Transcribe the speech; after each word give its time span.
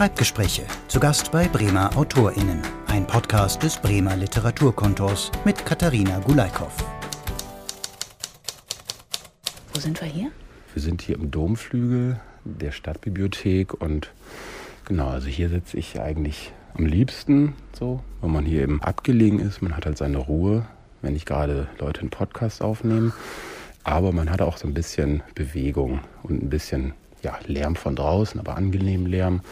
Schreibgespräche. 0.00 0.62
Zu 0.88 0.98
Gast 0.98 1.30
bei 1.30 1.46
Bremer 1.46 1.94
AutorInnen. 1.94 2.62
Ein 2.86 3.06
Podcast 3.06 3.62
des 3.62 3.76
Bremer 3.76 4.16
Literaturkontors 4.16 5.30
mit 5.44 5.66
Katharina 5.66 6.20
Gulaikow. 6.20 6.72
Wo 9.74 9.78
sind 9.78 10.00
wir 10.00 10.08
hier? 10.08 10.30
Wir 10.72 10.80
sind 10.80 11.02
hier 11.02 11.16
im 11.16 11.30
Domflügel 11.30 12.18
der 12.44 12.72
Stadtbibliothek 12.72 13.74
und 13.74 14.10
genau, 14.86 15.08
also 15.08 15.28
hier 15.28 15.50
sitze 15.50 15.76
ich 15.76 16.00
eigentlich 16.00 16.50
am 16.72 16.86
liebsten 16.86 17.54
so, 17.78 18.02
wenn 18.22 18.32
man 18.32 18.46
hier 18.46 18.62
eben 18.62 18.82
abgelegen 18.82 19.38
ist. 19.38 19.60
Man 19.60 19.76
hat 19.76 19.84
halt 19.84 19.98
seine 19.98 20.16
Ruhe, 20.16 20.64
wenn 21.02 21.12
nicht 21.12 21.26
gerade 21.26 21.68
Leute 21.78 22.00
einen 22.00 22.08
Podcast 22.08 22.62
aufnehmen. 22.62 23.12
Aber 23.84 24.12
man 24.12 24.30
hat 24.30 24.40
auch 24.40 24.56
so 24.56 24.66
ein 24.66 24.72
bisschen 24.72 25.22
Bewegung 25.34 26.00
und 26.22 26.42
ein 26.42 26.48
bisschen 26.48 26.94
ja, 27.22 27.38
Lärm 27.46 27.76
von 27.76 27.96
draußen, 27.96 28.40
aber 28.40 28.56
angenehm 28.56 29.04
Lärm. 29.04 29.42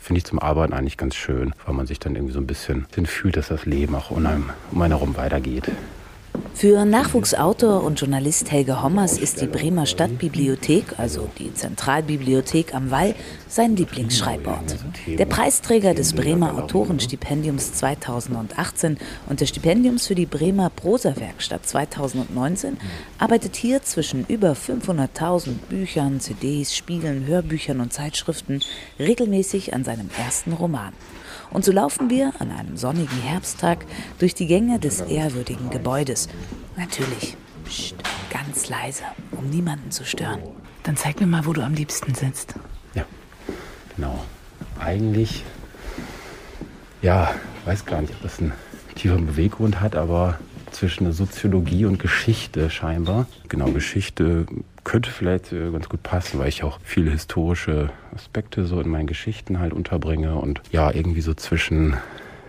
Finde 0.00 0.18
ich 0.18 0.24
zum 0.24 0.38
Arbeiten 0.38 0.72
eigentlich 0.72 0.96
ganz 0.96 1.14
schön, 1.14 1.52
weil 1.66 1.74
man 1.74 1.86
sich 1.86 2.00
dann 2.00 2.16
irgendwie 2.16 2.32
so 2.32 2.40
ein 2.40 2.46
bisschen 2.46 2.86
fühlt, 3.06 3.36
dass 3.36 3.48
das 3.48 3.66
Leben 3.66 3.94
auch 3.94 4.10
um 4.10 4.24
einen, 4.26 4.50
um 4.72 4.82
herum 4.82 5.16
weitergeht. 5.16 5.70
Für 6.54 6.84
Nachwuchsautor 6.84 7.82
und 7.82 8.00
Journalist 8.00 8.50
Helge 8.50 8.82
Hommers 8.82 9.16
ist 9.16 9.40
die 9.40 9.46
Bremer 9.46 9.86
Stadtbibliothek, 9.86 10.98
also 10.98 11.28
die 11.38 11.54
Zentralbibliothek 11.54 12.74
am 12.74 12.90
Wall, 12.90 13.14
sein 13.48 13.76
Lieblingsschreibort. 13.76 14.76
Der 15.06 15.24
Preisträger 15.24 15.94
des 15.94 16.12
Bremer 16.12 16.58
Autorenstipendiums 16.58 17.72
2018 17.74 18.98
und 19.28 19.40
des 19.40 19.48
Stipendiums 19.48 20.06
für 20.06 20.14
die 20.14 20.26
Bremer 20.26 20.68
Prosawerkstatt 20.68 21.66
2019 21.66 22.76
arbeitet 23.18 23.56
hier 23.56 23.82
zwischen 23.82 24.26
über 24.26 24.52
500.000 24.52 25.52
Büchern, 25.70 26.20
CDs, 26.20 26.76
Spielen, 26.76 27.26
Hörbüchern 27.26 27.80
und 27.80 27.94
Zeitschriften 27.94 28.60
regelmäßig 28.98 29.72
an 29.72 29.84
seinem 29.84 30.10
ersten 30.18 30.52
Roman. 30.52 30.92
Und 31.50 31.64
so 31.64 31.72
laufen 31.72 32.10
wir 32.10 32.32
an 32.38 32.50
einem 32.50 32.76
sonnigen 32.76 33.20
Herbsttag 33.22 33.84
durch 34.18 34.34
die 34.34 34.46
Gänge 34.46 34.78
des 34.78 35.00
ehrwürdigen 35.00 35.70
Gebäudes. 35.70 36.28
Natürlich, 36.76 37.36
pst, 37.64 37.96
ganz 38.30 38.68
leise, 38.68 39.04
um 39.32 39.50
niemanden 39.50 39.90
zu 39.90 40.04
stören. 40.04 40.40
Dann 40.84 40.96
zeig 40.96 41.20
mir 41.20 41.26
mal, 41.26 41.44
wo 41.46 41.52
du 41.52 41.62
am 41.62 41.74
liebsten 41.74 42.14
sitzt. 42.14 42.54
Ja, 42.94 43.04
genau. 43.96 44.24
Eigentlich, 44.78 45.44
ja, 47.02 47.34
weiß 47.64 47.84
gar 47.84 48.00
nicht, 48.00 48.14
ob 48.14 48.22
das 48.22 48.38
einen 48.38 48.52
tieferen 48.94 49.26
Beweggrund 49.26 49.80
hat, 49.80 49.96
aber 49.96 50.38
zwischen 50.70 51.12
Soziologie 51.12 51.84
und 51.84 51.98
Geschichte 51.98 52.70
scheinbar. 52.70 53.26
Genau, 53.48 53.70
Geschichte 53.70 54.46
könnte 54.84 55.10
vielleicht 55.10 55.52
äh, 55.52 55.70
ganz 55.70 55.88
gut 55.88 56.02
passen, 56.02 56.38
weil 56.38 56.48
ich 56.48 56.62
auch 56.62 56.78
viele 56.82 57.10
historische 57.10 57.90
Aspekte 58.14 58.64
so 58.66 58.80
in 58.80 58.88
meinen 58.88 59.06
Geschichten 59.06 59.58
halt 59.58 59.72
unterbringe 59.72 60.36
und 60.36 60.60
ja, 60.72 60.90
irgendwie 60.90 61.20
so 61.20 61.34
zwischen 61.34 61.96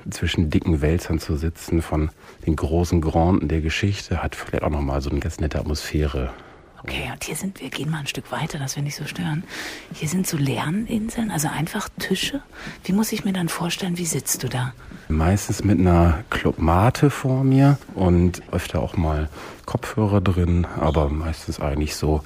zwischen 0.09 0.49
dicken 0.49 0.81
Wälzern 0.81 1.19
zu 1.19 1.35
sitzen 1.35 1.81
von 1.81 2.09
den 2.47 2.55
großen 2.55 3.01
Granden 3.01 3.47
der 3.47 3.61
Geschichte 3.61 4.23
hat 4.23 4.35
vielleicht 4.35 4.63
auch 4.63 4.71
nochmal 4.71 5.01
so 5.01 5.11
eine 5.11 5.19
ganz 5.19 5.39
nette 5.39 5.59
Atmosphäre. 5.59 6.31
Okay, 6.83 7.11
und 7.13 7.23
hier 7.23 7.35
sind 7.35 7.61
wir, 7.61 7.69
gehen 7.69 7.91
mal 7.91 7.99
ein 7.99 8.07
Stück 8.07 8.31
weiter, 8.31 8.57
dass 8.57 8.75
wir 8.75 8.81
nicht 8.81 8.95
so 8.95 9.05
stören. 9.05 9.43
Hier 9.93 10.07
sind 10.07 10.25
so 10.25 10.37
Lerninseln, 10.37 11.29
also 11.29 11.47
einfach 11.47 11.89
Tische. 11.99 12.41
Wie 12.83 12.91
muss 12.91 13.11
ich 13.11 13.23
mir 13.23 13.33
dann 13.33 13.49
vorstellen, 13.49 13.97
wie 13.97 14.05
sitzt 14.05 14.43
du 14.43 14.49
da? 14.49 14.73
Meistens 15.07 15.63
mit 15.63 15.79
einer 15.79 16.23
Clubmate 16.29 17.09
vor 17.09 17.43
mir 17.43 17.77
und 17.93 18.41
öfter 18.51 18.81
auch 18.81 18.97
mal 18.97 19.29
Kopfhörer 19.65 20.21
drin, 20.21 20.65
aber 20.79 21.09
meistens 21.09 21.59
eigentlich 21.59 21.95
so, 21.95 22.23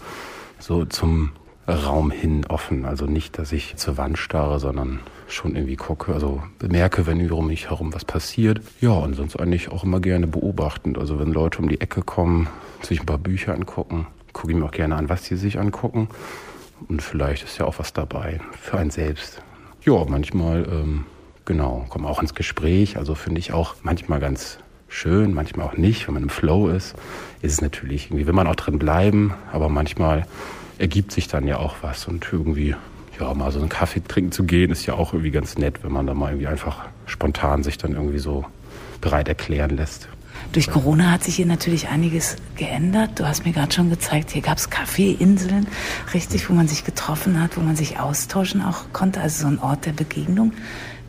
so 0.59 0.86
zum 0.86 1.31
Raum 1.67 2.11
hin 2.11 2.45
offen. 2.48 2.86
Also 2.86 3.08
nicht, 3.08 3.38
dass 3.38 3.52
ich 3.52 3.76
zur 3.76 3.98
Wand 3.98 4.17
starre, 4.17 4.59
sondern 4.59 5.00
schon 5.28 5.56
irgendwie 5.56 5.76
gucke, 5.76 6.14
also 6.14 6.44
bemerke, 6.59 7.08
wenn 7.08 7.30
um 7.31 7.48
mich 7.48 7.70
herum 7.70 7.94
was 7.94 8.06
passiert. 8.06 8.61
Ja, 8.80 8.92
und 8.92 9.16
sonst 9.16 9.36
eigentlich 9.37 9.70
auch 9.70 9.83
immer 9.83 9.99
gerne 9.99 10.27
beobachtend. 10.27 10.98
Also 10.98 11.20
wenn 11.20 11.33
Leute 11.33 11.60
um 11.60 11.67
die 11.67 11.82
Ecke 11.82 12.04
kommen, 12.04 12.48
sich 12.82 12.99
ein 12.99 13.05
paar 13.05 13.17
Bücher 13.17 13.54
angucken, 13.54 14.08
gucke 14.36 14.52
ich 14.52 14.60
mir 14.60 14.66
auch 14.66 14.72
gerne 14.72 14.96
an, 14.98 15.08
was 15.10 15.23
sie 15.23 15.38
sich 15.38 15.58
angucken. 15.58 16.10
Und 16.90 17.02
vielleicht 17.02 17.46
ist 17.46 17.58
ja 17.58 17.66
auch 17.66 17.80
was 17.80 17.94
dabei 17.94 18.42
für 18.62 18.78
einen 18.78 18.92
selbst. 18.92 19.42
Ja, 19.84 20.04
manchmal, 20.08 20.68
ähm, 20.70 21.06
genau, 21.46 21.86
komme 21.90 22.08
auch 22.10 22.22
ins 22.22 22.36
Gespräch. 22.36 22.98
Also 22.98 23.16
finde 23.16 23.40
ich 23.40 23.54
auch 23.54 23.76
manchmal 23.82 24.20
ganz 24.20 24.60
schön, 24.90 25.34
manchmal 25.34 25.66
auch 25.66 25.78
nicht. 25.78 26.08
Wenn 26.08 26.16
man 26.16 26.23
im 26.23 26.30
Flow 26.30 26.68
ist, 26.68 26.96
ist 27.42 27.54
es 27.54 27.62
natürlich 27.62 28.08
irgendwie, 28.08 28.28
will 28.28 28.34
man 28.34 28.48
auch 28.48 28.56
drin 28.56 28.78
bleiben, 28.78 29.34
aber 29.54 29.70
manchmal 29.70 30.28
ergibt 30.80 31.14
sich 31.14 31.30
dann 31.30 31.48
ja 31.48 31.58
auch 31.58 31.78
was 31.82 32.06
und 32.06 32.28
irgendwie, 32.30 32.76
ja, 33.17 33.34
mal 33.34 33.54
so 33.54 33.60
einen 33.60 33.70
Kaffee 33.70 34.02
trinken 34.06 34.34
zu 34.34 34.44
gehen, 34.44 34.70
ist 34.70 34.86
ja 34.86 34.96
auch 34.96 35.14
irgendwie 35.14 35.32
ganz 35.32 35.58
nett, 35.58 35.82
wenn 35.82 35.94
man 35.94 36.08
da 36.08 36.14
mal 36.14 36.32
irgendwie 36.32 36.48
einfach 36.48 36.86
spontan 37.06 37.64
sich 37.64 37.78
dann 37.78 37.94
irgendwie 37.94 38.20
so 38.20 38.44
bereit 39.00 39.30
erklären 39.30 39.78
lässt. 39.78 40.10
Durch 40.55 40.71
Corona 40.71 41.11
hat 41.11 41.21
sich 41.21 41.36
hier 41.36 41.45
natürlich 41.45 41.89
einiges 41.89 42.38
geändert. 42.55 43.20
Du 43.20 43.27
hast 43.27 43.43
mir 43.43 43.52
gerade 43.52 43.73
schon 43.73 43.89
gezeigt, 43.89 44.32
hier 44.32 44.42
gab 44.42 44.58
es 44.58 44.70
Kaffeeinseln, 44.70 45.67
richtig, 46.14 46.49
wo 46.49 46.54
man 46.54 46.70
sich 46.70 46.86
getroffen 46.86 47.42
hat, 47.42 47.58
wo 47.58 47.61
man 47.61 47.76
sich 47.76 47.99
austauschen 47.99 48.61
auch 48.61 48.86
konnte, 48.93 49.20
also 49.20 49.42
so 49.42 49.48
ein 49.48 49.60
Ort 49.60 49.86
der 49.86 49.92
Begegnung. 49.92 50.54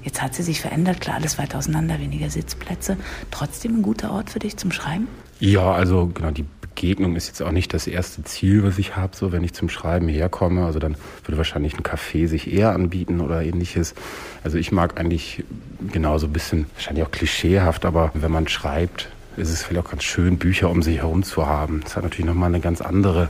Jetzt 0.02 0.20
hat 0.20 0.34
sie 0.34 0.42
sich 0.42 0.60
verändert, 0.60 1.00
klar, 1.00 1.14
alles 1.14 1.38
weit 1.38 1.54
auseinander, 1.54 2.00
weniger 2.00 2.28
Sitzplätze. 2.28 2.96
Trotzdem 3.30 3.76
ein 3.76 3.82
guter 3.82 4.10
Ort 4.10 4.30
für 4.30 4.40
dich 4.40 4.56
zum 4.56 4.72
Schreiben? 4.72 5.06
Ja, 5.38 5.70
also 5.70 6.08
genau, 6.12 6.32
die 6.32 6.46
Begegnung 6.60 7.14
ist 7.14 7.28
jetzt 7.28 7.40
auch 7.40 7.52
nicht 7.52 7.72
das 7.72 7.86
erste 7.86 8.24
Ziel, 8.24 8.64
was 8.64 8.78
ich 8.78 8.96
habe, 8.96 9.14
so 9.16 9.30
wenn 9.30 9.44
ich 9.44 9.52
zum 9.52 9.68
Schreiben 9.68 10.08
herkomme. 10.08 10.66
Also 10.66 10.80
dann 10.80 10.96
würde 11.24 11.38
wahrscheinlich 11.38 11.74
ein 11.74 11.84
Café 11.84 12.26
sich 12.26 12.52
eher 12.52 12.72
anbieten 12.72 13.20
oder 13.20 13.44
ähnliches. 13.44 13.94
Also 14.42 14.58
ich 14.58 14.72
mag 14.72 14.98
eigentlich 14.98 15.44
genau 15.92 16.18
so 16.18 16.26
ein 16.26 16.32
bisschen, 16.32 16.66
wahrscheinlich 16.74 17.04
auch 17.04 17.12
klischeehaft, 17.12 17.84
aber 17.84 18.10
wenn 18.14 18.32
man 18.32 18.48
schreibt, 18.48 19.10
ist 19.36 19.50
es 19.50 19.62
vielleicht 19.62 19.86
auch 19.86 19.90
ganz 19.90 20.04
schön, 20.04 20.38
Bücher 20.38 20.70
um 20.70 20.82
sich 20.82 20.98
herum 20.98 21.22
zu 21.22 21.46
haben. 21.46 21.80
Das 21.82 21.96
hat 21.96 22.04
natürlich 22.04 22.26
nochmal 22.26 22.48
eine 22.48 22.60
ganz 22.60 22.80
andere, 22.80 23.28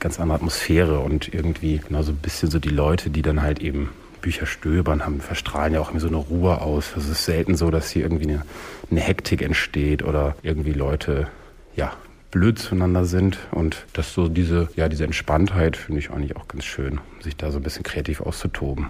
ganz 0.00 0.20
andere 0.20 0.36
Atmosphäre 0.36 1.00
und 1.00 1.32
irgendwie 1.32 1.80
genau 1.86 2.02
so 2.02 2.12
ein 2.12 2.18
bisschen 2.18 2.50
so 2.50 2.58
die 2.58 2.70
Leute, 2.70 3.10
die 3.10 3.22
dann 3.22 3.42
halt 3.42 3.60
eben 3.60 3.90
Bücher 4.20 4.46
stöbern, 4.46 5.04
haben, 5.04 5.20
verstrahlen 5.20 5.74
ja 5.74 5.80
auch 5.80 5.88
irgendwie 5.88 6.00
so 6.00 6.08
eine 6.08 6.16
Ruhe 6.16 6.62
aus. 6.62 6.94
Es 6.96 7.08
ist 7.08 7.24
selten 7.24 7.56
so, 7.56 7.70
dass 7.70 7.90
hier 7.90 8.02
irgendwie 8.02 8.28
eine, 8.28 8.42
eine 8.90 9.00
Hektik 9.00 9.42
entsteht 9.42 10.02
oder 10.02 10.34
irgendwie 10.42 10.72
Leute, 10.72 11.28
ja, 11.76 11.92
blöd 12.30 12.58
zueinander 12.58 13.04
sind. 13.04 13.38
Und 13.50 13.84
das 13.92 14.14
so 14.14 14.28
diese, 14.28 14.68
ja, 14.76 14.88
diese 14.88 15.04
Entspanntheit 15.04 15.76
finde 15.76 16.00
ich 16.00 16.10
eigentlich 16.10 16.36
auch 16.36 16.48
ganz 16.48 16.64
schön, 16.64 17.00
sich 17.20 17.36
da 17.36 17.50
so 17.50 17.58
ein 17.58 17.62
bisschen 17.62 17.82
kreativ 17.82 18.22
auszutoben. 18.22 18.88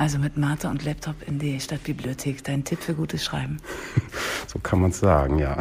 Also 0.00 0.18
mit 0.18 0.38
Martha 0.38 0.70
und 0.70 0.82
Laptop 0.82 1.16
in 1.28 1.38
die 1.38 1.60
Stadtbibliothek. 1.60 2.42
Dein 2.42 2.64
Tipp 2.64 2.80
für 2.80 2.94
gutes 2.94 3.22
Schreiben. 3.22 3.58
so 4.46 4.58
kann 4.58 4.80
man 4.80 4.92
es 4.92 5.00
sagen, 5.00 5.38
ja. 5.38 5.58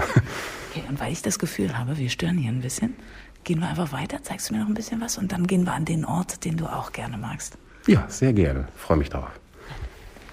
Okay, 0.72 0.81
und 0.88 0.97
weil 1.01 1.11
ich 1.11 1.22
das 1.22 1.39
Gefühl 1.39 1.77
habe, 1.77 1.97
wir 1.97 2.09
stören 2.09 2.38
hier 2.38 2.49
ein 2.49 2.61
bisschen, 2.61 2.95
gehen 3.44 3.59
wir 3.59 3.67
einfach 3.67 3.91
weiter, 3.91 4.23
zeigst 4.23 4.49
du 4.49 4.53
mir 4.53 4.61
noch 4.61 4.69
ein 4.69 4.75
bisschen 4.75 5.01
was 5.01 5.17
und 5.17 5.33
dann 5.33 5.45
gehen 5.45 5.66
wir 5.66 5.73
an 5.73 5.83
den 5.83 6.05
Ort, 6.05 6.45
den 6.45 6.55
du 6.55 6.67
auch 6.67 6.94
gerne 6.94 7.17
magst. 7.17 7.57
Ja, 7.85 8.05
sehr 8.07 8.31
gerne. 8.31 8.69
Freue 8.78 8.95
mich 8.95 9.09
darauf. 9.09 9.38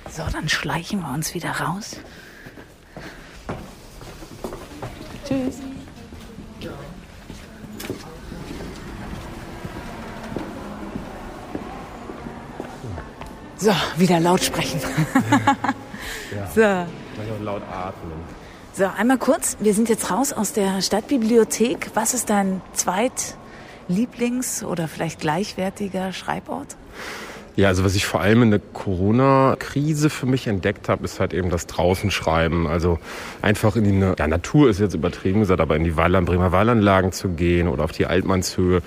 So, 0.08 0.22
dann 0.30 0.48
schleichen 0.48 1.00
wir 1.00 1.12
uns 1.12 1.34
wieder 1.34 1.50
raus. 1.50 1.96
Tschüss. 5.26 5.58
So, 13.58 13.72
wieder 13.96 14.20
laut 14.20 14.42
sprechen. 14.42 14.80
ja. 16.34 16.46
So. 16.54 16.62
auch 16.62 17.42
laut 17.42 17.62
atmen. 17.62 18.12
So, 18.74 18.84
einmal 18.84 19.16
kurz. 19.18 19.56
Wir 19.60 19.72
sind 19.72 19.88
jetzt 19.88 20.10
raus 20.10 20.32
aus 20.34 20.52
der 20.52 20.82
Stadtbibliothek. 20.82 21.90
Was 21.94 22.12
ist 22.12 22.28
dein 22.28 22.60
zweitlieblings- 22.76 24.62
oder 24.64 24.86
vielleicht 24.86 25.20
gleichwertiger 25.20 26.12
Schreibort? 26.12 26.76
Ja, 27.56 27.68
also 27.68 27.84
was 27.84 27.94
ich 27.94 28.04
vor 28.04 28.20
allem 28.20 28.42
in 28.42 28.50
der 28.50 28.60
Corona-Krise 28.60 30.10
für 30.10 30.26
mich 30.26 30.46
entdeckt 30.46 30.90
habe, 30.90 31.04
ist 31.04 31.20
halt 31.20 31.32
eben 31.32 31.48
das 31.48 31.66
Draußenschreiben. 31.66 32.66
Also 32.66 32.98
einfach 33.40 33.76
in 33.76 33.84
die 33.84 33.98
ja, 33.98 34.28
Natur 34.28 34.68
ist 34.68 34.78
jetzt 34.78 34.92
übertrieben 34.92 35.40
gesagt, 35.40 35.62
aber 35.62 35.74
in 35.74 35.84
die 35.84 35.96
Walland, 35.96 36.26
Bremer 36.26 36.52
Wallanlagen 36.52 37.12
zu 37.12 37.30
gehen 37.30 37.68
oder 37.68 37.84
auf 37.84 37.92
die 37.92 38.04
Altmannshöhe 38.04 38.82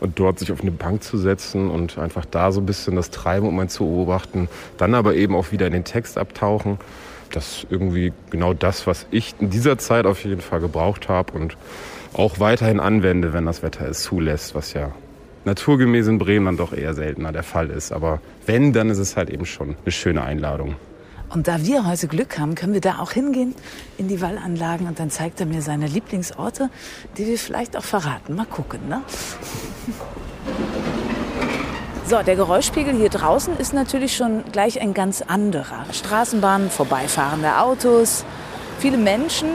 und 0.00 0.18
dort 0.18 0.38
sich 0.38 0.50
auf 0.52 0.60
eine 0.60 0.70
Bank 0.70 1.02
zu 1.02 1.18
setzen 1.18 1.70
und 1.70 1.98
einfach 1.98 2.24
da 2.24 2.52
so 2.52 2.60
ein 2.60 2.66
bisschen 2.66 2.96
das 2.96 3.10
Treiben 3.10 3.46
um 3.46 3.58
einen 3.58 3.68
zu 3.68 3.84
beobachten. 3.84 4.48
Dann 4.78 4.94
aber 4.94 5.14
eben 5.14 5.34
auch 5.34 5.52
wieder 5.52 5.66
in 5.66 5.72
den 5.72 5.84
Text 5.84 6.18
abtauchen. 6.18 6.78
Das 7.30 7.58
ist 7.58 7.66
irgendwie 7.70 8.12
genau 8.30 8.54
das, 8.54 8.86
was 8.86 9.06
ich 9.10 9.34
in 9.38 9.50
dieser 9.50 9.78
Zeit 9.78 10.06
auf 10.06 10.24
jeden 10.24 10.40
Fall 10.40 10.60
gebraucht 10.60 11.08
habe 11.08 11.32
und 11.32 11.56
auch 12.12 12.40
weiterhin 12.40 12.80
anwende, 12.80 13.32
wenn 13.32 13.46
das 13.46 13.62
Wetter 13.62 13.88
es 13.88 14.02
zulässt, 14.02 14.54
was 14.54 14.72
ja 14.72 14.90
naturgemäß 15.44 16.08
in 16.08 16.18
Bremen 16.18 16.46
dann 16.46 16.56
doch 16.56 16.72
eher 16.72 16.94
seltener 16.94 17.32
der 17.32 17.44
Fall 17.44 17.70
ist. 17.70 17.92
Aber 17.92 18.20
wenn, 18.46 18.72
dann 18.72 18.90
ist 18.90 18.98
es 18.98 19.16
halt 19.16 19.30
eben 19.30 19.46
schon 19.46 19.76
eine 19.84 19.92
schöne 19.92 20.22
Einladung. 20.22 20.74
Und 21.30 21.46
da 21.46 21.64
wir 21.64 21.86
heute 21.86 22.08
Glück 22.08 22.38
haben, 22.38 22.56
können 22.56 22.74
wir 22.74 22.80
da 22.80 22.98
auch 22.98 23.12
hingehen 23.12 23.54
in 23.98 24.08
die 24.08 24.20
Wallanlagen 24.20 24.88
und 24.88 24.98
dann 24.98 25.10
zeigt 25.10 25.38
er 25.38 25.46
mir 25.46 25.62
seine 25.62 25.86
Lieblingsorte, 25.86 26.70
die 27.16 27.26
wir 27.26 27.38
vielleicht 27.38 27.76
auch 27.76 27.84
verraten. 27.84 28.34
Mal 28.34 28.46
gucken, 28.46 28.88
ne? 28.88 29.02
So, 32.06 32.20
der 32.24 32.34
Geräuschpegel 32.34 32.92
hier 32.92 33.08
draußen 33.08 33.56
ist 33.58 33.72
natürlich 33.72 34.16
schon 34.16 34.42
gleich 34.50 34.80
ein 34.80 34.94
ganz 34.94 35.22
anderer. 35.22 35.84
Straßenbahnen, 35.92 36.68
vorbeifahrende 36.68 37.58
Autos, 37.58 38.24
viele 38.80 38.96
Menschen. 38.96 39.48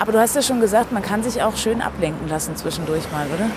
Aber 0.00 0.10
du 0.10 0.18
hast 0.18 0.34
ja 0.34 0.42
schon 0.42 0.58
gesagt, 0.58 0.90
man 0.90 1.04
kann 1.04 1.22
sich 1.22 1.40
auch 1.40 1.56
schön 1.56 1.80
ablenken 1.80 2.28
lassen 2.28 2.56
zwischendurch 2.56 3.04
mal, 3.12 3.28
oder? 3.28 3.48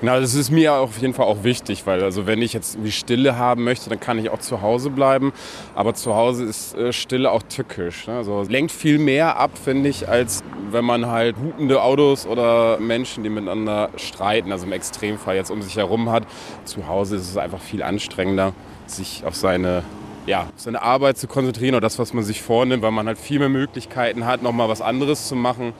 Genau, 0.00 0.20
das 0.20 0.34
ist 0.34 0.50
mir 0.50 0.74
auf 0.74 0.98
jeden 0.98 1.14
Fall 1.14 1.24
auch 1.24 1.42
wichtig, 1.42 1.86
weil 1.86 2.02
also 2.02 2.26
wenn 2.26 2.42
ich 2.42 2.52
jetzt 2.52 2.74
irgendwie 2.74 2.92
Stille 2.92 3.38
haben 3.38 3.64
möchte, 3.64 3.88
dann 3.88 3.98
kann 3.98 4.18
ich 4.18 4.28
auch 4.28 4.40
zu 4.40 4.60
Hause 4.60 4.90
bleiben. 4.90 5.32
Aber 5.74 5.94
zu 5.94 6.14
Hause 6.14 6.44
ist 6.44 6.76
äh, 6.76 6.92
Stille 6.92 7.30
auch 7.30 7.42
tückisch. 7.42 8.06
Ne? 8.06 8.16
Also 8.16 8.42
lenkt 8.42 8.72
viel 8.72 8.98
mehr 8.98 9.38
ab, 9.38 9.52
finde 9.56 9.88
ich, 9.88 10.06
als 10.06 10.44
wenn 10.70 10.84
man 10.84 11.06
halt 11.06 11.36
hupende 11.38 11.80
Autos 11.80 12.26
oder 12.26 12.78
Menschen, 12.78 13.24
die 13.24 13.30
miteinander 13.30 13.88
streiten, 13.96 14.52
also 14.52 14.66
im 14.66 14.72
Extremfall 14.72 15.34
jetzt 15.34 15.50
um 15.50 15.62
sich 15.62 15.76
herum 15.76 16.10
hat. 16.10 16.24
Zu 16.66 16.86
Hause 16.86 17.16
ist 17.16 17.30
es 17.30 17.38
einfach 17.38 17.60
viel 17.60 17.82
anstrengender, 17.82 18.52
sich 18.86 19.24
auf 19.24 19.34
seine 19.34 19.82
ja, 20.26 20.48
seine 20.56 20.82
Arbeit 20.82 21.18
zu 21.18 21.28
konzentrieren 21.28 21.76
oder 21.76 21.82
das, 21.82 22.00
was 22.00 22.12
man 22.12 22.24
sich 22.24 22.42
vornimmt, 22.42 22.82
weil 22.82 22.90
man 22.90 23.06
halt 23.06 23.16
viel 23.16 23.38
mehr 23.38 23.48
Möglichkeiten 23.48 24.26
hat, 24.26 24.42
nochmal 24.42 24.68
was 24.68 24.80
anderes 24.80 25.28
zu 25.28 25.36
machen 25.36 25.72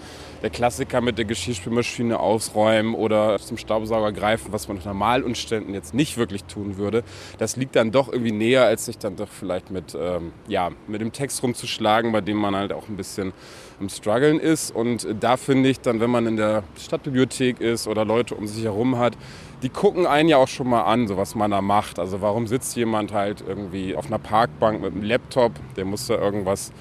der 0.42 0.50
Klassiker 0.50 1.00
mit 1.00 1.18
der 1.18 1.24
Geschirrspülmaschine 1.24 2.18
ausräumen 2.18 2.94
oder 2.94 3.38
zum 3.38 3.56
Staubsauger 3.56 4.12
greifen, 4.12 4.52
was 4.52 4.68
man 4.68 4.78
unter 4.78 4.90
Normalumständen 4.90 5.74
jetzt 5.74 5.94
nicht 5.94 6.16
wirklich 6.16 6.44
tun 6.44 6.76
würde. 6.76 7.02
Das 7.38 7.56
liegt 7.56 7.76
dann 7.76 7.90
doch 7.90 8.12
irgendwie 8.12 8.32
näher, 8.32 8.64
als 8.64 8.86
sich 8.86 8.98
dann 8.98 9.16
doch 9.16 9.28
vielleicht 9.28 9.70
mit, 9.70 9.96
ähm, 9.98 10.32
ja, 10.48 10.70
mit 10.86 11.00
dem 11.00 11.12
Text 11.12 11.42
rumzuschlagen, 11.42 12.12
bei 12.12 12.20
dem 12.20 12.36
man 12.36 12.54
halt 12.54 12.72
auch 12.72 12.88
ein 12.88 12.96
bisschen 12.96 13.32
im 13.80 13.88
Struggeln 13.88 14.38
ist. 14.38 14.74
Und 14.74 15.06
da 15.20 15.36
finde 15.36 15.68
ich 15.68 15.80
dann, 15.80 16.00
wenn 16.00 16.10
man 16.10 16.26
in 16.26 16.36
der 16.36 16.62
Stadtbibliothek 16.78 17.60
ist 17.60 17.86
oder 17.86 18.04
Leute 18.04 18.34
um 18.34 18.46
sich 18.46 18.64
herum 18.64 18.98
hat, 18.98 19.16
die 19.62 19.68
gucken 19.68 20.06
einen 20.06 20.28
ja 20.28 20.36
auch 20.36 20.48
schon 20.48 20.68
mal 20.68 20.82
an, 20.82 21.08
so 21.08 21.16
was 21.16 21.34
man 21.34 21.50
da 21.50 21.60
macht. 21.60 21.98
Also 21.98 22.20
warum 22.20 22.46
sitzt 22.46 22.76
jemand 22.76 23.12
halt 23.12 23.42
irgendwie 23.46 23.96
auf 23.96 24.06
einer 24.06 24.18
Parkbank 24.18 24.82
mit 24.82 24.92
einem 24.92 25.02
Laptop, 25.02 25.52
der 25.76 25.84
muss 25.84 26.06
da 26.06 26.16
irgendwas 26.16 26.72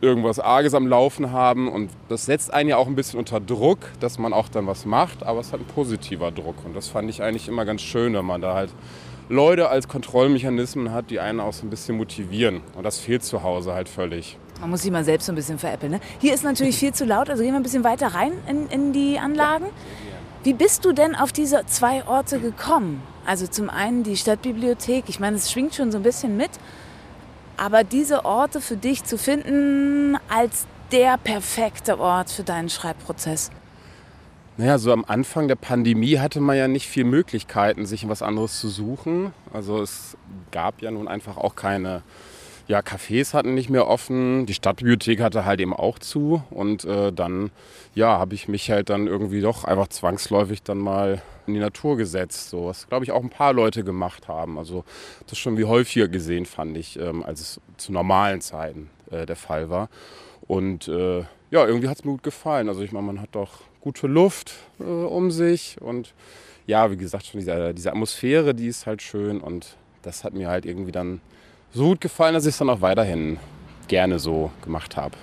irgendwas 0.00 0.38
Arges 0.38 0.74
am 0.74 0.86
Laufen 0.86 1.32
haben. 1.32 1.68
Und 1.68 1.90
das 2.08 2.26
setzt 2.26 2.52
einen 2.52 2.68
ja 2.68 2.76
auch 2.76 2.86
ein 2.86 2.94
bisschen 2.94 3.18
unter 3.18 3.40
Druck, 3.40 3.78
dass 4.00 4.18
man 4.18 4.32
auch 4.32 4.48
dann 4.48 4.66
was 4.66 4.84
macht, 4.86 5.22
aber 5.22 5.40
es 5.40 5.52
hat 5.52 5.60
ein 5.60 5.66
positiver 5.66 6.30
Druck. 6.30 6.56
Und 6.64 6.74
das 6.74 6.88
fand 6.88 7.10
ich 7.10 7.22
eigentlich 7.22 7.48
immer 7.48 7.64
ganz 7.64 7.82
schön, 7.82 8.14
wenn 8.14 8.24
man 8.24 8.40
da 8.40 8.54
halt 8.54 8.70
Leute 9.28 9.68
als 9.68 9.86
Kontrollmechanismen 9.86 10.92
hat, 10.92 11.10
die 11.10 11.20
einen 11.20 11.38
auch 11.38 11.52
so 11.52 11.64
ein 11.64 11.70
bisschen 11.70 11.96
motivieren. 11.96 12.62
Und 12.74 12.82
das 12.82 12.98
fehlt 12.98 13.22
zu 13.22 13.42
Hause 13.42 13.74
halt 13.74 13.88
völlig. 13.88 14.36
Man 14.60 14.70
muss 14.70 14.82
sich 14.82 14.90
mal 14.90 15.04
selbst 15.04 15.26
so 15.26 15.32
ein 15.32 15.36
bisschen 15.36 15.58
veräppeln. 15.58 15.92
Ne? 15.92 16.00
Hier 16.18 16.34
ist 16.34 16.44
natürlich 16.44 16.76
viel 16.76 16.92
zu 16.92 17.04
laut, 17.04 17.30
also 17.30 17.42
gehen 17.42 17.52
wir 17.52 17.60
ein 17.60 17.62
bisschen 17.62 17.84
weiter 17.84 18.08
rein 18.08 18.32
in, 18.48 18.68
in 18.68 18.92
die 18.92 19.18
Anlagen. 19.18 19.66
Wie 20.42 20.52
bist 20.52 20.84
du 20.84 20.92
denn 20.92 21.14
auf 21.14 21.32
diese 21.32 21.64
zwei 21.66 22.06
Orte 22.06 22.40
gekommen? 22.40 23.02
Also 23.26 23.46
zum 23.46 23.70
einen 23.70 24.02
die 24.02 24.16
Stadtbibliothek, 24.16 25.04
ich 25.08 25.20
meine, 25.20 25.36
es 25.36 25.52
schwingt 25.52 25.74
schon 25.74 25.92
so 25.92 25.98
ein 25.98 26.02
bisschen 26.02 26.36
mit, 26.36 26.50
aber 27.60 27.84
diese 27.84 28.24
Orte 28.24 28.60
für 28.62 28.76
dich 28.76 29.04
zu 29.04 29.18
finden 29.18 30.16
als 30.30 30.66
der 30.92 31.18
perfekte 31.18 32.00
Ort 32.00 32.30
für 32.30 32.42
deinen 32.42 32.70
Schreibprozess? 32.70 33.50
Naja, 34.56 34.78
so 34.78 34.92
am 34.92 35.04
Anfang 35.06 35.46
der 35.46 35.56
Pandemie 35.56 36.18
hatte 36.18 36.40
man 36.40 36.56
ja 36.56 36.68
nicht 36.68 36.88
viel 36.88 37.04
Möglichkeiten, 37.04 37.84
sich 37.84 38.08
was 38.08 38.22
anderes 38.22 38.58
zu 38.58 38.68
suchen. 38.68 39.32
Also 39.52 39.82
es 39.82 40.16
gab 40.50 40.80
ja 40.80 40.90
nun 40.90 41.06
einfach 41.06 41.36
auch 41.36 41.54
keine, 41.54 42.02
ja, 42.70 42.78
Cafés 42.82 43.34
hatten 43.34 43.54
nicht 43.54 43.68
mehr 43.68 43.88
offen, 43.88 44.46
die 44.46 44.54
Stadtbibliothek 44.54 45.20
hatte 45.20 45.44
halt 45.44 45.60
eben 45.60 45.74
auch 45.74 45.98
zu 45.98 46.44
und 46.50 46.84
äh, 46.84 47.12
dann, 47.12 47.50
ja, 47.96 48.16
habe 48.16 48.36
ich 48.36 48.46
mich 48.46 48.70
halt 48.70 48.90
dann 48.90 49.08
irgendwie 49.08 49.40
doch 49.40 49.64
einfach 49.64 49.88
zwangsläufig 49.88 50.62
dann 50.62 50.78
mal 50.78 51.20
in 51.48 51.54
die 51.54 51.60
Natur 51.60 51.96
gesetzt. 51.96 52.48
So, 52.48 52.66
was, 52.66 52.86
glaube 52.86 53.04
ich, 53.04 53.10
auch 53.10 53.24
ein 53.24 53.28
paar 53.28 53.52
Leute 53.52 53.82
gemacht 53.82 54.28
haben. 54.28 54.56
Also 54.56 54.84
das 55.26 55.36
schon 55.36 55.58
wie 55.58 55.64
häufiger 55.64 56.06
gesehen, 56.06 56.46
fand 56.46 56.76
ich, 56.76 56.96
ähm, 56.96 57.24
als 57.24 57.40
es 57.40 57.60
zu 57.76 57.90
normalen 57.90 58.40
Zeiten 58.40 58.88
äh, 59.10 59.26
der 59.26 59.34
Fall 59.34 59.68
war. 59.68 59.88
Und 60.46 60.86
äh, 60.86 61.24
ja, 61.50 61.66
irgendwie 61.66 61.88
hat 61.88 61.98
es 61.98 62.04
mir 62.04 62.12
gut 62.12 62.22
gefallen. 62.22 62.68
Also 62.68 62.82
ich 62.82 62.92
meine, 62.92 63.06
man 63.06 63.20
hat 63.20 63.30
doch 63.32 63.62
gute 63.80 64.06
Luft 64.06 64.52
äh, 64.78 64.84
um 64.84 65.32
sich 65.32 65.76
und 65.80 66.14
ja, 66.68 66.88
wie 66.92 66.96
gesagt, 66.96 67.26
schon 67.26 67.40
diese, 67.40 67.74
diese 67.74 67.90
Atmosphäre, 67.90 68.54
die 68.54 68.68
ist 68.68 68.86
halt 68.86 69.02
schön 69.02 69.40
und 69.40 69.76
das 70.02 70.22
hat 70.22 70.34
mir 70.34 70.48
halt 70.48 70.66
irgendwie 70.66 70.92
dann 70.92 71.20
so 71.72 71.84
gut 71.88 72.00
gefallen, 72.00 72.34
dass 72.34 72.44
ich 72.44 72.50
es 72.50 72.58
dann 72.58 72.70
auch 72.70 72.80
weiterhin 72.80 73.38
gerne 73.88 74.18
so 74.18 74.50
gemacht 74.62 74.96
habe. 74.96 75.16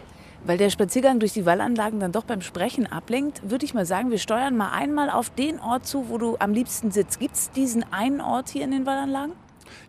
Weil 0.45 0.57
der 0.57 0.69
Spaziergang 0.69 1.19
durch 1.19 1.33
die 1.33 1.45
Wallanlagen 1.45 1.99
dann 1.99 2.11
doch 2.11 2.23
beim 2.23 2.41
Sprechen 2.41 2.87
ablenkt, 2.87 3.49
würde 3.49 3.65
ich 3.65 3.73
mal 3.73 3.85
sagen, 3.85 4.11
wir 4.11 4.17
steuern 4.17 4.55
mal 4.55 4.71
einmal 4.71 5.09
auf 5.09 5.29
den 5.29 5.59
Ort 5.59 5.85
zu, 5.85 6.09
wo 6.09 6.17
du 6.17 6.37
am 6.39 6.53
liebsten 6.53 6.91
sitzt. 6.91 7.19
Gibt 7.19 7.35
es 7.35 7.51
diesen 7.51 7.83
einen 7.91 8.21
Ort 8.21 8.49
hier 8.49 8.63
in 8.63 8.71
den 8.71 8.85
Wallanlagen? 8.85 9.33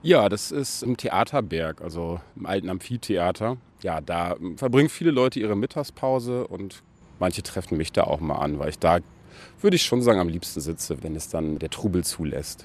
Ja, 0.03 0.29
das 0.29 0.51
ist 0.51 0.83
im 0.83 0.97
Theaterberg, 0.97 1.81
also 1.81 2.21
im 2.35 2.47
alten 2.47 2.71
Amphitheater. 2.71 3.57
Ja, 3.83 4.01
da 4.01 4.37
verbringen 4.57 4.89
viele 4.89 5.11
Leute 5.11 5.39
ihre 5.39 5.55
Mittagspause 5.55 6.47
und 6.47 6.83
manche 7.21 7.43
treffen 7.43 7.77
mich 7.77 7.93
da 7.93 8.05
auch 8.05 8.21
mal 8.21 8.37
an, 8.37 8.59
weil 8.59 8.71
ich 8.71 8.79
da, 8.79 8.99
würde 9.61 9.77
ich 9.77 9.85
schon 9.85 10.03
sagen, 10.03 10.19
am 10.19 10.29
liebsten 10.29 10.61
sitze, 10.61 11.03
wenn 11.03 11.15
es 11.15 11.29
dann 11.29 11.59
der 11.59 11.71
Trubel 11.71 12.05
zulässt. 12.05 12.65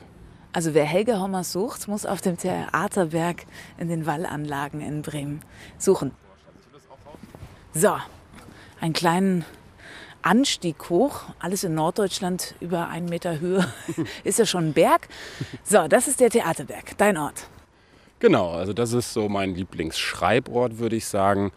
Also 0.53 0.75
wer 0.75 0.85
Helge 0.85 1.19
Hommers 1.19 1.51
sucht, 1.51 1.87
muss 1.87 2.05
auf 2.05 2.21
dem 2.21 2.37
Theaterberg 2.37 3.45
in 3.79 3.87
den 3.87 4.05
Wallanlagen 4.05 4.81
in 4.81 5.01
Bremen 5.01 5.41
suchen. 5.79 6.11
So, 7.73 7.95
einen 8.79 8.93
kleinen 8.93 9.45
Anstieg 10.21 10.91
hoch, 10.91 11.21
alles 11.39 11.63
in 11.63 11.73
Norddeutschland 11.73 12.53
über 12.59 12.87
einen 12.87 13.09
Meter 13.09 13.39
Höhe, 13.39 13.67
ist 14.23 14.37
ja 14.37 14.45
schon 14.45 14.69
ein 14.69 14.73
Berg. 14.73 15.09
So, 15.63 15.87
das 15.87 16.07
ist 16.07 16.19
der 16.19 16.29
Theaterberg, 16.29 16.99
dein 16.99 17.17
Ort. 17.17 17.47
Genau, 18.19 18.51
also 18.51 18.73
das 18.73 18.93
ist 18.93 19.11
so 19.11 19.27
mein 19.27 19.55
Lieblingsschreibort, 19.55 20.77
würde 20.77 20.95
ich 20.95 21.07
sagen. 21.07 21.51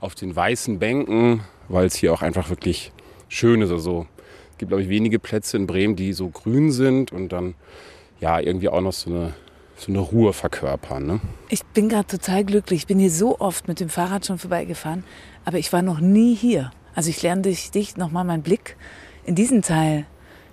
Auf 0.00 0.14
den 0.14 0.36
weißen 0.36 0.78
Bänken, 0.78 1.40
weil 1.68 1.86
es 1.86 1.94
hier 1.94 2.12
auch 2.12 2.20
einfach 2.20 2.50
wirklich 2.50 2.92
schön 3.28 3.62
ist. 3.62 3.70
Also 3.70 4.06
es 4.50 4.58
gibt, 4.58 4.68
glaube 4.68 4.82
ich, 4.82 4.90
wenige 4.90 5.18
Plätze 5.18 5.56
in 5.56 5.66
Bremen, 5.66 5.96
die 5.96 6.12
so 6.12 6.28
grün 6.28 6.70
sind 6.70 7.10
und 7.10 7.30
dann 7.30 7.54
ja 8.20 8.38
irgendwie 8.40 8.68
auch 8.68 8.80
noch 8.80 8.92
so 8.92 9.10
eine 9.10 9.34
so 9.78 9.92
eine 9.92 10.00
Ruhe 10.00 10.32
verkörpern. 10.32 11.06
Ne? 11.06 11.20
Ich 11.48 11.64
bin 11.64 11.88
gerade 11.88 12.06
total 12.06 12.44
glücklich. 12.44 12.80
Ich 12.80 12.86
bin 12.86 12.98
hier 12.98 13.10
so 13.10 13.38
oft 13.38 13.68
mit 13.68 13.80
dem 13.80 13.88
Fahrrad 13.88 14.26
schon 14.26 14.38
vorbeigefahren, 14.38 15.04
aber 15.44 15.58
ich 15.58 15.72
war 15.72 15.82
noch 15.82 16.00
nie 16.00 16.34
hier. 16.34 16.72
Also 16.94 17.10
ich 17.10 17.22
lerne 17.22 17.42
durch 17.42 17.70
dich 17.70 17.96
nochmal 17.96 18.24
meinen 18.24 18.42
Blick 18.42 18.76
in 19.24 19.34
diesen 19.34 19.62
Teil 19.62 20.06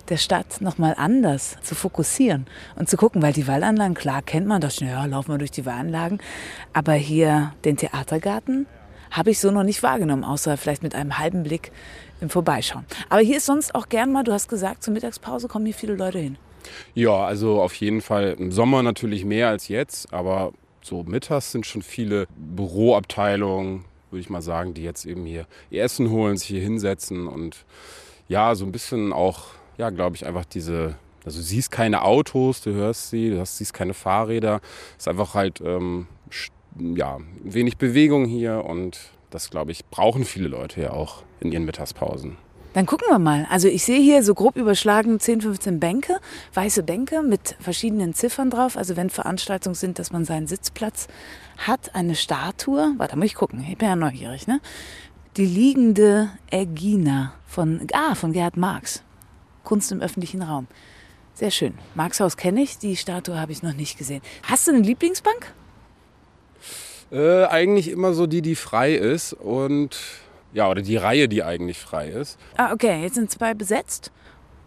der 0.08 0.16
Stadt 0.16 0.60
nochmal 0.60 0.94
anders 0.96 1.56
zu 1.62 1.74
fokussieren 1.74 2.46
und 2.76 2.88
zu 2.88 2.96
gucken, 2.96 3.20
weil 3.22 3.32
die 3.32 3.48
Wallanlagen, 3.48 3.94
klar 3.94 4.22
kennt 4.22 4.46
man 4.46 4.60
das, 4.60 4.78
ja, 4.78 5.04
laufen 5.06 5.32
wir 5.32 5.38
durch 5.38 5.50
die 5.50 5.66
Wallanlagen, 5.66 6.20
aber 6.72 6.92
hier 6.92 7.52
den 7.64 7.76
Theatergarten 7.76 8.66
habe 9.10 9.30
ich 9.30 9.40
so 9.40 9.50
noch 9.50 9.64
nicht 9.64 9.82
wahrgenommen, 9.82 10.22
außer 10.22 10.56
vielleicht 10.56 10.84
mit 10.84 10.94
einem 10.94 11.18
halben 11.18 11.42
Blick 11.42 11.72
im 12.20 12.30
Vorbeischauen. 12.30 12.84
Aber 13.08 13.20
hier 13.20 13.38
ist 13.38 13.46
sonst 13.46 13.74
auch 13.74 13.88
gern 13.88 14.12
mal, 14.12 14.22
du 14.22 14.32
hast 14.32 14.48
gesagt, 14.48 14.84
zur 14.84 14.92
Mittagspause 14.92 15.48
kommen 15.48 15.66
hier 15.66 15.74
viele 15.74 15.96
Leute 15.96 16.18
hin. 16.18 16.38
Ja, 16.94 17.24
also 17.24 17.60
auf 17.60 17.74
jeden 17.74 18.00
Fall 18.00 18.36
im 18.38 18.52
Sommer 18.52 18.82
natürlich 18.82 19.24
mehr 19.24 19.48
als 19.48 19.68
jetzt, 19.68 20.12
aber 20.12 20.52
so 20.82 21.02
mittags 21.02 21.52
sind 21.52 21.66
schon 21.66 21.82
viele 21.82 22.26
Büroabteilungen, 22.36 23.84
würde 24.10 24.20
ich 24.20 24.30
mal 24.30 24.42
sagen, 24.42 24.74
die 24.74 24.82
jetzt 24.82 25.04
eben 25.04 25.24
hier 25.24 25.46
ihr 25.70 25.82
Essen 25.82 26.10
holen, 26.10 26.36
sich 26.36 26.48
hier 26.48 26.62
hinsetzen 26.62 27.26
und 27.26 27.64
ja, 28.28 28.54
so 28.54 28.64
ein 28.64 28.72
bisschen 28.72 29.12
auch, 29.12 29.46
ja, 29.78 29.90
glaube 29.90 30.16
ich, 30.16 30.26
einfach 30.26 30.44
diese, 30.44 30.96
also 31.24 31.38
du 31.38 31.44
siehst 31.44 31.70
keine 31.70 32.02
Autos, 32.02 32.60
du 32.60 32.72
hörst 32.72 33.10
sie, 33.10 33.30
du 33.30 33.44
siehst 33.44 33.74
keine 33.74 33.94
Fahrräder, 33.94 34.60
es 34.92 35.04
ist 35.04 35.08
einfach 35.08 35.34
halt, 35.34 35.60
ähm, 35.60 36.06
ja, 36.78 37.18
wenig 37.42 37.78
Bewegung 37.78 38.26
hier 38.26 38.64
und 38.64 38.98
das, 39.30 39.50
glaube 39.50 39.72
ich, 39.72 39.84
brauchen 39.86 40.24
viele 40.24 40.48
Leute 40.48 40.82
ja 40.82 40.90
auch 40.90 41.22
in 41.40 41.52
ihren 41.52 41.64
Mittagspausen. 41.64 42.36
Dann 42.76 42.84
gucken 42.84 43.06
wir 43.08 43.18
mal. 43.18 43.46
Also 43.48 43.68
ich 43.68 43.84
sehe 43.84 44.02
hier 44.02 44.22
so 44.22 44.34
grob 44.34 44.54
überschlagen 44.54 45.18
10, 45.18 45.40
15 45.40 45.80
Bänke, 45.80 46.20
weiße 46.52 46.82
Bänke 46.82 47.22
mit 47.22 47.56
verschiedenen 47.58 48.12
Ziffern 48.12 48.50
drauf. 48.50 48.76
Also 48.76 48.98
wenn 48.98 49.08
Veranstaltungen 49.08 49.74
sind, 49.74 49.98
dass 49.98 50.12
man 50.12 50.26
seinen 50.26 50.46
Sitzplatz 50.46 51.08
hat. 51.56 51.94
Eine 51.94 52.14
Statue, 52.14 52.92
warte, 52.98 53.16
muss 53.16 53.24
ich 53.24 53.34
gucken, 53.34 53.64
ich 53.66 53.78
bin 53.78 53.88
ja 53.88 53.96
neugierig, 53.96 54.46
ne? 54.46 54.60
Die 55.38 55.46
liegende 55.46 56.28
Ägina 56.50 57.32
von, 57.46 57.86
ah, 57.94 58.14
von 58.14 58.34
Gerhard 58.34 58.58
Marx. 58.58 59.02
Kunst 59.64 59.90
im 59.90 60.02
öffentlichen 60.02 60.42
Raum. 60.42 60.66
Sehr 61.32 61.50
schön. 61.50 61.72
Marx 61.94 62.20
Haus 62.20 62.36
kenne 62.36 62.60
ich, 62.60 62.76
die 62.76 62.96
Statue 62.96 63.40
habe 63.40 63.52
ich 63.52 63.62
noch 63.62 63.72
nicht 63.72 63.96
gesehen. 63.96 64.20
Hast 64.42 64.68
du 64.68 64.72
eine 64.72 64.82
Lieblingsbank? 64.82 65.54
Äh, 67.10 67.44
eigentlich 67.44 67.88
immer 67.88 68.12
so 68.12 68.26
die, 68.26 68.42
die 68.42 68.54
frei 68.54 68.94
ist 68.96 69.32
und 69.32 69.96
ja, 70.52 70.70
oder 70.70 70.82
die 70.82 70.96
Reihe, 70.96 71.28
die 71.28 71.42
eigentlich 71.42 71.78
frei 71.78 72.08
ist. 72.08 72.38
Ah, 72.56 72.72
okay, 72.72 73.02
jetzt 73.02 73.14
sind 73.14 73.30
zwei 73.30 73.54
besetzt. 73.54 74.10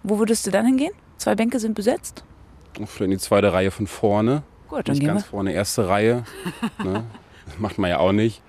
Wo 0.03 0.19
würdest 0.19 0.45
du 0.47 0.51
dann 0.51 0.65
hingehen? 0.65 0.93
Zwei 1.17 1.35
Bänke 1.35 1.59
sind 1.59 1.73
besetzt? 1.75 2.23
Vielleicht 2.73 3.01
in 3.01 3.11
die 3.11 3.17
zweite 3.17 3.51
Reihe 3.51 3.71
von 3.71 3.87
vorne. 3.87 4.43
Gut, 4.69 4.87
dann 4.87 4.93
nicht 4.93 5.01
gehen 5.01 5.07
ganz 5.07 5.23
wir. 5.23 5.29
vorne, 5.29 5.51
erste 5.51 5.87
Reihe. 5.89 6.23
ne? 6.83 7.03
Das 7.45 7.59
macht 7.59 7.77
man 7.77 7.89
ja 7.89 7.97
auch 7.97 8.11
nicht. 8.11 8.41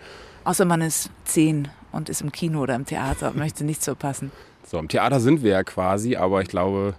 Außer 0.44 0.64
man 0.64 0.80
ist 0.80 1.10
zehn 1.25 1.68
und 1.92 2.08
ist 2.08 2.20
im 2.20 2.30
Kino 2.30 2.60
oder 2.60 2.75
im 2.75 2.84
Theater 2.84 3.28
und 3.28 3.37
möchte 3.37 3.64
nichts 3.64 3.84
verpassen. 3.87 4.30
So, 4.66 4.78
im 4.78 4.88
Theater 4.88 5.18
sind 5.20 5.42
wir 5.42 5.52
ja 5.52 5.64
quasi, 5.64 6.16
aber 6.16 6.42
ich 6.42 6.49
glaube, 6.49 6.94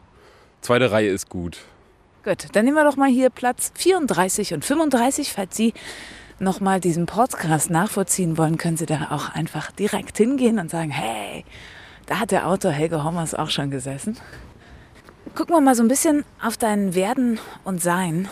zweite 0.61 0.91
Reihe 0.91 1.09
ist 1.09 1.29
gut. 1.29 1.59
Gut, 2.23 2.47
dann 2.51 2.65
nehmen 2.65 2.75
wir 2.75 2.83
doch 2.83 2.97
mal 2.97 3.09
hier 3.09 3.29
Platz 3.29 3.71
34 3.75 4.53
und 4.53 4.65
35. 4.65 5.31
Falls 5.31 5.55
Sie 5.55 5.73
nochmal 6.41 6.79
diesen 6.79 7.05
Podcast 7.05 7.69
nachvollziehen 7.69 8.37
wollen, 8.37 8.57
können 8.57 8.77
Sie 8.77 8.85
da 8.85 9.07
auch 9.11 9.29
einfach 9.29 9.71
direkt 9.71 10.17
hingehen 10.17 10.59
und 10.59 10.69
sagen, 10.69 10.91
hey, 10.91 11.45
da 12.07 12.19
hat 12.19 12.31
der 12.31 12.47
Autor 12.47 12.71
Helge 12.71 13.03
Hommers 13.03 13.35
auch 13.35 13.49
schon 13.49 13.71
gesessen. 13.71 14.17
Gucken 15.35 15.55
wir 15.55 15.61
mal 15.61 15.75
so 15.75 15.83
ein 15.83 15.87
bisschen 15.87 16.25
auf 16.43 16.57
dein 16.57 16.95
Werden 16.95 17.39
und 17.63 17.81
Sein. 17.81 18.27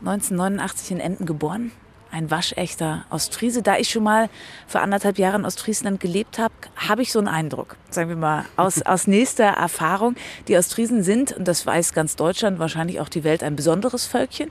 1989 0.00 0.92
in 0.92 1.00
Emden 1.00 1.26
geboren, 1.26 1.72
ein 2.10 2.30
waschechter 2.30 3.04
Ostfriese. 3.10 3.62
Da 3.62 3.76
ich 3.76 3.90
schon 3.90 4.02
mal 4.02 4.28
für 4.66 4.80
anderthalb 4.80 5.18
Jahre 5.18 5.36
in 5.36 5.44
Ostfriesland 5.44 6.00
gelebt 6.00 6.38
habe, 6.38 6.54
habe 6.76 7.02
ich 7.02 7.12
so 7.12 7.18
einen 7.18 7.28
Eindruck, 7.28 7.76
sagen 7.90 8.08
wir 8.08 8.16
mal, 8.16 8.44
aus, 8.56 8.82
aus 8.86 9.06
nächster 9.06 9.44
Erfahrung. 9.44 10.16
Die 10.48 10.56
Ostfriesen 10.56 11.02
sind, 11.02 11.32
und 11.32 11.46
das 11.46 11.66
weiß 11.66 11.92
ganz 11.92 12.16
Deutschland, 12.16 12.58
wahrscheinlich 12.58 13.00
auch 13.00 13.08
die 13.08 13.24
Welt, 13.24 13.42
ein 13.42 13.56
besonderes 13.56 14.06
Völkchen. 14.06 14.50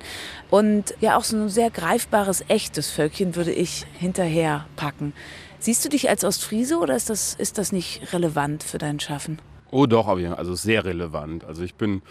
Und 0.50 0.94
ja, 1.00 1.18
auch 1.18 1.24
so 1.24 1.38
ein 1.38 1.50
sehr 1.50 1.70
greifbares, 1.70 2.44
echtes 2.48 2.90
Völkchen 2.90 3.36
würde 3.36 3.52
ich 3.52 3.86
hinterher 3.98 4.66
packen. 4.76 5.14
Siehst 5.60 5.84
du 5.84 5.90
dich 5.90 6.10
als 6.10 6.24
Ostfriese 6.24 6.78
oder 6.78 6.96
ist 6.96 7.10
das, 7.10 7.34
ist 7.34 7.58
das 7.58 7.72
nicht 7.72 8.14
relevant 8.14 8.64
für 8.64 8.78
dein 8.78 9.00
Schaffen? 9.00 9.40
Oh 9.72 9.86
doch, 9.86 10.08
also 10.08 10.56
sehr 10.56 10.86
relevant. 10.86 11.44
Also 11.44 11.64
ich 11.64 11.76
bin 11.76 12.02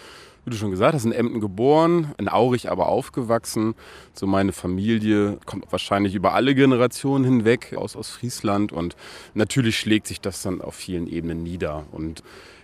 wie 0.46 0.50
du 0.50 0.56
schon 0.56 0.70
gesagt 0.70 0.94
hast, 0.94 1.04
in 1.04 1.12
Emden 1.12 1.40
geboren, 1.40 2.14
in 2.18 2.28
Aurich 2.28 2.70
aber 2.70 2.86
aufgewachsen. 2.86 3.74
So 4.14 4.28
meine 4.28 4.52
Familie 4.52 5.38
kommt 5.44 5.70
wahrscheinlich 5.72 6.14
über 6.14 6.34
alle 6.34 6.54
Generationen 6.54 7.24
hinweg 7.24 7.74
aus, 7.76 7.96
aus 7.96 8.10
Friesland 8.10 8.72
und 8.72 8.94
natürlich 9.34 9.76
schlägt 9.76 10.06
sich 10.06 10.20
das 10.20 10.42
dann 10.42 10.60
auf 10.60 10.76
vielen 10.76 11.08
Ebenen 11.08 11.42
nieder. 11.42 11.84
Und 11.90 12.22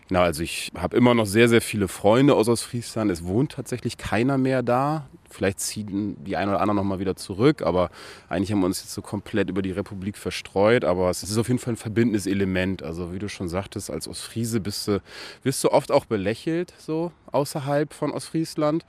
Genau, 0.09 0.25
also 0.25 0.43
ich 0.43 0.71
habe 0.77 0.95
immer 0.95 1.15
noch 1.15 1.25
sehr, 1.25 1.49
sehr 1.49 1.63
viele 1.63 1.89
Freunde 1.89 2.35
aus 2.35 2.47
Ostfriesland. 2.47 3.11
Es 3.11 3.25
wohnt 3.25 3.53
tatsächlich 3.53 3.97
keiner 3.97 4.37
mehr 4.37 4.63
da. 4.63 5.09
Vielleicht 5.33 5.61
ziehen 5.61 6.17
die 6.25 6.37
einen 6.37 6.51
oder 6.51 6.61
anderen 6.61 6.77
noch 6.77 6.85
mal 6.85 6.99
wieder 6.99 7.17
zurück, 7.17 7.63
aber 7.63 7.91
eigentlich 8.29 8.53
haben 8.53 8.61
wir 8.61 8.67
uns 8.67 8.81
jetzt 8.81 8.93
so 8.93 9.03
komplett 9.03 9.51
über 9.51 9.63
die 9.63 9.73
Republik 9.73 10.17
verstreut. 10.17 10.85
Aber 10.85 11.11
es 11.11 11.23
ist 11.23 11.37
auf 11.39 11.49
jeden 11.49 11.59
Fall 11.59 11.75
ein 11.75 11.77
verbindendes 11.77 12.27
Element. 12.27 12.83
Also 12.83 13.13
wie 13.13 13.19
du 13.19 13.29
schon 13.29 13.49
sagtest, 13.49 13.91
als 13.91 14.09
Ostfriese 14.09 14.61
bist 14.61 14.89
du, 14.89 15.03
wirst 15.43 15.63
du 15.65 15.71
oft 15.71 15.91
auch 15.91 16.05
belächelt, 16.05 16.75
so 16.79 17.13
außerhalb 17.33 17.93
von 17.93 18.13
Ostfriesland. 18.13 18.85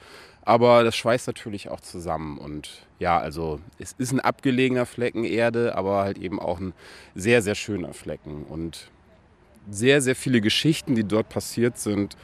Aber 0.45 0.83
das 0.83 0.95
schweißt 0.95 1.27
natürlich 1.27 1.69
auch 1.69 1.79
zusammen. 1.79 2.38
Und 2.38 2.85
ja, 3.00 3.17
also 3.17 3.59
es 3.79 3.93
ist 3.97 4.12
ein 4.12 4.19
abgelegener 4.19 4.85
Flecken 4.85 5.23
Erde, 5.23 5.75
aber 5.75 6.03
halt 6.03 6.17
eben 6.17 6.39
auch 6.39 6.59
ein 6.59 6.73
sehr, 7.15 7.41
sehr 7.41 7.55
schöner 7.55 7.93
Flecken. 7.93 8.43
Und 8.43 8.91
sehr, 9.69 10.01
sehr 10.01 10.15
viele 10.15 10.41
Geschichten, 10.41 10.95
die 10.95 11.05
dort 11.05 11.29
passiert 11.29 11.77
sind, 11.77 12.17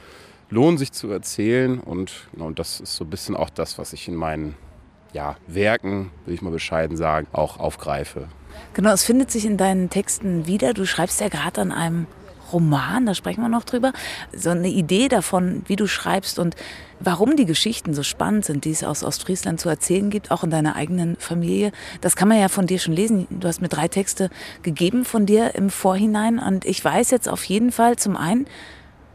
lohnen 0.50 0.78
sich 0.78 0.92
zu 0.92 1.10
erzählen. 1.10 1.80
Und, 1.80 2.28
und 2.36 2.58
das 2.58 2.80
ist 2.80 2.96
so 2.96 3.04
ein 3.04 3.10
bisschen 3.10 3.36
auch 3.36 3.50
das, 3.50 3.78
was 3.78 3.92
ich 3.92 4.08
in 4.08 4.14
meinen 4.14 4.54
ja, 5.12 5.36
Werken, 5.46 6.10
will 6.26 6.34
ich 6.34 6.42
mal 6.42 6.50
bescheiden 6.50 6.96
sagen, 6.96 7.26
auch 7.32 7.58
aufgreife. 7.58 8.28
Genau, 8.74 8.92
es 8.92 9.04
findet 9.04 9.30
sich 9.30 9.46
in 9.46 9.56
deinen 9.56 9.90
Texten 9.90 10.46
wieder. 10.46 10.74
Du 10.74 10.86
schreibst 10.86 11.20
ja 11.20 11.28
gerade 11.28 11.60
an 11.60 11.72
einem 11.72 12.06
Roman, 12.52 13.06
da 13.06 13.14
sprechen 13.14 13.42
wir 13.42 13.48
noch 13.48 13.64
drüber, 13.64 13.92
so 14.34 14.50
eine 14.50 14.68
Idee 14.68 15.08
davon, 15.08 15.62
wie 15.66 15.76
du 15.76 15.86
schreibst 15.86 16.38
und 16.38 16.56
warum 16.98 17.36
die 17.36 17.46
Geschichten 17.46 17.94
so 17.94 18.02
spannend 18.02 18.44
sind, 18.44 18.64
die 18.64 18.72
es 18.72 18.82
aus 18.82 19.04
Ostfriesland 19.04 19.60
zu 19.60 19.68
erzählen 19.68 20.10
gibt, 20.10 20.30
auch 20.30 20.42
in 20.42 20.50
deiner 20.50 20.74
eigenen 20.74 21.16
Familie. 21.16 21.72
Das 22.00 22.16
kann 22.16 22.28
man 22.28 22.40
ja 22.40 22.48
von 22.48 22.66
dir 22.66 22.78
schon 22.78 22.94
lesen. 22.94 23.26
Du 23.30 23.46
hast 23.46 23.62
mir 23.62 23.68
drei 23.68 23.88
Texte 23.88 24.30
gegeben 24.62 25.04
von 25.04 25.26
dir 25.26 25.54
im 25.54 25.70
Vorhinein 25.70 26.38
und 26.38 26.64
ich 26.64 26.84
weiß 26.84 27.10
jetzt 27.10 27.28
auf 27.28 27.44
jeden 27.44 27.72
Fall 27.72 27.96
zum 27.96 28.16
einen, 28.16 28.46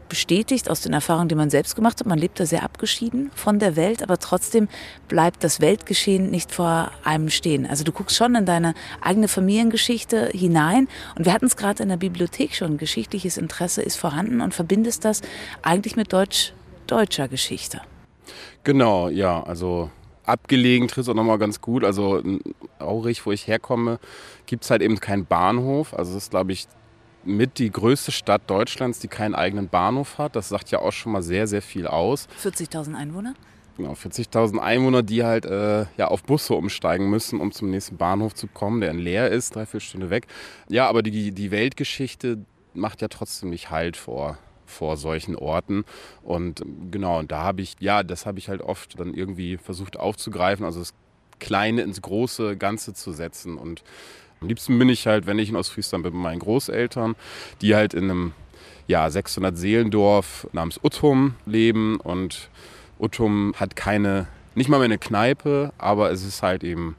bestätigt 0.08 0.70
aus 0.70 0.80
den 0.80 0.92
Erfahrungen, 0.92 1.28
die 1.28 1.34
man 1.34 1.50
selbst 1.50 1.76
gemacht 1.76 2.00
hat. 2.00 2.06
Man 2.06 2.18
lebt 2.18 2.40
da 2.40 2.46
sehr 2.46 2.62
abgeschieden 2.62 3.30
von 3.34 3.58
der 3.58 3.76
Welt, 3.76 4.02
aber 4.02 4.18
trotzdem 4.18 4.68
bleibt 5.08 5.44
das 5.44 5.60
Weltgeschehen 5.60 6.30
nicht 6.30 6.52
vor 6.52 6.90
einem 7.04 7.30
stehen. 7.30 7.66
Also 7.66 7.84
du 7.84 7.92
guckst 7.92 8.16
schon 8.16 8.34
in 8.34 8.46
deine 8.46 8.74
eigene 9.00 9.28
Familiengeschichte 9.28 10.30
hinein 10.32 10.88
und 11.16 11.24
wir 11.24 11.32
hatten 11.32 11.46
es 11.46 11.56
gerade 11.56 11.82
in 11.82 11.88
der 11.88 11.96
Bibliothek 11.96 12.54
schon. 12.54 12.78
Geschichtliches 12.78 13.36
Interesse 13.36 13.82
ist 13.82 13.96
vorhanden 13.96 14.40
und 14.40 14.54
verbindest 14.54 15.04
das 15.04 15.22
eigentlich 15.62 15.96
mit 15.96 16.12
deutsch, 16.12 16.52
deutscher 16.86 17.28
Geschichte. 17.28 17.80
Genau, 18.64 19.08
ja, 19.08 19.42
also 19.42 19.90
abgelegen 20.24 20.88
trifft 20.88 21.06
es 21.06 21.08
auch 21.08 21.14
nochmal 21.14 21.38
ganz 21.38 21.60
gut. 21.60 21.84
Also 21.84 22.22
Aurich, 22.78 23.24
wo 23.24 23.32
ich 23.32 23.46
herkomme, 23.46 23.98
gibt 24.46 24.64
es 24.64 24.70
halt 24.70 24.82
eben 24.82 24.98
keinen 25.00 25.24
Bahnhof. 25.24 25.94
Also 25.94 26.14
das 26.14 26.24
ist, 26.24 26.30
glaube 26.30 26.52
ich, 26.52 26.66
mit 27.26 27.58
die 27.58 27.70
größte 27.70 28.12
Stadt 28.12 28.42
Deutschlands, 28.48 28.98
die 28.98 29.08
keinen 29.08 29.34
eigenen 29.34 29.68
Bahnhof 29.68 30.18
hat. 30.18 30.36
Das 30.36 30.48
sagt 30.48 30.70
ja 30.70 30.80
auch 30.80 30.92
schon 30.92 31.12
mal 31.12 31.22
sehr, 31.22 31.46
sehr 31.46 31.62
viel 31.62 31.86
aus. 31.86 32.28
40.000 32.42 32.94
Einwohner? 32.94 33.34
Genau, 33.76 33.92
40.000 33.92 34.58
Einwohner, 34.58 35.02
die 35.02 35.22
halt 35.22 35.44
äh, 35.44 35.84
ja, 35.98 36.08
auf 36.08 36.22
Busse 36.22 36.54
umsteigen 36.54 37.10
müssen, 37.10 37.40
um 37.40 37.52
zum 37.52 37.70
nächsten 37.70 37.98
Bahnhof 37.98 38.34
zu 38.34 38.46
kommen, 38.46 38.80
der 38.80 38.94
leer 38.94 39.30
ist, 39.30 39.54
drei, 39.54 39.66
vier 39.66 39.80
Stunden 39.80 40.08
weg. 40.08 40.26
Ja, 40.68 40.88
aber 40.88 41.02
die, 41.02 41.32
die 41.32 41.50
Weltgeschichte 41.50 42.38
macht 42.72 43.02
ja 43.02 43.08
trotzdem 43.08 43.50
nicht 43.50 43.70
Halt 43.70 43.96
vor 43.96 44.38
vor 44.66 44.96
solchen 44.96 45.36
Orten. 45.36 45.84
Und 46.22 46.62
genau, 46.90 47.20
und 47.20 47.32
da 47.32 47.42
habe 47.42 47.62
ich, 47.62 47.76
ja, 47.80 48.02
das 48.02 48.26
habe 48.26 48.38
ich 48.38 48.48
halt 48.48 48.60
oft 48.60 48.98
dann 48.98 49.14
irgendwie 49.14 49.56
versucht 49.56 49.96
aufzugreifen, 49.96 50.64
also 50.64 50.80
das 50.80 50.92
Kleine 51.38 51.82
ins 51.82 52.02
große 52.02 52.56
Ganze 52.56 52.94
zu 52.94 53.12
setzen. 53.12 53.58
Und 53.58 53.82
am 54.46 54.48
liebsten 54.48 54.78
bin 54.78 54.88
ich 54.88 55.08
halt, 55.08 55.26
wenn 55.26 55.40
ich 55.40 55.48
in 55.48 55.56
Ostfriesland 55.56 56.04
bin, 56.04 56.12
mit 56.12 56.22
meinen 56.22 56.38
Großeltern, 56.38 57.16
die 57.62 57.74
halt 57.74 57.94
in 57.94 58.04
einem 58.04 58.32
ja, 58.86 59.10
600 59.10 59.58
Seelendorf 59.58 60.46
namens 60.52 60.78
Uttum 60.84 61.34
leben 61.46 61.98
und 61.98 62.48
Uttum 63.00 63.54
hat 63.56 63.74
keine, 63.74 64.28
nicht 64.54 64.68
mal 64.68 64.78
mehr 64.78 64.84
eine 64.84 64.98
Kneipe, 64.98 65.72
aber 65.78 66.12
es 66.12 66.24
ist 66.24 66.44
halt 66.44 66.62
eben 66.62 66.94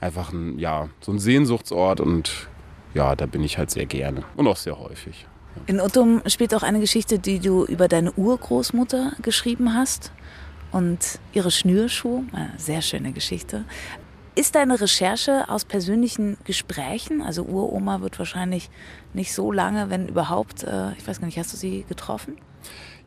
einfach 0.00 0.32
ein, 0.32 0.60
ja, 0.60 0.90
so 1.00 1.10
ein 1.10 1.18
Sehnsuchtsort 1.18 1.98
und 1.98 2.48
ja, 2.94 3.16
da 3.16 3.26
bin 3.26 3.42
ich 3.42 3.58
halt 3.58 3.72
sehr 3.72 3.86
gerne 3.86 4.22
und 4.36 4.46
auch 4.46 4.56
sehr 4.56 4.78
häufig. 4.78 5.26
In 5.66 5.80
Uttum 5.80 6.22
spielt 6.26 6.54
auch 6.54 6.62
eine 6.62 6.78
Geschichte, 6.78 7.18
die 7.18 7.40
du 7.40 7.64
über 7.64 7.88
deine 7.88 8.12
Urgroßmutter 8.12 9.12
geschrieben 9.20 9.74
hast 9.74 10.12
und 10.70 11.18
ihre 11.32 11.50
Schnürschuhe. 11.50 12.22
Eine 12.32 12.52
sehr 12.58 12.80
schöne 12.80 13.12
Geschichte. 13.12 13.64
Ist 14.34 14.54
deine 14.54 14.80
Recherche 14.80 15.50
aus 15.50 15.66
persönlichen 15.66 16.38
Gesprächen? 16.44 17.20
Also 17.20 17.42
Uroma 17.42 18.00
wird 18.00 18.18
wahrscheinlich 18.18 18.70
nicht 19.12 19.34
so 19.34 19.52
lange, 19.52 19.90
wenn 19.90 20.08
überhaupt, 20.08 20.62
äh, 20.62 20.92
ich 20.92 21.06
weiß 21.06 21.20
gar 21.20 21.26
nicht, 21.26 21.38
hast 21.38 21.52
du 21.52 21.58
sie 21.58 21.84
getroffen? 21.86 22.38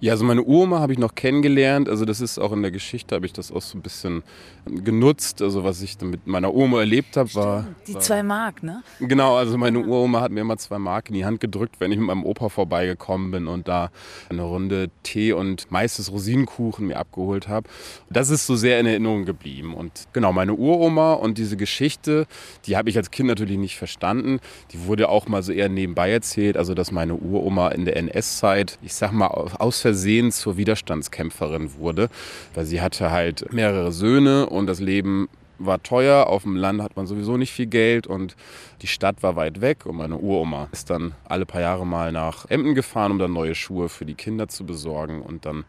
Ja, 0.06 0.14
also 0.14 0.24
meine 0.24 0.44
Uroma 0.44 0.82
habe 0.82 0.94
ich 0.94 1.00
noch 1.00 1.16
kennengelernt. 1.16 1.90
Also 1.90 2.06
das 2.06 2.22
ist 2.22 2.38
auch 2.38 2.52
in 2.52 2.62
der 2.62 2.70
Geschichte, 2.70 3.16
habe 3.16 3.26
ich 3.26 3.34
das 3.34 3.52
auch 3.52 3.64
so 3.64 3.76
ein 3.76 3.82
bisschen 3.82 4.22
genutzt. 4.68 5.42
Also 5.42 5.64
was 5.64 5.82
ich 5.82 6.00
mit 6.00 6.28
meiner 6.28 6.54
Uroma 6.54 6.82
erlebt 6.82 7.18
habe, 7.18 7.34
war... 7.34 7.66
Die 7.88 7.96
war, 7.96 8.02
zwei 8.02 8.22
Mark, 8.22 8.62
ne? 8.62 8.84
Genau, 9.00 9.36
also 9.36 9.58
meine 9.58 9.80
Uroma 9.80 10.22
hat 10.22 10.32
mir 10.32 10.42
immer 10.42 10.58
zwei 10.58 10.78
Mark 10.78 11.10
in 11.10 11.16
die 11.16 11.26
Hand 11.26 11.40
gedrückt, 11.40 11.78
wenn 11.80 11.92
ich 11.92 11.98
mit 11.98 12.06
meinem 12.06 12.24
Opa 12.24 12.50
vorbeigekommen 12.50 13.32
bin 13.32 13.48
und 13.48 13.68
da 13.68 13.90
eine 14.30 14.44
Runde 14.44 14.92
Tee 15.02 15.34
und 15.34 15.72
meistens 15.72 16.12
Rosinenkuchen 16.12 16.86
mir 16.86 16.98
abgeholt 16.98 17.48
habe. 17.48 17.68
Das 18.12 18.30
ist 18.30 18.46
so 18.46 18.56
sehr 18.56 18.80
in 18.80 18.86
Erinnerung 18.86 19.26
geblieben. 19.26 19.74
Und 19.74 20.08
genau, 20.14 20.32
meine 20.32 20.54
Uroma 20.54 21.14
und 21.14 21.40
diese 21.40 21.58
Geschichte, 21.58 22.28
die 22.68 22.78
habe 22.78 22.92
ich 22.92 22.98
als 22.98 23.10
Kind 23.10 23.28
natürlich 23.28 23.58
nicht 23.58 23.76
verstanden. 23.76 24.40
Die 24.72 24.86
wurde 24.86 25.10
auch 25.10 25.28
mal 25.28 25.42
so 25.42 25.52
eher 25.52 25.68
nebenbei 25.68 26.12
erzählt. 26.12 26.58
Also 26.58 26.76
dass 26.76 26.92
meine 26.92 27.16
Uroma 27.16 27.70
in 27.70 27.86
der 27.86 27.98
NS-Zeit, 27.98 28.78
ich 28.84 28.94
sag 28.94 29.12
mal, 29.12 29.30
aus 29.30 29.82
Versehen 29.82 29.95
zur 30.32 30.58
Widerstandskämpferin 30.58 31.76
wurde, 31.78 32.10
weil 32.54 32.66
sie 32.66 32.82
hatte 32.82 33.12
halt 33.12 33.52
mehrere 33.52 33.92
Söhne 33.92 34.48
und 34.48 34.68
das 34.68 34.80
Leben 34.80 35.30
war 35.58 35.82
teuer, 35.82 36.28
auf 36.28 36.44
dem 36.44 36.56
Land 36.56 36.82
hat 36.82 36.96
man 36.96 37.08
sowieso 37.08 37.38
nicht 37.38 37.52
viel 37.52 37.68
Geld 37.68 38.08
und 38.08 38.36
die 38.82 38.88
Stadt 38.88 39.24
war 39.24 39.36
weit 39.36 39.62
weg 39.62 39.86
und 39.86 39.96
meine 39.96 40.18
Uroma 40.18 40.68
ist 40.72 40.90
dann 40.90 41.14
alle 41.26 41.46
paar 41.46 41.62
Jahre 41.62 41.86
mal 41.86 42.12
nach 42.12 42.46
Emden 42.50 42.76
gefahren, 42.76 43.12
um 43.14 43.20
dann 43.20 43.34
neue 43.34 43.56
Schuhe 43.56 43.90
für 43.90 44.06
die 44.06 44.16
Kinder 44.16 44.48
zu 44.48 44.66
besorgen. 44.66 45.22
Und 45.22 45.46
dann 45.46 45.64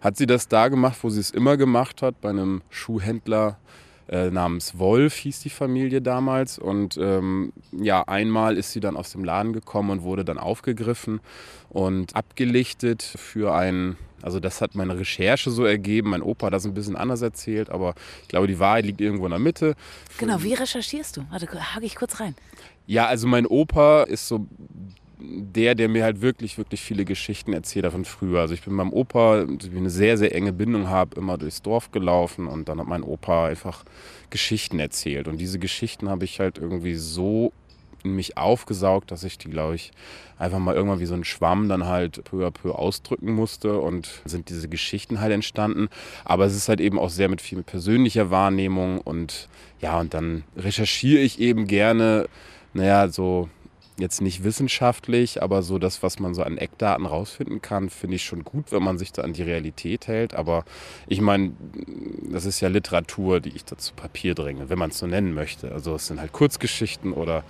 hat 0.00 0.16
sie 0.16 0.26
das 0.26 0.48
da 0.48 0.68
gemacht, 0.68 0.98
wo 1.02 1.10
sie 1.10 1.20
es 1.20 1.30
immer 1.30 1.56
gemacht 1.56 2.02
hat, 2.02 2.20
bei 2.20 2.30
einem 2.30 2.62
Schuhhändler 2.70 3.58
äh, 4.08 4.30
namens 4.30 4.78
Wolf 4.78 5.14
hieß 5.14 5.40
die 5.40 5.50
Familie 5.50 6.02
damals. 6.02 6.58
Und 6.58 6.96
ähm, 6.96 7.52
ja, 7.72 8.02
einmal 8.02 8.56
ist 8.56 8.72
sie 8.72 8.80
dann 8.80 8.96
aus 8.96 9.12
dem 9.12 9.24
Laden 9.24 9.52
gekommen 9.52 9.90
und 9.90 10.02
wurde 10.02 10.24
dann 10.24 10.38
aufgegriffen 10.38 11.20
und 11.70 12.14
abgelichtet 12.14 13.02
für 13.02 13.54
einen 13.54 13.96
also 14.22 14.40
das 14.40 14.62
hat 14.62 14.74
meine 14.74 14.98
Recherche 14.98 15.50
so 15.50 15.66
ergeben. 15.66 16.08
Mein 16.08 16.22
Opa 16.22 16.46
hat 16.46 16.54
das 16.54 16.64
ein 16.64 16.72
bisschen 16.72 16.96
anders 16.96 17.20
erzählt, 17.20 17.68
aber 17.68 17.94
ich 18.22 18.28
glaube, 18.28 18.46
die 18.46 18.58
Wahrheit 18.58 18.86
liegt 18.86 19.02
irgendwo 19.02 19.26
in 19.26 19.30
der 19.30 19.38
Mitte. 19.38 19.74
Genau, 20.16 20.42
wie 20.42 20.54
recherchierst 20.54 21.18
du? 21.18 21.26
Warte, 21.28 21.46
hake 21.46 21.84
ich 21.84 21.94
kurz 21.94 22.20
rein. 22.20 22.34
Ja, 22.86 23.06
also 23.06 23.26
mein 23.26 23.46
Opa 23.46 24.04
ist 24.04 24.26
so 24.26 24.46
der, 25.26 25.74
der 25.74 25.88
mir 25.88 26.04
halt 26.04 26.20
wirklich, 26.20 26.58
wirklich 26.58 26.80
viele 26.80 27.04
Geschichten 27.04 27.52
erzählt 27.52 27.84
hat 27.84 27.92
von 27.92 28.04
früher. 28.04 28.40
Also 28.40 28.54
ich 28.54 28.62
bin 28.62 28.76
beim 28.76 28.92
Opa, 28.92 29.42
ich 29.44 29.76
eine 29.76 29.90
sehr, 29.90 30.16
sehr 30.16 30.34
enge 30.34 30.52
Bindung 30.52 30.88
habe, 30.88 31.18
immer 31.18 31.38
durchs 31.38 31.62
Dorf 31.62 31.90
gelaufen 31.90 32.46
und 32.46 32.68
dann 32.68 32.80
hat 32.80 32.86
mein 32.86 33.02
Opa 33.02 33.46
einfach 33.46 33.84
Geschichten 34.30 34.78
erzählt. 34.78 35.28
Und 35.28 35.38
diese 35.38 35.58
Geschichten 35.58 36.08
habe 36.08 36.24
ich 36.24 36.40
halt 36.40 36.58
irgendwie 36.58 36.94
so 36.94 37.52
in 38.02 38.14
mich 38.16 38.36
aufgesaugt, 38.36 39.10
dass 39.10 39.24
ich 39.24 39.38
die, 39.38 39.48
glaube 39.48 39.76
ich, 39.76 39.90
einfach 40.38 40.58
mal 40.58 40.74
irgendwann 40.74 41.00
wie 41.00 41.06
so 41.06 41.14
ein 41.14 41.24
Schwamm 41.24 41.68
dann 41.68 41.86
halt 41.86 42.22
peu 42.24 42.46
à 42.46 42.50
peu 42.50 42.72
ausdrücken 42.72 43.32
musste 43.32 43.78
und 43.78 44.22
sind 44.24 44.50
diese 44.50 44.68
Geschichten 44.68 45.20
halt 45.20 45.32
entstanden. 45.32 45.88
Aber 46.24 46.44
es 46.44 46.54
ist 46.54 46.68
halt 46.68 46.80
eben 46.80 46.98
auch 46.98 47.10
sehr 47.10 47.28
mit 47.28 47.40
viel 47.40 47.62
persönlicher 47.62 48.30
Wahrnehmung 48.30 49.00
und 49.00 49.48
ja, 49.80 49.98
und 49.98 50.14
dann 50.14 50.44
recherchiere 50.56 51.22
ich 51.22 51.40
eben 51.40 51.66
gerne, 51.66 52.28
naja, 52.74 53.08
so 53.08 53.48
jetzt 53.96 54.20
nicht 54.20 54.42
wissenschaftlich, 54.42 55.42
aber 55.42 55.62
so 55.62 55.78
das, 55.78 56.02
was 56.02 56.18
man 56.18 56.34
so 56.34 56.42
an 56.42 56.58
Eckdaten 56.58 57.06
rausfinden 57.06 57.62
kann, 57.62 57.90
finde 57.90 58.16
ich 58.16 58.24
schon 58.24 58.44
gut, 58.44 58.72
wenn 58.72 58.82
man 58.82 58.98
sich 58.98 59.12
da 59.12 59.22
an 59.22 59.32
die 59.32 59.42
Realität 59.42 60.08
hält. 60.08 60.34
Aber 60.34 60.64
ich 61.06 61.20
meine, 61.20 61.52
das 62.30 62.44
ist 62.44 62.60
ja 62.60 62.68
Literatur, 62.68 63.40
die 63.40 63.50
ich 63.50 63.64
da 63.64 63.78
zu 63.78 63.94
Papier 63.94 64.34
dränge, 64.34 64.68
wenn 64.68 64.78
man 64.78 64.90
es 64.90 64.98
so 64.98 65.06
nennen 65.06 65.32
möchte. 65.32 65.70
Also 65.70 65.94
es 65.94 66.08
sind 66.08 66.20
halt 66.20 66.32
Kurzgeschichten 66.32 67.12
oder 67.12 67.44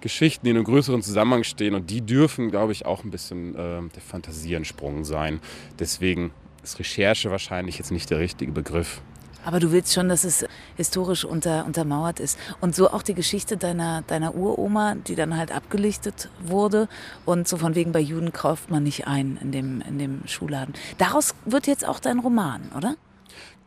Geschichten, 0.00 0.46
die 0.46 0.50
in 0.50 0.56
einem 0.56 0.64
größeren 0.64 1.02
Zusammenhang 1.02 1.42
stehen 1.42 1.74
und 1.74 1.90
die 1.90 2.02
dürfen, 2.02 2.50
glaube 2.50 2.72
ich, 2.72 2.86
auch 2.86 3.02
ein 3.02 3.10
bisschen 3.10 3.54
äh, 3.56 3.80
der 3.82 4.02
Fantasie 4.06 4.54
entsprungen 4.54 5.04
sein. 5.04 5.40
Deswegen 5.80 6.30
ist 6.62 6.78
Recherche 6.78 7.30
wahrscheinlich 7.32 7.78
jetzt 7.78 7.90
nicht 7.90 8.10
der 8.10 8.20
richtige 8.20 8.52
Begriff. 8.52 9.00
Aber 9.44 9.60
du 9.60 9.72
willst 9.72 9.94
schon, 9.94 10.08
dass 10.08 10.24
es 10.24 10.44
historisch 10.76 11.24
unter, 11.24 11.64
untermauert 11.64 12.20
ist. 12.20 12.38
Und 12.60 12.74
so 12.74 12.90
auch 12.90 13.02
die 13.02 13.14
Geschichte 13.14 13.56
deiner, 13.56 14.02
deiner 14.02 14.34
Uroma, 14.34 14.94
die 14.94 15.14
dann 15.14 15.36
halt 15.36 15.52
abgelichtet 15.52 16.28
wurde. 16.42 16.88
Und 17.24 17.48
so 17.48 17.56
von 17.56 17.74
wegen 17.74 17.92
bei 17.92 18.00
Juden 18.00 18.32
kauft 18.32 18.70
man 18.70 18.82
nicht 18.82 19.06
ein 19.06 19.38
in 19.40 19.52
dem, 19.52 19.80
in 19.82 19.98
dem 19.98 20.26
Schuhladen. 20.26 20.74
Daraus 20.98 21.34
wird 21.44 21.66
jetzt 21.66 21.86
auch 21.86 22.00
dein 22.00 22.18
Roman, 22.18 22.70
oder? 22.76 22.96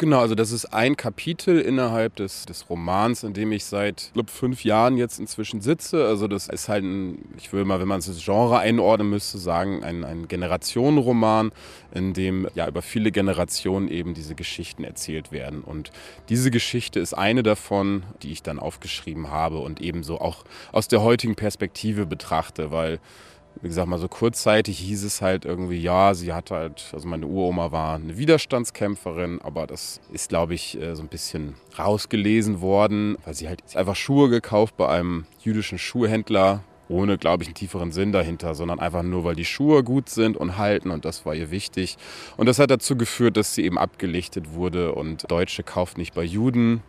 Genau, 0.01 0.21
also 0.21 0.33
das 0.33 0.51
ist 0.51 0.65
ein 0.73 0.97
Kapitel 0.97 1.59
innerhalb 1.59 2.15
des, 2.15 2.47
des 2.47 2.71
Romans, 2.71 3.21
in 3.21 3.35
dem 3.35 3.51
ich 3.51 3.65
seit 3.65 4.09
glaub, 4.15 4.31
fünf 4.31 4.63
Jahren 4.63 4.97
jetzt 4.97 5.19
inzwischen 5.19 5.61
sitze. 5.61 6.07
Also 6.07 6.27
das 6.27 6.47
ist 6.47 6.69
halt 6.69 6.83
ein, 6.83 7.19
ich 7.37 7.53
will 7.53 7.65
mal, 7.65 7.79
wenn 7.79 7.87
man 7.87 7.99
es 7.99 8.07
ins 8.07 8.25
Genre 8.25 8.57
einordnen 8.57 9.11
müsste, 9.11 9.37
sagen, 9.37 9.83
ein, 9.83 10.03
ein 10.03 10.27
Generationenroman, 10.27 11.51
in 11.93 12.15
dem 12.15 12.47
ja 12.55 12.67
über 12.67 12.81
viele 12.81 13.11
Generationen 13.11 13.89
eben 13.89 14.15
diese 14.15 14.33
Geschichten 14.33 14.83
erzählt 14.83 15.31
werden. 15.31 15.61
Und 15.61 15.91
diese 16.29 16.49
Geschichte 16.49 16.99
ist 16.99 17.13
eine 17.13 17.43
davon, 17.43 18.01
die 18.23 18.31
ich 18.31 18.41
dann 18.41 18.57
aufgeschrieben 18.57 19.29
habe 19.29 19.59
und 19.59 19.81
ebenso 19.81 20.19
auch 20.19 20.45
aus 20.71 20.87
der 20.87 21.03
heutigen 21.03 21.35
Perspektive 21.35 22.07
betrachte, 22.07 22.71
weil 22.71 22.99
wie 23.61 23.67
gesagt, 23.67 23.87
mal 23.87 23.99
so 23.99 24.07
kurzzeitig 24.07 24.79
hieß 24.79 25.03
es 25.03 25.21
halt 25.21 25.45
irgendwie, 25.45 25.79
ja, 25.79 26.13
sie 26.13 26.33
hat 26.33 26.51
halt, 26.51 26.89
also 26.93 27.07
meine 27.07 27.27
Uroma 27.27 27.71
war 27.71 27.95
eine 27.95 28.17
Widerstandskämpferin, 28.17 29.41
aber 29.41 29.67
das 29.67 29.99
ist, 30.11 30.29
glaube 30.29 30.53
ich, 30.53 30.79
äh, 30.79 30.95
so 30.95 31.03
ein 31.03 31.09
bisschen 31.09 31.55
rausgelesen 31.77 32.61
worden, 32.61 33.17
weil 33.25 33.33
sie 33.33 33.47
halt 33.47 33.61
einfach 33.75 33.95
Schuhe 33.95 34.29
gekauft 34.29 34.77
bei 34.77 34.87
einem 34.87 35.25
jüdischen 35.43 35.77
Schuhhändler, 35.77 36.63
ohne, 36.89 37.17
glaube 37.17 37.43
ich, 37.43 37.49
einen 37.49 37.55
tieferen 37.55 37.91
Sinn 37.91 38.11
dahinter, 38.11 38.53
sondern 38.55 38.79
einfach 38.79 39.03
nur, 39.03 39.23
weil 39.23 39.35
die 39.35 39.45
Schuhe 39.45 39.83
gut 39.83 40.09
sind 40.09 40.37
und 40.37 40.57
halten 40.57 40.91
und 40.91 41.05
das 41.05 41.25
war 41.25 41.33
ihr 41.33 41.51
wichtig. 41.51 41.97
Und 42.37 42.47
das 42.47 42.59
hat 42.59 42.69
dazu 42.69 42.97
geführt, 42.97 43.37
dass 43.37 43.55
sie 43.55 43.63
eben 43.63 43.77
abgelichtet 43.77 44.53
wurde 44.53 44.93
und 44.93 45.29
Deutsche 45.31 45.63
kauft 45.63 45.97
nicht 45.97 46.13
bei 46.13 46.23
Juden. 46.23 46.83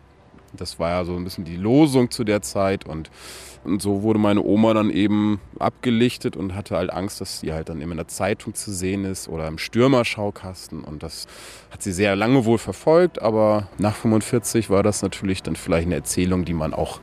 Das 0.53 0.79
war 0.79 0.89
ja 0.91 1.05
so 1.05 1.15
ein 1.15 1.23
bisschen 1.23 1.45
die 1.45 1.55
Losung 1.55 2.11
zu 2.11 2.23
der 2.23 2.41
Zeit 2.41 2.85
und 2.85 3.09
und 3.63 3.81
so 3.81 4.03
wurde 4.03 4.19
meine 4.19 4.43
Oma 4.43 4.73
dann 4.73 4.89
eben 4.89 5.39
abgelichtet 5.57 6.35
und 6.35 6.53
hatte 6.53 6.75
halt 6.75 6.91
Angst, 6.91 7.21
dass 7.21 7.39
sie 7.39 7.53
halt 7.53 7.69
dann 7.69 7.79
immer 7.79 7.93
in 7.93 7.97
der 7.97 8.07
Zeitung 8.07 8.53
zu 8.53 8.73
sehen 8.73 9.05
ist 9.05 9.29
oder 9.29 9.47
im 9.47 9.57
Stürmerschaukasten. 9.57 10.83
Und 10.83 11.01
das 11.01 11.27
hat 11.71 11.81
sie 11.81 11.93
sehr 11.93 12.15
lange 12.15 12.43
wohl 12.43 12.57
verfolgt, 12.57 13.21
aber 13.21 13.69
nach 13.77 13.95
45 13.95 14.69
war 14.69 14.83
das 14.83 15.01
natürlich 15.01 15.43
dann 15.43 15.55
vielleicht 15.55 15.87
eine 15.87 15.95
Erzählung, 15.95 16.43
die 16.43 16.53
man 16.53 16.73
auch 16.73 16.99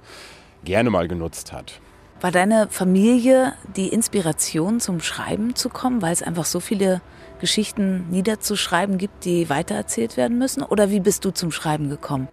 gerne 0.64 0.90
mal 0.90 1.08
genutzt 1.08 1.52
hat. 1.52 1.80
War 2.20 2.30
deine 2.30 2.68
Familie 2.68 3.54
die 3.76 3.88
Inspiration 3.88 4.78
zum 4.80 5.00
Schreiben 5.00 5.54
zu 5.54 5.70
kommen, 5.70 6.02
weil 6.02 6.12
es 6.12 6.22
einfach 6.22 6.44
so 6.44 6.60
viele 6.60 7.00
Geschichten 7.40 8.10
niederzuschreiben 8.10 8.98
gibt, 8.98 9.24
die 9.24 9.48
weitererzählt 9.48 10.18
werden 10.18 10.36
müssen? 10.36 10.62
Oder 10.62 10.90
wie 10.90 11.00
bist 11.00 11.24
du 11.24 11.30
zum 11.30 11.50
Schreiben 11.50 11.88
gekommen? 11.88 12.28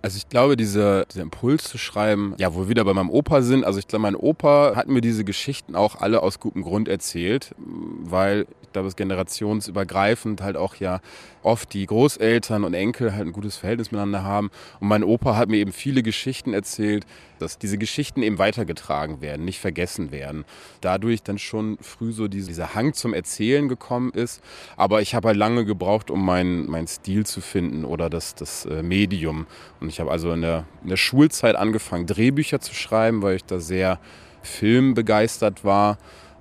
Also 0.00 0.16
ich 0.16 0.28
glaube, 0.28 0.56
dieser, 0.56 1.06
dieser 1.06 1.22
Impuls 1.22 1.64
zu 1.64 1.76
schreiben, 1.76 2.34
ja, 2.38 2.54
wo 2.54 2.60
wir 2.60 2.68
wieder 2.68 2.84
bei 2.84 2.94
meinem 2.94 3.10
Opa 3.10 3.42
sind, 3.42 3.64
also 3.64 3.80
ich 3.80 3.88
glaube, 3.88 4.02
mein 4.02 4.14
Opa 4.14 4.74
hat 4.76 4.86
mir 4.88 5.00
diese 5.00 5.24
Geschichten 5.24 5.74
auch 5.74 5.96
alle 5.96 6.22
aus 6.22 6.38
gutem 6.38 6.62
Grund 6.62 6.88
erzählt, 6.88 7.54
weil 7.56 8.46
glaube, 8.72 8.88
es 8.88 8.96
generationsübergreifend 8.96 10.40
halt 10.40 10.56
auch 10.56 10.76
ja 10.76 11.00
oft 11.42 11.72
die 11.72 11.86
Großeltern 11.86 12.64
und 12.64 12.74
Enkel 12.74 13.14
halt 13.14 13.26
ein 13.26 13.32
gutes 13.32 13.56
Verhältnis 13.56 13.90
miteinander 13.90 14.22
haben. 14.22 14.50
Und 14.80 14.88
mein 14.88 15.04
Opa 15.04 15.36
hat 15.36 15.48
mir 15.48 15.56
eben 15.56 15.72
viele 15.72 16.02
Geschichten 16.02 16.52
erzählt, 16.52 17.06
dass 17.38 17.58
diese 17.58 17.78
Geschichten 17.78 18.22
eben 18.22 18.38
weitergetragen 18.38 19.20
werden, 19.20 19.44
nicht 19.44 19.60
vergessen 19.60 20.10
werden. 20.10 20.44
Dadurch 20.80 21.22
dann 21.22 21.38
schon 21.38 21.78
früh 21.80 22.12
so 22.12 22.28
dieser 22.28 22.74
Hang 22.74 22.94
zum 22.94 23.14
Erzählen 23.14 23.68
gekommen 23.68 24.10
ist. 24.10 24.42
Aber 24.76 25.00
ich 25.00 25.14
habe 25.14 25.28
halt 25.28 25.36
lange 25.36 25.64
gebraucht, 25.64 26.10
um 26.10 26.24
meinen 26.24 26.68
mein 26.68 26.86
Stil 26.86 27.24
zu 27.24 27.40
finden 27.40 27.84
oder 27.84 28.10
das, 28.10 28.34
das 28.34 28.66
äh, 28.66 28.82
Medium. 28.82 29.46
Und 29.80 29.88
ich 29.88 30.00
habe 30.00 30.10
also 30.10 30.32
in 30.32 30.42
der, 30.42 30.64
in 30.82 30.88
der 30.88 30.96
Schulzeit 30.96 31.56
angefangen, 31.56 32.06
Drehbücher 32.06 32.60
zu 32.60 32.74
schreiben, 32.74 33.22
weil 33.22 33.36
ich 33.36 33.44
da 33.44 33.60
sehr 33.60 33.98
filmbegeistert 34.42 35.64
war 35.64 35.98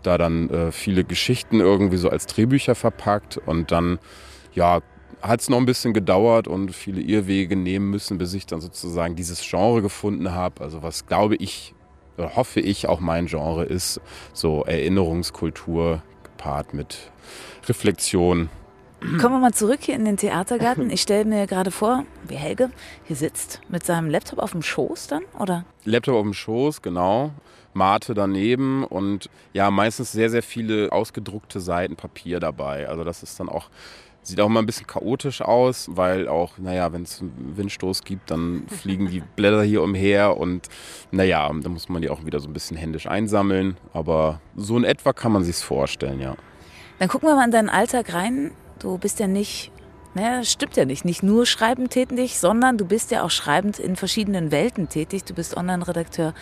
da 0.08 0.18
dann 0.18 0.50
äh, 0.50 0.72
viele 0.72 1.04
Geschichten 1.04 1.60
irgendwie 1.60 1.98
so 1.98 2.10
als 2.10 2.26
Drehbücher 2.26 2.76
verpackt 2.76 3.38
und 3.38 3.72
dann, 3.72 4.00
ja, 4.54 4.80
hat 5.22 5.42
es 5.42 5.50
noch 5.50 5.58
ein 5.58 5.66
bisschen 5.66 5.94
gedauert 5.94 6.48
und 6.48 6.74
viele 6.74 7.02
Irrwege 7.02 7.56
nehmen 7.56 7.90
müssen, 7.90 8.18
bis 8.18 8.34
ich 8.34 8.46
dann 8.46 8.62
sozusagen 8.62 9.16
dieses 9.16 9.42
Genre 9.42 9.82
gefunden 9.82 10.32
habe. 10.34 10.64
Also 10.64 10.82
was 10.82 11.08
glaube 11.08 11.36
ich, 11.36 11.74
hoffe 12.18 12.62
ich 12.62 12.88
auch 12.88 13.00
mein 13.00 13.26
Genre 13.26 13.66
ist, 13.66 14.00
so 14.34 14.64
Erinnerungskultur 14.64 16.02
gepaart 16.24 16.74
mit 16.74 17.12
Reflexion. 17.68 18.50
Kommen 19.00 19.36
wir 19.36 19.40
mal 19.40 19.54
zurück 19.54 19.80
hier 19.82 19.96
in 19.96 20.06
den 20.06 20.18
Theatergarten. 20.18 20.90
Ich 20.90 21.02
stelle 21.02 21.26
mir 21.26 21.46
gerade 21.46 21.70
vor, 21.70 22.06
wie 22.28 22.36
Helge 22.36 22.72
hier 23.06 23.16
sitzt 23.16 23.62
mit 23.70 23.86
seinem 23.86 24.10
Laptop 24.10 24.40
auf 24.40 24.52
dem 24.52 24.64
Schoß 24.64 25.08
dann, 25.08 25.24
oder? 25.38 25.66
Laptop 25.84 26.16
auf 26.16 26.24
dem 26.24 26.34
Schoß, 26.34 26.82
genau. 26.82 27.32
Mate 27.78 28.14
daneben 28.14 28.84
und 28.84 29.30
ja, 29.54 29.72
meistens 29.72 30.12
sehr, 30.12 30.30
sehr 30.30 30.44
viele 30.44 30.92
ausgedruckte 30.92 31.60
Seiten 31.60 31.96
Papier 31.96 32.40
dabei. 32.40 32.90
Also 32.90 33.04
das 33.04 33.24
ist 33.24 33.40
dann 33.40 33.48
auch, 33.48 33.70
sieht 34.22 34.42
auch 34.42 34.48
immer 34.48 34.62
ein 34.62 34.66
bisschen 34.66 34.88
chaotisch 34.88 35.42
aus, 35.42 35.88
weil 35.92 36.28
auch, 36.28 36.58
naja, 36.58 36.92
wenn 36.92 37.04
es 37.04 37.24
Windstoß 37.38 38.04
gibt, 38.04 38.32
dann 38.32 38.68
fliegen 38.68 39.10
die 39.10 39.22
Blätter 39.36 39.64
hier 39.64 39.82
umher 39.82 40.38
und 40.38 40.68
naja, 41.12 41.50
da 41.62 41.70
muss 41.70 41.88
man 41.88 42.02
die 42.02 42.10
auch 42.10 42.26
wieder 42.26 42.40
so 42.40 42.50
ein 42.50 42.54
bisschen 42.54 42.76
händisch 42.76 43.08
einsammeln. 43.08 43.78
Aber 43.94 44.42
so 44.56 44.76
in 44.78 44.84
etwa 44.84 45.14
kann 45.14 45.32
man 45.32 45.44
sich 45.44 45.56
vorstellen, 45.58 46.20
ja. 46.20 46.36
Dann 47.00 47.08
gucken 47.08 47.30
wir 47.30 47.36
mal 47.36 47.46
in 47.46 47.52
deinen 47.52 47.70
Alltag 47.70 48.14
rein. 48.14 48.52
Du 48.80 48.98
bist 48.98 49.20
ja 49.20 49.28
nicht 49.28 49.72
naja, 50.18 50.40
das 50.40 50.52
stimmt 50.52 50.76
ja 50.76 50.86
nicht. 50.86 51.06
Nicht 51.06 51.22
nur 51.22 51.46
schreibend 51.46 51.92
tätig, 51.92 52.40
sondern 52.40 52.80
du 52.80 52.86
bist 52.86 53.12
ja 53.12 53.22
auch 53.22 53.30
schreibend 53.30 53.78
in 53.78 53.96
verschiedenen 53.96 54.50
Welten 54.50 54.90
tätig. 54.90 55.26
Du 55.26 55.36
bist 55.36 55.56
Online-Redakteur 55.56 56.34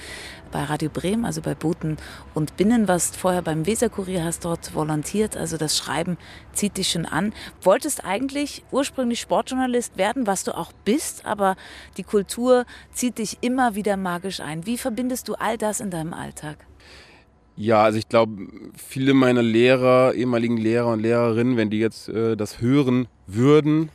bei 0.50 0.64
Radio 0.64 0.90
Bremen, 0.90 1.26
also 1.26 1.42
bei 1.42 1.56
Boten 1.56 1.98
und 2.34 2.56
Binnen, 2.56 2.88
warst 2.88 3.18
vorher 3.18 3.42
beim 3.42 3.66
Weserkurier, 3.66 4.24
hast 4.24 4.46
dort 4.46 4.74
volontiert. 4.74 5.36
Also 5.36 5.58
das 5.58 5.76
Schreiben 5.78 6.18
zieht 6.54 6.78
dich 6.78 6.90
schon 6.90 7.06
an. 7.06 7.34
Wolltest 7.62 8.06
eigentlich 8.06 8.64
ursprünglich 8.72 9.20
Sportjournalist 9.20 9.98
werden, 9.98 10.26
was 10.26 10.46
du 10.46 10.56
auch 10.56 10.72
bist, 10.86 11.26
aber 11.26 11.58
die 11.98 12.04
Kultur 12.04 12.66
zieht 12.94 13.18
dich 13.18 13.40
immer 13.42 13.76
wieder 13.76 13.98
magisch 13.98 14.40
ein. 14.40 14.66
Wie 14.66 14.78
verbindest 14.78 15.28
du 15.28 15.34
all 15.34 15.58
das 15.58 15.82
in 15.82 15.90
deinem 15.90 16.14
Alltag? 16.14 16.66
Ja, 17.58 17.84
also 17.84 17.98
ich 17.98 18.10
glaube, 18.10 18.48
viele 18.76 19.14
meiner 19.14 19.42
Lehrer, 19.42 20.14
ehemaligen 20.14 20.58
Lehrer 20.58 20.88
und 20.88 21.00
Lehrerinnen, 21.00 21.56
wenn 21.56 21.70
die 21.70 21.80
jetzt 21.80 22.10
äh, 22.10 22.36
das 22.36 22.60
hören 22.60 23.08
würden, 23.28 23.90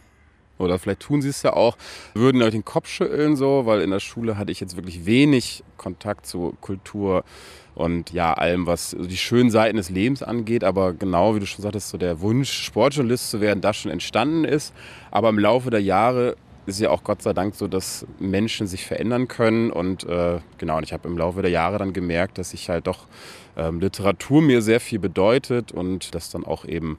oder 0.60 0.78
vielleicht 0.78 1.00
tun 1.00 1.22
sie 1.22 1.28
es 1.28 1.42
ja 1.42 1.54
auch, 1.54 1.76
würden 2.14 2.42
euch 2.42 2.52
den 2.52 2.64
Kopf 2.64 2.88
schütteln 2.88 3.36
so, 3.36 3.66
weil 3.66 3.80
in 3.80 3.90
der 3.90 4.00
Schule 4.00 4.36
hatte 4.36 4.52
ich 4.52 4.60
jetzt 4.60 4.76
wirklich 4.76 5.06
wenig 5.06 5.64
Kontakt 5.76 6.26
zu 6.26 6.54
Kultur 6.60 7.24
und 7.74 8.12
ja, 8.12 8.34
allem, 8.34 8.66
was 8.66 8.94
die 8.98 9.16
schönen 9.16 9.50
Seiten 9.50 9.76
des 9.78 9.88
Lebens 9.90 10.22
angeht. 10.22 10.64
Aber 10.64 10.92
genau 10.92 11.34
wie 11.34 11.40
du 11.40 11.46
schon 11.46 11.62
sagtest, 11.62 11.88
so 11.88 11.98
der 11.98 12.20
Wunsch, 12.20 12.52
Sportjournalist 12.52 13.30
zu 13.30 13.40
werden, 13.40 13.60
das 13.62 13.78
schon 13.78 13.90
entstanden 13.90 14.44
ist. 14.44 14.74
Aber 15.10 15.30
im 15.30 15.38
Laufe 15.38 15.70
der 15.70 15.80
Jahre 15.80 16.36
ist 16.66 16.78
ja 16.80 16.90
auch 16.90 17.04
Gott 17.04 17.22
sei 17.22 17.32
Dank 17.32 17.54
so, 17.54 17.66
dass 17.66 18.06
Menschen 18.18 18.66
sich 18.66 18.84
verändern 18.84 19.28
können. 19.28 19.70
Und 19.70 20.04
äh, 20.04 20.40
genau, 20.58 20.76
und 20.76 20.82
ich 20.82 20.92
habe 20.92 21.08
im 21.08 21.16
Laufe 21.16 21.40
der 21.40 21.50
Jahre 21.50 21.78
dann 21.78 21.92
gemerkt, 21.94 22.36
dass 22.36 22.52
ich 22.52 22.68
halt 22.68 22.86
doch 22.86 23.06
ähm, 23.60 23.80
Literatur 23.80 24.40
mir 24.40 24.62
sehr 24.62 24.80
viel 24.80 24.98
bedeutet 24.98 25.70
und 25.72 26.14
das 26.14 26.30
dann 26.30 26.44
auch 26.44 26.64
eben 26.64 26.98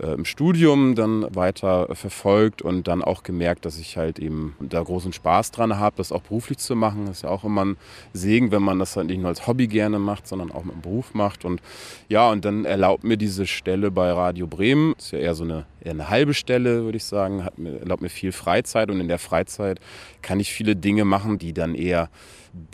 äh, 0.00 0.14
im 0.14 0.24
Studium 0.24 0.94
dann 0.94 1.26
weiter 1.34 1.94
verfolgt 1.94 2.62
und 2.62 2.88
dann 2.88 3.02
auch 3.02 3.22
gemerkt, 3.22 3.64
dass 3.64 3.78
ich 3.78 3.96
halt 3.96 4.18
eben 4.18 4.56
da 4.60 4.82
großen 4.82 5.12
Spaß 5.12 5.50
dran 5.50 5.78
habe, 5.78 5.96
das 5.96 6.12
auch 6.12 6.22
beruflich 6.22 6.58
zu 6.58 6.76
machen. 6.76 7.06
Das 7.06 7.18
ist 7.18 7.22
ja 7.22 7.30
auch 7.30 7.44
immer 7.44 7.64
ein 7.64 7.76
Segen, 8.12 8.50
wenn 8.50 8.62
man 8.62 8.78
das 8.78 8.96
halt 8.96 9.08
nicht 9.08 9.18
nur 9.20 9.28
als 9.28 9.46
Hobby 9.46 9.66
gerne 9.66 9.98
macht, 9.98 10.26
sondern 10.26 10.50
auch 10.50 10.64
mit 10.64 10.74
dem 10.74 10.82
Beruf 10.82 11.14
macht. 11.14 11.44
Und 11.44 11.60
ja, 12.08 12.30
und 12.30 12.44
dann 12.44 12.64
erlaubt 12.64 13.04
mir 13.04 13.16
diese 13.16 13.46
Stelle 13.46 13.90
bei 13.90 14.10
Radio 14.10 14.46
Bremen, 14.46 14.94
ist 14.96 15.12
ja 15.12 15.18
eher 15.18 15.34
so 15.34 15.44
eine, 15.44 15.66
eher 15.80 15.92
eine 15.92 16.08
halbe 16.08 16.32
Stelle, 16.32 16.84
würde 16.84 16.96
ich 16.96 17.04
sagen, 17.04 17.44
hat 17.44 17.58
mir, 17.58 17.80
erlaubt 17.80 18.02
mir 18.02 18.10
viel 18.10 18.32
Freizeit 18.32 18.90
und 18.90 19.00
in 19.00 19.08
der 19.08 19.18
Freizeit 19.18 19.80
kann 20.22 20.40
ich 20.40 20.52
viele 20.52 20.74
Dinge 20.74 21.04
machen, 21.04 21.38
die 21.38 21.52
dann 21.52 21.74
eher 21.74 22.08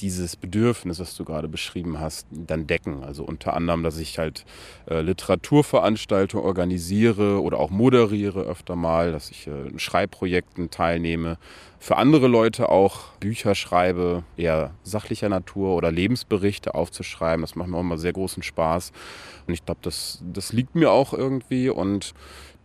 dieses 0.00 0.36
Bedürfnis, 0.36 0.98
was 0.98 1.16
du 1.16 1.24
gerade 1.24 1.48
beschrieben 1.48 2.00
hast, 2.00 2.26
dann 2.30 2.66
decken. 2.66 3.04
Also 3.04 3.24
unter 3.24 3.54
anderem, 3.54 3.82
dass 3.82 3.98
ich 3.98 4.18
halt 4.18 4.44
äh, 4.86 5.00
Literaturveranstaltungen 5.00 6.44
organisiere 6.44 7.40
oder 7.42 7.58
auch 7.58 7.70
moderiere 7.70 8.42
öfter 8.42 8.76
mal, 8.76 9.12
dass 9.12 9.30
ich 9.30 9.46
äh, 9.46 9.68
in 9.68 9.78
Schreibprojekten 9.78 10.70
teilnehme, 10.70 11.38
für 11.78 11.96
andere 11.96 12.28
Leute 12.28 12.70
auch 12.70 13.12
Bücher 13.20 13.54
schreibe, 13.54 14.24
eher 14.36 14.70
sachlicher 14.84 15.28
Natur 15.28 15.76
oder 15.76 15.92
Lebensberichte 15.92 16.74
aufzuschreiben. 16.74 17.42
Das 17.42 17.56
macht 17.56 17.68
mir 17.68 17.76
auch 17.76 17.82
immer 17.82 17.98
sehr 17.98 18.14
großen 18.14 18.42
Spaß. 18.42 18.92
Und 19.46 19.52
ich 19.52 19.64
glaube, 19.66 19.80
das, 19.82 20.22
das 20.32 20.52
liegt 20.52 20.74
mir 20.74 20.90
auch 20.90 21.12
irgendwie 21.12 21.68
und 21.68 22.14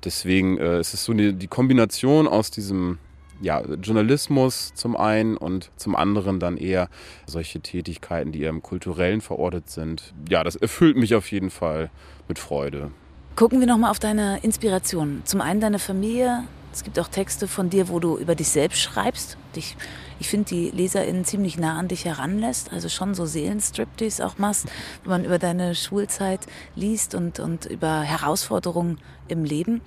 deswegen 0.05 0.58
äh, 0.58 0.79
ist 0.79 0.93
es 0.93 1.03
so 1.03 1.12
eine, 1.12 1.34
die 1.34 1.47
Kombination 1.47 2.27
aus 2.27 2.51
diesem 2.51 2.97
ja, 3.41 3.62
Journalismus 3.62 4.73
zum 4.73 4.95
einen 4.95 5.38
und 5.38 5.71
zum 5.78 5.95
anderen 5.95 6.39
dann 6.39 6.58
eher 6.58 6.89
solche 7.25 7.62
Tätigkeiten, 7.62 8.32
die 8.32 8.41
eher 8.41 8.49
im 8.49 8.62
Kulturellen 8.62 9.21
verortet 9.21 9.69
sind. 9.69 10.13
Ja, 10.30 10.43
das 10.43 10.56
erfüllt 10.56 10.97
mich 10.97 11.15
auf 11.15 11.32
jeden 11.32 11.49
Fall 11.49 11.89
mit 12.28 12.39
Freude. 12.39 12.91
Gucken 13.36 13.60
wir 13.60 13.67
nochmal 13.67 13.91
auf 13.91 13.99
deine 13.99 14.39
Inspiration. 14.41 15.21
Zum 15.23 15.39
einen 15.39 15.62
deine 15.62 15.80
Familie. 15.80 16.43
Es 16.71 16.84
gibt 16.84 16.99
auch 16.99 17.08
Texte 17.08 17.47
von 17.47 17.69
dir, 17.69 17.89
wo 17.89 17.99
du 17.99 18.17
über 18.17 18.36
dich 18.36 18.49
selbst 18.49 18.80
schreibst. 18.80 19.38
Dich, 19.56 19.75
ich 20.19 20.28
finde, 20.28 20.49
die 20.49 20.69
LeserInnen 20.69 21.25
ziemlich 21.25 21.58
nah 21.58 21.80
an 21.80 21.88
dich 21.88 22.06
heranlässt. 22.06 22.71
Also 22.71 22.89
schon 22.89 23.15
so 23.15 23.25
Seelenstriptease 23.25 24.25
auch 24.25 24.38
machst, 24.38 24.67
wenn 25.04 25.12
man 25.12 25.25
über 25.25 25.39
deine 25.39 25.73
Schulzeit 25.73 26.41
liest 26.75 27.15
und, 27.15 27.39
und 27.39 27.65
über 27.65 28.02
Herausforderungen 28.02 28.99
im 29.28 29.45
Leben. 29.45 29.82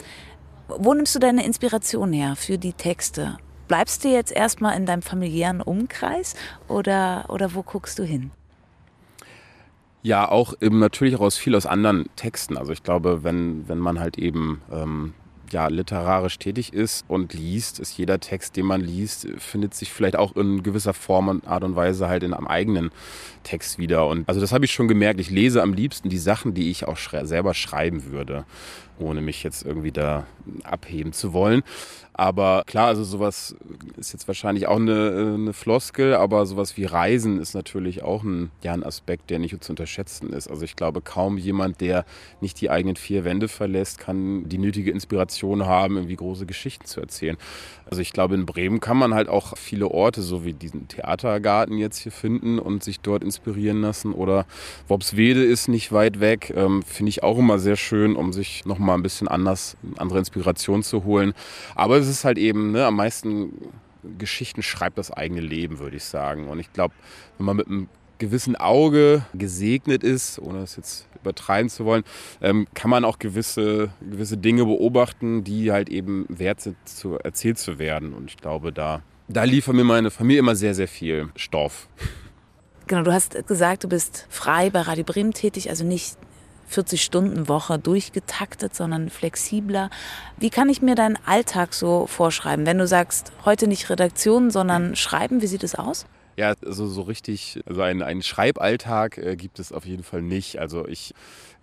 Wo 0.78 0.94
nimmst 0.94 1.14
du 1.14 1.18
deine 1.18 1.44
Inspiration 1.44 2.12
her 2.12 2.36
für 2.36 2.58
die 2.58 2.72
Texte? 2.72 3.36
Bleibst 3.68 4.04
du 4.04 4.08
jetzt 4.08 4.32
erstmal 4.32 4.76
in 4.76 4.86
deinem 4.86 5.02
familiären 5.02 5.60
Umkreis 5.60 6.34
oder, 6.68 7.26
oder 7.28 7.54
wo 7.54 7.62
guckst 7.62 7.98
du 7.98 8.04
hin? 8.04 8.30
Ja, 10.02 10.28
auch 10.28 10.54
eben 10.60 10.78
natürlich 10.78 11.16
auch 11.16 11.20
aus 11.20 11.36
viel 11.36 11.54
aus 11.54 11.64
anderen 11.64 12.08
Texten. 12.16 12.58
Also 12.58 12.72
ich 12.72 12.82
glaube, 12.82 13.22
wenn, 13.22 13.68
wenn 13.68 13.78
man 13.78 14.00
halt 14.00 14.18
eben 14.18 14.60
ähm, 14.72 15.14
ja, 15.52 15.68
literarisch 15.68 16.38
tätig 16.38 16.72
ist 16.72 17.04
und 17.08 17.34
liest, 17.34 17.78
ist 17.78 17.96
jeder 17.96 18.18
Text, 18.18 18.56
den 18.56 18.66
man 18.66 18.80
liest, 18.80 19.28
findet 19.38 19.74
sich 19.74 19.92
vielleicht 19.92 20.16
auch 20.16 20.34
in 20.34 20.62
gewisser 20.62 20.92
Form 20.92 21.28
und 21.28 21.46
Art 21.46 21.62
und 21.62 21.76
Weise 21.76 22.08
halt 22.08 22.24
in 22.24 22.34
einem 22.34 22.48
eigenen 22.48 22.90
Text 23.44 23.78
wieder. 23.78 24.08
Und 24.08 24.28
also 24.28 24.40
das 24.40 24.52
habe 24.52 24.64
ich 24.64 24.72
schon 24.72 24.88
gemerkt. 24.88 25.20
Ich 25.20 25.30
lese 25.30 25.62
am 25.62 25.72
liebsten 25.72 26.08
die 26.08 26.18
Sachen, 26.18 26.52
die 26.52 26.70
ich 26.70 26.88
auch 26.88 26.96
schrei 26.96 27.24
selber 27.24 27.54
schreiben 27.54 28.10
würde 28.10 28.44
ohne 29.02 29.20
mich 29.20 29.42
jetzt 29.42 29.64
irgendwie 29.64 29.92
da 29.92 30.26
abheben 30.64 31.12
zu 31.12 31.32
wollen. 31.32 31.62
Aber 32.14 32.62
klar, 32.66 32.88
also 32.88 33.04
sowas 33.04 33.56
ist 33.96 34.12
jetzt 34.12 34.28
wahrscheinlich 34.28 34.66
auch 34.66 34.76
eine, 34.76 35.34
eine 35.38 35.52
Floskel, 35.54 36.14
aber 36.14 36.44
sowas 36.44 36.76
wie 36.76 36.84
Reisen 36.84 37.40
ist 37.40 37.54
natürlich 37.54 38.02
auch 38.02 38.22
ein, 38.22 38.50
ja, 38.62 38.74
ein 38.74 38.84
Aspekt, 38.84 39.30
der 39.30 39.38
nicht 39.38 39.64
zu 39.64 39.72
unterschätzen 39.72 40.30
ist. 40.32 40.48
Also 40.48 40.62
ich 40.62 40.76
glaube, 40.76 41.00
kaum 41.00 41.38
jemand, 41.38 41.80
der 41.80 42.04
nicht 42.42 42.60
die 42.60 42.68
eigenen 42.68 42.96
vier 42.96 43.24
Wände 43.24 43.48
verlässt, 43.48 43.98
kann 43.98 44.48
die 44.48 44.58
nötige 44.58 44.90
Inspiration 44.90 45.64
haben, 45.64 45.96
irgendwie 45.96 46.16
große 46.16 46.44
Geschichten 46.44 46.84
zu 46.84 47.00
erzählen. 47.00 47.38
Also 47.86 48.02
ich 48.02 48.12
glaube, 48.12 48.34
in 48.34 48.46
Bremen 48.46 48.80
kann 48.80 48.98
man 48.98 49.14
halt 49.14 49.28
auch 49.28 49.56
viele 49.56 49.88
Orte, 49.88 50.20
so 50.20 50.44
wie 50.44 50.52
diesen 50.52 50.88
Theatergarten 50.88 51.78
jetzt 51.78 51.98
hier 51.98 52.12
finden 52.12 52.58
und 52.58 52.84
sich 52.84 53.00
dort 53.00 53.24
inspirieren 53.24 53.80
lassen. 53.80 54.12
Oder 54.12 54.44
Wobswede 54.86 55.42
ist 55.42 55.68
nicht 55.68 55.92
weit 55.92 56.20
weg, 56.20 56.52
ähm, 56.54 56.82
finde 56.82 57.10
ich 57.10 57.22
auch 57.22 57.38
immer 57.38 57.58
sehr 57.58 57.76
schön, 57.76 58.16
um 58.16 58.32
sich 58.34 58.66
nochmal 58.66 58.92
mal 58.92 58.98
ein 58.98 59.02
bisschen 59.02 59.28
anders, 59.28 59.76
andere 59.96 60.18
Inspiration 60.18 60.31
zu 60.32 61.04
holen. 61.04 61.34
Aber 61.74 61.98
es 61.98 62.08
ist 62.08 62.24
halt 62.24 62.38
eben, 62.38 62.72
ne, 62.72 62.86
am 62.86 62.96
meisten 62.96 63.52
Geschichten 64.18 64.62
schreibt 64.62 64.98
das 64.98 65.10
eigene 65.10 65.40
Leben, 65.40 65.78
würde 65.78 65.96
ich 65.96 66.04
sagen. 66.04 66.48
Und 66.48 66.58
ich 66.58 66.72
glaube, 66.72 66.94
wenn 67.38 67.46
man 67.46 67.56
mit 67.56 67.66
einem 67.68 67.88
gewissen 68.18 68.54
Auge 68.54 69.24
gesegnet 69.34 70.04
ist, 70.04 70.38
ohne 70.38 70.60
das 70.60 70.76
jetzt 70.76 71.06
übertreiben 71.20 71.68
zu 71.68 71.84
wollen, 71.84 72.04
ähm, 72.40 72.66
kann 72.74 72.90
man 72.90 73.04
auch 73.04 73.18
gewisse, 73.18 73.90
gewisse 74.00 74.36
Dinge 74.36 74.64
beobachten, 74.64 75.44
die 75.44 75.72
halt 75.72 75.88
eben 75.88 76.26
wert 76.28 76.60
sind, 76.60 76.76
zu, 76.84 77.18
erzählt 77.18 77.58
zu 77.58 77.78
werden. 77.78 78.12
Und 78.12 78.30
ich 78.30 78.36
glaube, 78.36 78.72
da, 78.72 79.02
da 79.28 79.44
liefert 79.44 79.74
mir 79.74 79.84
meine 79.84 80.10
Familie 80.10 80.40
immer 80.40 80.54
sehr, 80.54 80.74
sehr 80.74 80.88
viel 80.88 81.30
Stoff. 81.36 81.88
Genau, 82.86 83.02
du 83.02 83.12
hast 83.12 83.46
gesagt, 83.46 83.84
du 83.84 83.88
bist 83.88 84.26
frei 84.28 84.70
bei 84.70 84.82
Radio 84.82 85.04
Bremen 85.04 85.32
tätig, 85.32 85.70
also 85.70 85.84
nicht 85.84 86.16
40-Stunden-Woche 86.72 87.78
durchgetaktet, 87.78 88.74
sondern 88.74 89.10
flexibler. 89.10 89.90
Wie 90.38 90.50
kann 90.50 90.68
ich 90.68 90.82
mir 90.82 90.94
deinen 90.94 91.18
Alltag 91.26 91.74
so 91.74 92.06
vorschreiben? 92.06 92.66
Wenn 92.66 92.78
du 92.78 92.86
sagst, 92.86 93.32
heute 93.44 93.66
nicht 93.66 93.90
Redaktion, 93.90 94.50
sondern 94.50 94.96
Schreiben, 94.96 95.42
wie 95.42 95.46
sieht 95.46 95.62
es 95.62 95.74
aus? 95.74 96.06
Ja, 96.36 96.54
also 96.64 96.86
so 96.86 97.02
richtig, 97.02 97.60
also 97.66 97.82
einen, 97.82 98.22
Schreiballtag 98.22 99.18
äh, 99.18 99.36
gibt 99.36 99.58
es 99.58 99.70
auf 99.70 99.84
jeden 99.84 100.02
Fall 100.02 100.22
nicht. 100.22 100.58
Also 100.58 100.88
ich, 100.88 101.14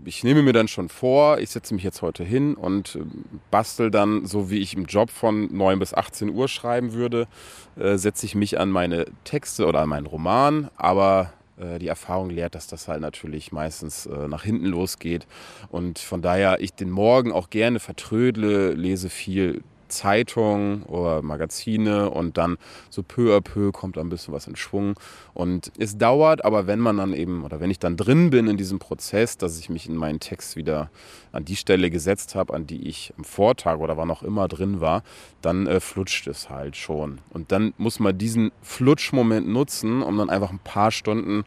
ich 0.06 0.24
nehme 0.24 0.44
mir 0.44 0.54
dann 0.54 0.68
schon 0.68 0.90
vor, 0.90 1.40
ich 1.40 1.50
setze 1.50 1.74
mich 1.74 1.84
jetzt 1.84 2.04
heute 2.04 2.24
hin 2.24 2.54
und 2.54 2.96
äh, 2.96 3.00
bastel 3.50 3.90
dann, 3.90 4.28
so 4.28 4.52
wie 4.52 4.60
ich 4.60 4.76
im 4.76 4.86
Job 4.86 5.10
von 5.10 5.56
9 5.56 5.80
bis 5.80 5.96
18 5.96 6.30
Uhr 6.30 6.48
schreiben 6.48 6.94
würde, 6.94 7.28
äh, 7.78 7.98
setze 7.98 8.28
ich 8.28 8.36
mich 8.36 8.60
an 8.60 8.70
meine 8.70 9.06
Texte 9.24 9.66
oder 9.66 9.80
an 9.80 9.90
meinen 9.90 10.06
Roman. 10.06 10.70
Aber 10.78 11.34
die 11.80 11.88
Erfahrung 11.88 12.30
lehrt, 12.30 12.56
dass 12.56 12.68
das 12.68 12.88
halt 12.88 13.02
natürlich 13.02 13.52
meistens 13.52 14.06
äh, 14.06 14.28
nach 14.28 14.44
hinten 14.44 14.66
losgeht. 14.66 15.28
Und 15.70 16.00
von 16.00 16.22
daher 16.22 16.60
ich 16.62 16.74
den 16.74 16.90
Morgen 16.90 17.32
auch 17.32 17.50
gerne 17.50 17.80
vertrödle, 17.80 18.74
lese 18.74 19.10
viel 19.10 19.64
Zeitung 19.90 20.84
oder 20.84 21.22
Magazine 21.22 22.10
und 22.10 22.38
dann 22.38 22.58
so 22.90 23.04
peu 23.04 23.36
à 23.36 23.42
peu 23.42 23.72
kommt 23.72 23.98
ein 23.98 24.10
bisschen 24.10 24.34
was 24.34 24.48
in 24.48 24.56
Schwung. 24.56 25.00
Und 25.34 25.72
es 25.78 25.98
dauert, 25.98 26.46
aber 26.46 26.68
wenn 26.68 26.80
man 26.80 26.98
dann 26.98 27.14
eben, 27.14 27.44
oder 27.44 27.60
wenn 27.60 27.72
ich 27.72 27.80
dann 27.80 27.98
drin 27.98 28.30
bin 28.30 28.48
in 28.48 28.58
diesem 28.58 28.80
Prozess, 28.80 29.38
dass 29.38 29.60
ich 29.60 29.70
mich 29.70 29.88
in 29.88 29.96
meinen 29.96 30.20
Text 30.20 30.56
wieder 30.56 30.90
an 31.32 31.46
die 31.46 31.56
Stelle 31.56 31.90
gesetzt 31.90 32.36
habe, 32.36 32.54
an 32.54 32.66
die 32.66 32.88
ich 32.88 33.14
am 33.18 33.24
Vortag 33.24 33.80
oder 33.80 33.98
wann 33.98 34.12
auch 34.12 34.24
immer 34.24 34.48
drin 34.48 34.80
war, 34.80 35.04
dann 35.42 35.68
äh, 35.68 35.80
flutscht 35.80 36.28
es 36.28 36.50
halt 36.50 36.76
schon. 36.76 37.20
Und 37.30 37.52
dann 37.52 37.74
muss 37.78 38.00
man 38.00 38.18
diesen 38.18 38.52
Flutschmoment 38.62 39.48
nutzen, 39.48 40.02
um 40.02 40.18
dann 40.18 40.30
einfach 40.30 40.52
ein 40.52 40.60
paar 40.60 40.92
Stunden 40.92 41.44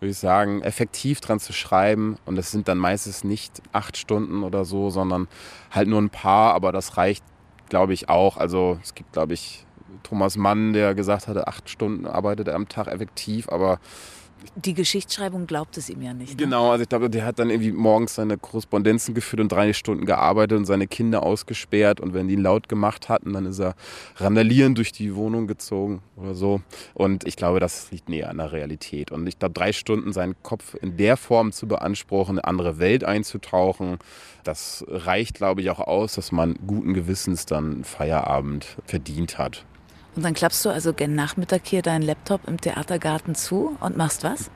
würde 0.00 0.10
ich 0.10 0.18
sagen, 0.18 0.62
effektiv 0.62 1.20
dran 1.20 1.38
zu 1.38 1.52
schreiben. 1.52 2.16
Und 2.24 2.38
es 2.38 2.50
sind 2.50 2.68
dann 2.68 2.78
meistens 2.78 3.22
nicht 3.22 3.62
acht 3.72 3.96
Stunden 3.96 4.42
oder 4.42 4.64
so, 4.64 4.90
sondern 4.90 5.28
halt 5.70 5.88
nur 5.88 6.00
ein 6.00 6.10
paar, 6.10 6.54
aber 6.54 6.72
das 6.72 6.96
reicht 6.96 7.22
glaube 7.70 7.94
ich 7.94 8.10
auch. 8.10 8.36
Also 8.36 8.78
es 8.82 8.94
gibt, 8.94 9.12
glaube 9.14 9.32
ich, 9.32 9.64
Thomas 10.02 10.36
Mann, 10.36 10.74
der 10.74 10.94
gesagt 10.94 11.28
hatte, 11.28 11.48
acht 11.48 11.70
Stunden 11.70 12.06
arbeitet 12.06 12.48
er 12.48 12.54
am 12.54 12.68
Tag 12.68 12.88
effektiv, 12.88 13.48
aber 13.48 13.80
die 14.56 14.74
Geschichtsschreibung 14.74 15.46
glaubt 15.46 15.76
es 15.76 15.88
ihm 15.88 16.02
ja 16.02 16.12
nicht. 16.12 16.30
Ne? 16.30 16.36
Genau, 16.36 16.70
also 16.70 16.82
ich 16.82 16.88
glaube, 16.88 17.10
der 17.10 17.24
hat 17.24 17.38
dann 17.38 17.50
irgendwie 17.50 17.72
morgens 17.72 18.14
seine 18.14 18.36
Korrespondenzen 18.36 19.14
geführt 19.14 19.40
und 19.40 19.52
drei 19.52 19.72
Stunden 19.72 20.06
gearbeitet 20.06 20.58
und 20.58 20.64
seine 20.64 20.86
Kinder 20.86 21.22
ausgesperrt. 21.22 22.00
Und 22.00 22.14
wenn 22.14 22.28
die 22.28 22.34
ihn 22.34 22.42
laut 22.42 22.68
gemacht 22.68 23.08
hatten, 23.08 23.32
dann 23.32 23.46
ist 23.46 23.58
er 23.58 23.74
randalierend 24.16 24.78
durch 24.78 24.92
die 24.92 25.14
Wohnung 25.14 25.46
gezogen 25.46 26.02
oder 26.16 26.34
so. 26.34 26.60
Und 26.94 27.26
ich 27.26 27.36
glaube, 27.36 27.60
das 27.60 27.90
liegt 27.90 28.08
näher 28.08 28.30
an 28.30 28.38
der 28.38 28.52
Realität. 28.52 29.12
Und 29.12 29.26
ich 29.26 29.38
glaube, 29.38 29.54
drei 29.54 29.72
Stunden 29.72 30.12
seinen 30.12 30.34
Kopf 30.42 30.74
in 30.74 30.96
der 30.96 31.16
Form 31.16 31.52
zu 31.52 31.66
beanspruchen, 31.66 32.38
eine 32.38 32.44
andere 32.44 32.78
Welt 32.78 33.04
einzutauchen, 33.04 33.98
das 34.44 34.84
reicht, 34.88 35.36
glaube 35.36 35.60
ich, 35.60 35.70
auch 35.70 35.80
aus, 35.80 36.14
dass 36.14 36.32
man 36.32 36.54
guten 36.66 36.94
Gewissens 36.94 37.46
dann 37.46 37.84
Feierabend 37.84 38.76
verdient 38.86 39.38
hat. 39.38 39.64
Und 40.16 40.24
dann 40.24 40.34
klappst 40.34 40.64
du 40.64 40.70
also 40.70 40.92
gen 40.92 41.14
Nachmittag 41.14 41.62
hier 41.64 41.82
deinen 41.82 42.02
Laptop 42.02 42.46
im 42.48 42.60
Theatergarten 42.60 43.34
zu 43.34 43.76
und 43.80 43.96
machst 43.96 44.24
was? 44.24 44.50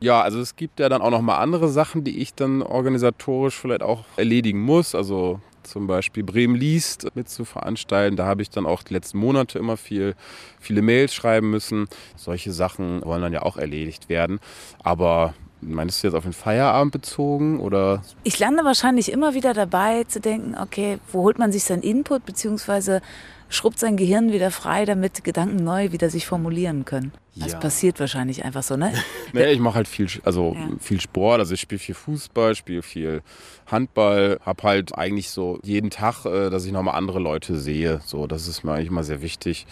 Ja, 0.00 0.20
also 0.20 0.40
es 0.40 0.56
gibt 0.56 0.78
ja 0.78 0.88
dann 0.88 1.00
auch 1.00 1.10
noch 1.10 1.22
mal 1.22 1.38
andere 1.38 1.68
Sachen, 1.68 2.04
die 2.04 2.18
ich 2.18 2.34
dann 2.34 2.62
organisatorisch 2.62 3.58
vielleicht 3.58 3.82
auch 3.82 4.04
erledigen 4.16 4.60
muss. 4.60 4.94
Also 4.94 5.40
zum 5.62 5.86
Beispiel 5.86 6.22
Bremen 6.22 6.54
liest 6.54 7.08
mit 7.14 7.28
zu 7.28 7.44
veranstalten. 7.44 8.16
Da 8.16 8.26
habe 8.26 8.42
ich 8.42 8.50
dann 8.50 8.66
auch 8.66 8.82
die 8.82 8.94
letzten 8.94 9.18
Monate 9.18 9.58
immer 9.58 9.76
viel, 9.76 10.14
viele 10.60 10.82
Mails 10.82 11.14
schreiben 11.14 11.50
müssen. 11.50 11.88
Solche 12.14 12.52
Sachen 12.52 13.04
wollen 13.04 13.22
dann 13.22 13.32
ja 13.32 13.42
auch 13.42 13.56
erledigt 13.56 14.08
werden. 14.08 14.38
Aber 14.82 15.34
Meinst 15.62 16.02
du 16.02 16.06
jetzt 16.06 16.14
auf 16.14 16.24
den 16.24 16.34
Feierabend 16.34 16.92
bezogen 16.92 17.60
oder? 17.60 18.02
Ich 18.24 18.38
lande 18.38 18.62
wahrscheinlich 18.64 19.10
immer 19.10 19.32
wieder 19.32 19.54
dabei 19.54 20.04
zu 20.04 20.20
denken, 20.20 20.54
okay, 20.60 20.98
wo 21.10 21.22
holt 21.22 21.38
man 21.38 21.50
sich 21.50 21.64
seinen 21.64 21.82
Input, 21.82 22.26
beziehungsweise 22.26 23.00
schrubbt 23.48 23.78
sein 23.78 23.96
Gehirn 23.96 24.32
wieder 24.32 24.50
frei, 24.50 24.84
damit 24.84 25.24
Gedanken 25.24 25.56
neu 25.62 25.92
wieder 25.92 26.10
sich 26.10 26.26
formulieren 26.26 26.84
können. 26.84 27.12
Das 27.34 27.52
ja. 27.52 27.58
passiert 27.58 28.00
wahrscheinlich 28.00 28.44
einfach 28.44 28.62
so, 28.62 28.76
ne? 28.76 28.92
naja, 29.32 29.48
ich 29.48 29.60
mache 29.60 29.76
halt 29.76 29.88
viel, 29.88 30.08
also 30.24 30.54
ja. 30.54 30.68
viel 30.80 31.00
Sport, 31.00 31.40
also 31.40 31.54
ich 31.54 31.60
spiele 31.60 31.78
viel 31.78 31.94
Fußball, 31.94 32.54
spiele 32.54 32.82
viel 32.82 33.22
Handball, 33.66 34.40
habe 34.44 34.62
halt 34.62 34.96
eigentlich 34.96 35.30
so 35.30 35.58
jeden 35.62 35.90
Tag, 35.90 36.24
äh, 36.24 36.50
dass 36.50 36.64
ich 36.64 36.72
nochmal 36.72 36.94
andere 36.94 37.20
Leute 37.20 37.56
sehe. 37.58 38.00
So, 38.06 38.26
das 38.26 38.48
ist 38.48 38.64
mir 38.64 38.72
eigentlich 38.72 38.88
immer 38.88 39.04
sehr 39.04 39.20
wichtig. 39.20 39.66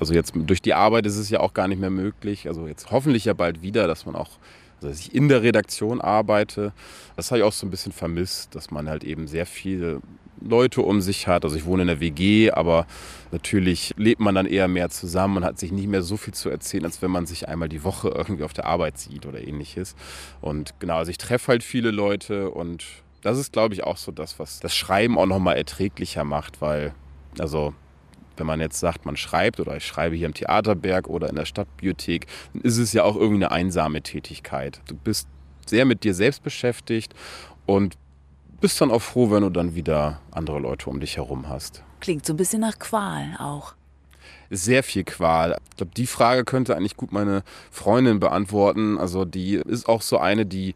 Also 0.00 0.14
jetzt 0.14 0.32
durch 0.34 0.60
die 0.60 0.74
Arbeit 0.74 1.06
ist 1.06 1.16
es 1.16 1.30
ja 1.30 1.40
auch 1.40 1.54
gar 1.54 1.68
nicht 1.68 1.80
mehr 1.80 1.90
möglich. 1.90 2.48
Also 2.48 2.66
jetzt 2.66 2.90
hoffentlich 2.90 3.24
ja 3.24 3.34
bald 3.34 3.62
wieder, 3.62 3.86
dass 3.86 4.04
man 4.04 4.16
auch 4.16 4.30
also 4.76 4.88
dass 4.88 5.00
ich 5.00 5.14
in 5.14 5.28
der 5.28 5.42
Redaktion 5.42 6.00
arbeite. 6.00 6.72
Das 7.16 7.30
habe 7.30 7.38
ich 7.38 7.44
auch 7.44 7.52
so 7.52 7.66
ein 7.66 7.70
bisschen 7.70 7.92
vermisst, 7.92 8.54
dass 8.54 8.70
man 8.70 8.88
halt 8.88 9.04
eben 9.04 9.26
sehr 9.26 9.46
viel 9.46 10.00
Leute 10.40 10.82
um 10.82 11.00
sich 11.00 11.26
hat. 11.26 11.44
Also 11.44 11.56
ich 11.56 11.64
wohne 11.64 11.82
in 11.82 11.88
der 11.88 12.00
WG, 12.00 12.50
aber 12.50 12.86
natürlich 13.32 13.94
lebt 13.96 14.20
man 14.20 14.34
dann 14.34 14.46
eher 14.46 14.68
mehr 14.68 14.90
zusammen 14.90 15.38
und 15.38 15.44
hat 15.44 15.58
sich 15.58 15.72
nicht 15.72 15.88
mehr 15.88 16.02
so 16.02 16.16
viel 16.16 16.34
zu 16.34 16.50
erzählen, 16.50 16.84
als 16.84 17.02
wenn 17.02 17.10
man 17.10 17.26
sich 17.26 17.48
einmal 17.48 17.68
die 17.68 17.84
Woche 17.84 18.08
irgendwie 18.08 18.44
auf 18.44 18.52
der 18.52 18.66
Arbeit 18.66 18.98
sieht 18.98 19.26
oder 19.26 19.40
ähnliches. 19.40 19.94
Und 20.40 20.74
genau, 20.78 20.96
also 20.96 21.10
ich 21.10 21.18
treffe 21.18 21.48
halt 21.48 21.64
viele 21.64 21.90
Leute 21.90 22.50
und 22.50 22.84
das 23.22 23.38
ist, 23.38 23.52
glaube 23.52 23.74
ich, 23.74 23.84
auch 23.84 23.96
so 23.96 24.12
das, 24.12 24.38
was 24.38 24.60
das 24.60 24.74
Schreiben 24.74 25.18
auch 25.18 25.26
nochmal 25.26 25.56
erträglicher 25.56 26.24
macht, 26.24 26.60
weil, 26.60 26.94
also 27.38 27.74
wenn 28.36 28.46
man 28.46 28.60
jetzt 28.60 28.78
sagt, 28.78 29.06
man 29.06 29.16
schreibt 29.16 29.60
oder 29.60 29.76
ich 29.76 29.86
schreibe 29.86 30.14
hier 30.14 30.26
im 30.26 30.34
Theaterberg 30.34 31.08
oder 31.08 31.28
in 31.28 31.36
der 31.36 31.46
Stadtbibliothek, 31.46 32.26
dann 32.52 32.62
ist 32.62 32.78
es 32.78 32.92
ja 32.92 33.02
auch 33.02 33.16
irgendwie 33.16 33.44
eine 33.44 33.50
einsame 33.50 34.02
Tätigkeit. 34.02 34.80
Du 34.86 34.94
bist 34.94 35.28
sehr 35.66 35.84
mit 35.84 36.04
dir 36.04 36.14
selbst 36.14 36.42
beschäftigt 36.42 37.14
und 37.64 37.96
bist 38.60 38.80
dann 38.80 38.90
auch 38.90 39.02
froh, 39.02 39.30
wenn 39.30 39.42
du 39.42 39.50
dann 39.50 39.74
wieder 39.74 40.20
andere 40.30 40.58
Leute 40.58 40.90
um 40.90 41.00
dich 41.00 41.16
herum 41.16 41.48
hast. 41.48 41.82
Klingt 42.00 42.26
so 42.26 42.32
ein 42.32 42.36
bisschen 42.36 42.60
nach 42.60 42.78
Qual 42.78 43.36
auch. 43.38 43.74
Sehr 44.50 44.82
viel 44.82 45.04
Qual. 45.04 45.56
Ich 45.70 45.76
glaube, 45.76 45.92
die 45.96 46.06
Frage 46.06 46.44
könnte 46.44 46.76
eigentlich 46.76 46.96
gut 46.96 47.12
meine 47.12 47.42
Freundin 47.70 48.20
beantworten. 48.20 48.98
Also 48.98 49.24
die 49.24 49.54
ist 49.54 49.88
auch 49.88 50.02
so 50.02 50.18
eine, 50.18 50.46
die 50.46 50.74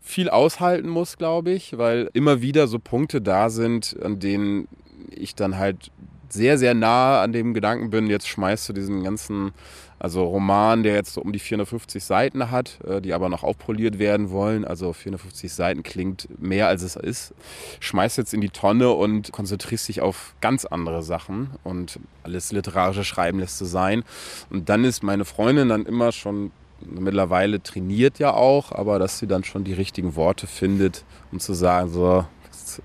viel 0.00 0.30
aushalten 0.30 0.88
muss, 0.88 1.18
glaube 1.18 1.50
ich, 1.50 1.76
weil 1.76 2.10
immer 2.12 2.40
wieder 2.40 2.68
so 2.68 2.78
Punkte 2.78 3.20
da 3.20 3.50
sind, 3.50 3.96
an 4.02 4.20
denen 4.20 4.68
ich 5.10 5.34
dann 5.34 5.58
halt 5.58 5.90
sehr, 6.28 6.58
sehr 6.58 6.74
nah 6.74 7.22
an 7.22 7.32
dem 7.32 7.54
Gedanken 7.54 7.90
bin, 7.90 8.06
jetzt 8.06 8.28
schmeißt 8.28 8.68
du 8.68 8.72
diesen 8.72 9.02
ganzen, 9.02 9.52
also 9.98 10.24
Roman, 10.24 10.82
der 10.82 10.94
jetzt 10.94 11.14
so 11.14 11.22
um 11.22 11.32
die 11.32 11.38
450 11.38 12.04
Seiten 12.04 12.50
hat, 12.50 12.78
äh, 12.84 13.00
die 13.00 13.14
aber 13.14 13.28
noch 13.28 13.42
aufpoliert 13.42 13.98
werden 13.98 14.30
wollen, 14.30 14.64
also 14.64 14.92
450 14.92 15.52
Seiten 15.52 15.82
klingt 15.82 16.28
mehr 16.40 16.68
als 16.68 16.82
es 16.82 16.96
ist, 16.96 17.34
schmeißt 17.80 18.18
jetzt 18.18 18.34
in 18.34 18.40
die 18.40 18.50
Tonne 18.50 18.90
und 18.90 19.32
konzentrierst 19.32 19.88
dich 19.88 20.00
auf 20.00 20.34
ganz 20.40 20.64
andere 20.64 21.02
Sachen 21.02 21.50
und 21.64 21.98
alles 22.22 22.52
literarische 22.52 23.04
Schreiben 23.04 23.38
lässt 23.38 23.60
du 23.60 23.64
sein. 23.64 24.04
Und 24.50 24.68
dann 24.68 24.84
ist 24.84 25.02
meine 25.02 25.24
Freundin 25.24 25.68
dann 25.68 25.86
immer 25.86 26.12
schon 26.12 26.50
mittlerweile 26.80 27.62
trainiert 27.62 28.18
ja 28.18 28.34
auch, 28.34 28.72
aber 28.72 28.98
dass 28.98 29.18
sie 29.18 29.26
dann 29.26 29.44
schon 29.44 29.64
die 29.64 29.72
richtigen 29.72 30.14
Worte 30.14 30.46
findet, 30.46 31.04
um 31.32 31.40
zu 31.40 31.54
sagen, 31.54 31.88
so, 31.90 32.26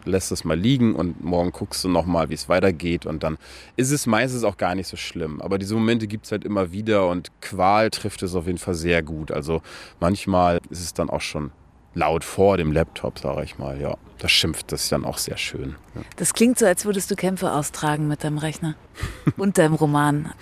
lässt 0.06 0.32
es 0.32 0.44
mal 0.44 0.58
liegen 0.58 0.96
und 0.96 1.24
morgen 1.24 1.52
guckst 1.52 1.84
du 1.84 1.90
nochmal, 1.90 2.30
wie 2.30 2.34
es 2.34 2.50
weitergeht 2.50 3.06
und 3.06 3.24
dann 3.24 3.38
ist 3.76 3.92
es 3.92 4.08
meistens 4.08 4.44
auch 4.44 4.58
gar 4.58 4.76
nicht 4.76 4.88
so 4.88 4.98
schlimm. 4.98 5.42
Aber 5.42 5.58
diese 5.58 5.76
Momente 5.76 6.08
gibt 6.08 6.26
es 6.26 6.32
halt 6.32 6.44
immer 6.46 6.72
wieder 6.72 7.08
und 7.08 7.30
Qual 7.42 7.90
trifft 7.90 8.24
es 8.24 8.36
auf 8.36 8.48
jeden 8.48 8.58
Fall 8.58 8.76
sehr 8.76 9.04
gut. 9.04 9.32
Also 9.32 9.62
manchmal 10.00 10.60
ist 10.70 10.82
es 10.82 10.94
dann 10.94 11.10
auch 11.10 11.22
schon 11.22 11.52
laut 11.94 12.24
vor 12.24 12.58
dem 12.58 12.72
Laptop, 12.72 13.20
sage 13.20 13.44
ich 13.44 13.58
mal. 13.58 13.80
Ja, 13.80 13.98
da 14.20 14.28
schimpft 14.28 14.72
das 14.72 14.90
dann 14.90 15.06
auch 15.06 15.18
sehr 15.18 15.38
schön. 15.38 15.76
Ja. 15.96 16.02
Das 16.16 16.34
klingt 16.34 16.60
so, 16.60 16.66
als 16.66 16.86
würdest 16.86 17.12
du 17.12 17.16
Kämpfe 17.16 17.52
austragen 17.52 18.08
mit 18.08 18.24
deinem 18.24 18.38
Rechner 18.38 18.76
und 19.38 19.58
deinem 19.58 19.74
Roman. 19.74 20.34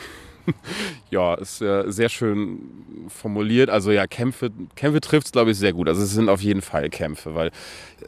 ja, 1.10 1.36
ist 1.36 1.62
äh, 1.62 1.92
sehr 1.92 2.10
schön 2.10 2.60
formuliert. 3.08 3.70
Also 3.70 3.92
ja, 3.92 4.08
Kämpfe, 4.08 4.52
Kämpfe 4.76 5.02
trifft 5.02 5.28
es, 5.28 5.32
glaube 5.32 5.52
ich, 5.52 5.58
sehr 5.58 5.74
gut. 5.74 5.88
Also 5.88 6.04
es 6.04 6.12
sind 6.12 6.30
auf 6.30 6.42
jeden 6.42 6.62
Fall 6.62 6.90
Kämpfe, 6.90 7.36
weil, 7.36 7.52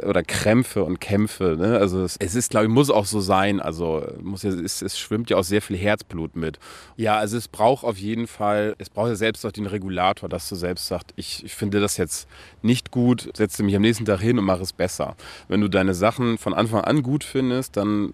oder 0.03 0.23
Krämpfe 0.23 0.83
und 0.83 0.99
Kämpfe, 0.99 1.55
ne? 1.59 1.77
Also 1.77 2.03
es, 2.03 2.17
es 2.19 2.35
ist, 2.35 2.51
glaube 2.51 2.65
ich, 2.65 2.71
muss 2.71 2.89
auch 2.89 3.05
so 3.05 3.19
sein. 3.19 3.59
Also 3.59 4.05
muss 4.21 4.43
ja, 4.43 4.51
es, 4.51 4.81
es 4.81 4.97
schwimmt 4.97 5.29
ja 5.29 5.37
auch 5.37 5.43
sehr 5.43 5.61
viel 5.61 5.77
Herzblut 5.77 6.35
mit. 6.35 6.59
Ja, 6.95 7.17
also 7.17 7.37
es 7.37 7.47
braucht 7.47 7.83
auf 7.83 7.97
jeden 7.97 8.27
Fall, 8.27 8.75
es 8.77 8.89
braucht 8.89 9.09
ja 9.09 9.15
selbst 9.15 9.45
auch 9.45 9.51
den 9.51 9.65
Regulator, 9.65 10.29
dass 10.29 10.47
du 10.49 10.55
selbst 10.55 10.87
sagst, 10.87 11.13
ich, 11.15 11.43
ich 11.43 11.53
finde 11.53 11.79
das 11.79 11.97
jetzt 11.97 12.27
nicht 12.61 12.91
gut, 12.91 13.29
setze 13.35 13.63
mich 13.63 13.75
am 13.75 13.81
nächsten 13.81 14.05
Tag 14.05 14.21
hin 14.21 14.37
und 14.37 14.45
mache 14.45 14.61
es 14.61 14.73
besser. 14.73 15.15
Wenn 15.47 15.61
du 15.61 15.67
deine 15.67 15.93
Sachen 15.93 16.37
von 16.37 16.53
Anfang 16.53 16.81
an 16.81 17.03
gut 17.03 17.23
findest, 17.23 17.77
dann 17.77 18.13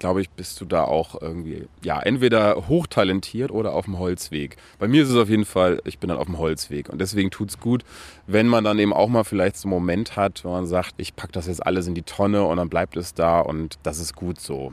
glaube 0.00 0.20
ich, 0.20 0.30
bist 0.30 0.60
du 0.60 0.64
da 0.64 0.84
auch 0.84 1.20
irgendwie, 1.20 1.68
ja, 1.82 2.00
entweder 2.00 2.68
hochtalentiert 2.68 3.52
oder 3.52 3.72
auf 3.72 3.84
dem 3.84 3.98
Holzweg. 3.98 4.56
Bei 4.80 4.88
mir 4.88 5.04
ist 5.04 5.10
es 5.10 5.16
auf 5.16 5.28
jeden 5.28 5.44
Fall, 5.44 5.80
ich 5.84 5.98
bin 5.98 6.08
dann 6.08 6.18
auf 6.18 6.26
dem 6.26 6.38
Holzweg. 6.38 6.88
Und 6.88 7.00
deswegen 7.00 7.30
tut 7.30 7.50
es 7.50 7.60
gut, 7.60 7.84
wenn 8.26 8.48
man 8.48 8.64
dann 8.64 8.78
eben 8.80 8.92
auch 8.92 9.08
mal 9.08 9.24
vielleicht 9.24 9.56
so 9.56 9.68
einen 9.68 9.74
Moment 9.74 10.16
hat, 10.16 10.44
wo 10.44 10.50
man 10.50 10.66
sagt, 10.66 10.94
ich 10.96 11.14
packe 11.14 11.32
das 11.32 11.46
jetzt 11.46 11.64
alles 11.64 11.86
in 11.86 11.94
die 11.94 12.02
Tonne 12.02 12.44
und 12.44 12.56
dann 12.56 12.68
bleibt 12.68 12.96
es 12.96 13.14
da 13.14 13.40
und 13.40 13.78
das 13.84 14.00
ist 14.00 14.16
gut 14.16 14.40
so. 14.40 14.72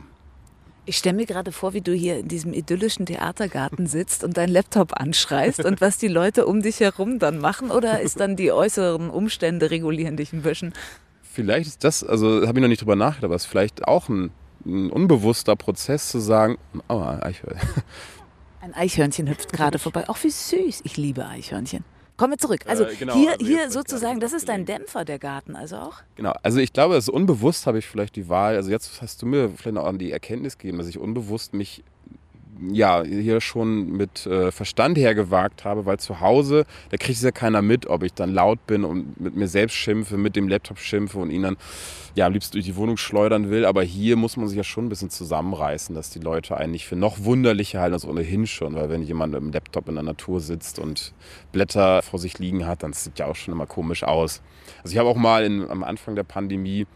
Ich 0.86 0.96
stelle 0.96 1.16
mir 1.16 1.26
gerade 1.26 1.52
vor, 1.52 1.74
wie 1.74 1.82
du 1.82 1.92
hier 1.92 2.18
in 2.18 2.28
diesem 2.28 2.54
idyllischen 2.54 3.04
Theatergarten 3.04 3.86
sitzt 3.86 4.24
und 4.24 4.38
deinen 4.38 4.48
Laptop 4.48 4.98
anschreist 4.98 5.62
und 5.62 5.82
was 5.82 5.98
die 5.98 6.08
Leute 6.08 6.46
um 6.46 6.62
dich 6.62 6.80
herum 6.80 7.18
dann 7.18 7.38
machen 7.38 7.70
oder 7.70 8.00
ist 8.00 8.20
dann 8.20 8.36
die 8.36 8.50
äußeren 8.50 9.10
Umstände 9.10 9.70
regulieren 9.70 10.16
dich 10.16 10.32
ein 10.32 10.40
bisschen? 10.40 10.72
Vielleicht 11.20 11.68
ist 11.68 11.84
das, 11.84 12.02
also 12.02 12.46
habe 12.46 12.58
ich 12.58 12.62
noch 12.62 12.68
nicht 12.68 12.80
drüber 12.80 12.96
nachgedacht, 12.96 13.24
aber 13.24 13.34
es 13.34 13.42
ist 13.44 13.50
vielleicht 13.50 13.86
auch 13.86 14.08
ein 14.08 14.30
ein 14.64 14.90
unbewusster 14.90 15.56
Prozess 15.56 16.08
zu 16.08 16.20
sagen, 16.20 16.58
oh, 16.88 17.00
Eichhörnchen. 17.00 17.68
Ein 18.60 18.74
Eichhörnchen 18.74 19.28
hüpft 19.28 19.52
gerade 19.52 19.78
vorbei. 19.78 20.08
Auch 20.08 20.18
wie 20.24 20.30
süß. 20.30 20.80
Ich 20.84 20.96
liebe 20.96 21.24
Eichhörnchen. 21.24 21.84
Kommen 22.18 22.32
wir 22.32 22.38
zurück. 22.38 22.62
Also 22.66 22.84
äh, 22.84 22.96
genau, 22.96 23.14
hier, 23.14 23.32
also 23.32 23.46
hier 23.46 23.70
sozusagen, 23.70 24.18
das 24.18 24.32
ist 24.32 24.48
dein 24.48 24.66
Dämpfer, 24.66 25.04
der 25.04 25.20
Garten, 25.20 25.54
also 25.54 25.76
auch? 25.76 26.02
Genau, 26.16 26.32
also 26.42 26.58
ich 26.58 26.72
glaube, 26.72 26.94
das 26.94 27.08
unbewusst 27.08 27.68
habe 27.68 27.78
ich 27.78 27.86
vielleicht 27.86 28.16
die 28.16 28.28
Wahl, 28.28 28.56
also 28.56 28.70
jetzt 28.70 29.00
hast 29.00 29.22
du 29.22 29.26
mir 29.26 29.50
vielleicht 29.50 29.76
noch 29.76 29.84
an 29.84 29.98
die 29.98 30.10
Erkenntnis 30.10 30.58
gegeben, 30.58 30.78
dass 30.78 30.88
ich 30.88 30.98
unbewusst 30.98 31.54
mich 31.54 31.84
ja, 32.72 33.02
hier 33.02 33.40
schon 33.40 33.92
mit 33.92 34.26
äh, 34.26 34.50
Verstand 34.50 34.98
hergewagt 34.98 35.64
habe, 35.64 35.86
weil 35.86 35.98
zu 35.98 36.20
Hause, 36.20 36.64
da 36.90 36.96
kriegt 36.96 37.18
es 37.18 37.22
ja 37.22 37.30
keiner 37.30 37.62
mit, 37.62 37.86
ob 37.86 38.02
ich 38.02 38.14
dann 38.14 38.32
laut 38.32 38.66
bin 38.66 38.84
und 38.84 39.20
mit 39.20 39.36
mir 39.36 39.48
selbst 39.48 39.74
schimpfe, 39.74 40.16
mit 40.16 40.36
dem 40.36 40.48
Laptop 40.48 40.78
schimpfe 40.78 41.18
und 41.18 41.30
ihn 41.30 41.42
dann 41.42 41.56
ja 42.14 42.26
am 42.26 42.32
liebsten 42.32 42.52
durch 42.52 42.64
die 42.64 42.76
Wohnung 42.76 42.96
schleudern 42.96 43.50
will. 43.50 43.64
Aber 43.64 43.82
hier 43.82 44.16
muss 44.16 44.36
man 44.36 44.48
sich 44.48 44.56
ja 44.56 44.64
schon 44.64 44.86
ein 44.86 44.88
bisschen 44.88 45.10
zusammenreißen, 45.10 45.94
dass 45.94 46.10
die 46.10 46.18
Leute 46.18 46.56
eigentlich 46.56 46.86
für 46.86 46.96
noch 46.96 47.24
wunderlicher 47.24 47.80
halten 47.80 47.94
als 47.94 48.06
ohnehin 48.06 48.46
schon, 48.46 48.74
weil 48.74 48.90
wenn 48.90 49.02
jemand 49.02 49.32
mit 49.32 49.42
dem 49.42 49.52
Laptop 49.52 49.88
in 49.88 49.94
der 49.94 50.04
Natur 50.04 50.40
sitzt 50.40 50.78
und 50.78 51.12
Blätter 51.52 52.02
vor 52.02 52.18
sich 52.18 52.38
liegen 52.38 52.66
hat, 52.66 52.82
dann 52.82 52.92
sieht 52.92 53.18
ja 53.18 53.26
auch 53.26 53.36
schon 53.36 53.54
immer 53.54 53.66
komisch 53.66 54.04
aus. 54.04 54.42
Also 54.82 54.92
ich 54.92 54.98
habe 54.98 55.08
auch 55.08 55.16
mal 55.16 55.44
in, 55.44 55.68
am 55.70 55.84
Anfang 55.84 56.14
der 56.14 56.24
Pandemie 56.24 56.86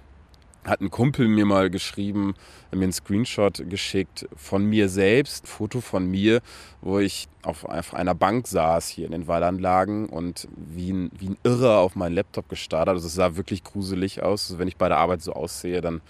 hat 0.64 0.80
ein 0.80 0.90
Kumpel 0.90 1.28
mir 1.28 1.44
mal 1.44 1.70
geschrieben, 1.70 2.34
mir 2.70 2.84
einen 2.84 2.92
Screenshot 2.92 3.68
geschickt 3.68 4.28
von 4.36 4.64
mir 4.64 4.88
selbst, 4.88 5.48
Foto 5.48 5.80
von 5.80 6.06
mir, 6.06 6.40
wo 6.80 6.98
ich 6.98 7.28
auf, 7.42 7.64
auf 7.64 7.94
einer 7.94 8.14
Bank 8.14 8.46
saß 8.46 8.88
hier 8.88 9.06
in 9.06 9.12
den 9.12 9.26
Wallanlagen 9.26 10.06
und 10.06 10.48
wie 10.56 10.92
ein, 10.92 11.10
wie 11.18 11.30
ein 11.30 11.38
Irrer 11.42 11.78
auf 11.78 11.96
meinen 11.96 12.14
Laptop 12.14 12.48
gestartet. 12.48 12.94
Also 12.94 13.06
es 13.06 13.14
sah 13.14 13.36
wirklich 13.36 13.64
gruselig 13.64 14.22
aus. 14.22 14.44
Also 14.44 14.58
wenn 14.58 14.68
ich 14.68 14.76
bei 14.76 14.88
der 14.88 14.98
Arbeit 14.98 15.22
so 15.22 15.32
aussehe, 15.32 15.80
dann 15.80 16.00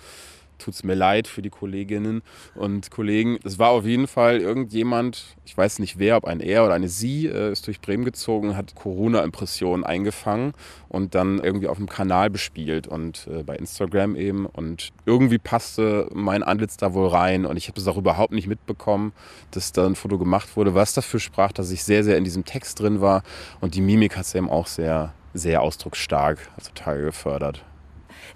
tut 0.63 0.75
es 0.75 0.85
mir 0.85 0.95
leid 0.95 1.27
für 1.27 1.43
die 1.43 1.51
Kolleginnen 1.51 2.23
und 2.55 2.91
Kollegen. 2.91 3.39
Es 3.45 3.59
war 3.59 3.71
auf 3.71 3.85
jeden 3.85 4.07
Fall 4.07 4.39
irgendjemand, 4.39 5.37
ich 5.45 5.57
weiß 5.57 5.79
nicht 5.79 5.99
wer, 5.99 6.17
ob 6.17 6.25
ein 6.25 6.41
er 6.41 6.65
oder 6.65 6.75
eine 6.75 6.89
sie, 6.89 7.27
äh, 7.27 7.51
ist 7.53 7.67
durch 7.67 7.81
Bremen 7.81 8.05
gezogen, 8.05 8.57
hat 8.57 8.75
Corona-Impressionen 8.75 9.85
eingefangen 9.85 10.53
und 10.89 11.15
dann 11.15 11.39
irgendwie 11.39 11.69
auf 11.69 11.79
dem 11.79 11.89
Kanal 11.89 12.31
bespielt 12.31 12.87
und 12.87 13.27
äh, 13.31 13.43
bei 13.43 13.57
Instagram 13.57 14.17
eben. 14.17 14.47
Und 14.47 14.91
irgendwie 15.07 15.39
passte 15.39 16.09
mein 16.13 16.43
Antlitz 16.43 16.77
da 16.77 16.95
wohl 16.95 17.09
rein 17.09 17.47
und 17.47 17.57
ich 17.57 17.69
habe 17.69 17.75
das 17.75 17.89
auch 17.89 17.97
überhaupt 17.97 18.33
nicht 18.33 18.47
mitbekommen, 18.47 19.13
dass 19.51 19.73
da 19.73 19.87
ein 19.87 19.97
Foto 19.97 20.19
gemacht 20.19 20.57
wurde, 20.57 20.75
was 20.75 20.95
dafür 20.95 21.21
sprach, 21.21 21.53
dass 21.53 21.71
ich 21.71 21.83
sehr, 21.85 22.05
sehr 22.05 22.17
in 22.17 22.25
diesem 22.25 22.45
Text 22.45 22.81
drin 22.81 23.01
war 23.01 23.23
und 23.61 23.75
die 23.75 23.81
Mimik 23.81 24.17
hat 24.17 24.25
es 24.25 24.35
eben 24.35 24.49
auch 24.49 24.67
sehr, 24.67 25.13
sehr 25.35 25.63
ausdrucksstark 25.63 26.39
total 26.63 27.03
gefördert. 27.03 27.65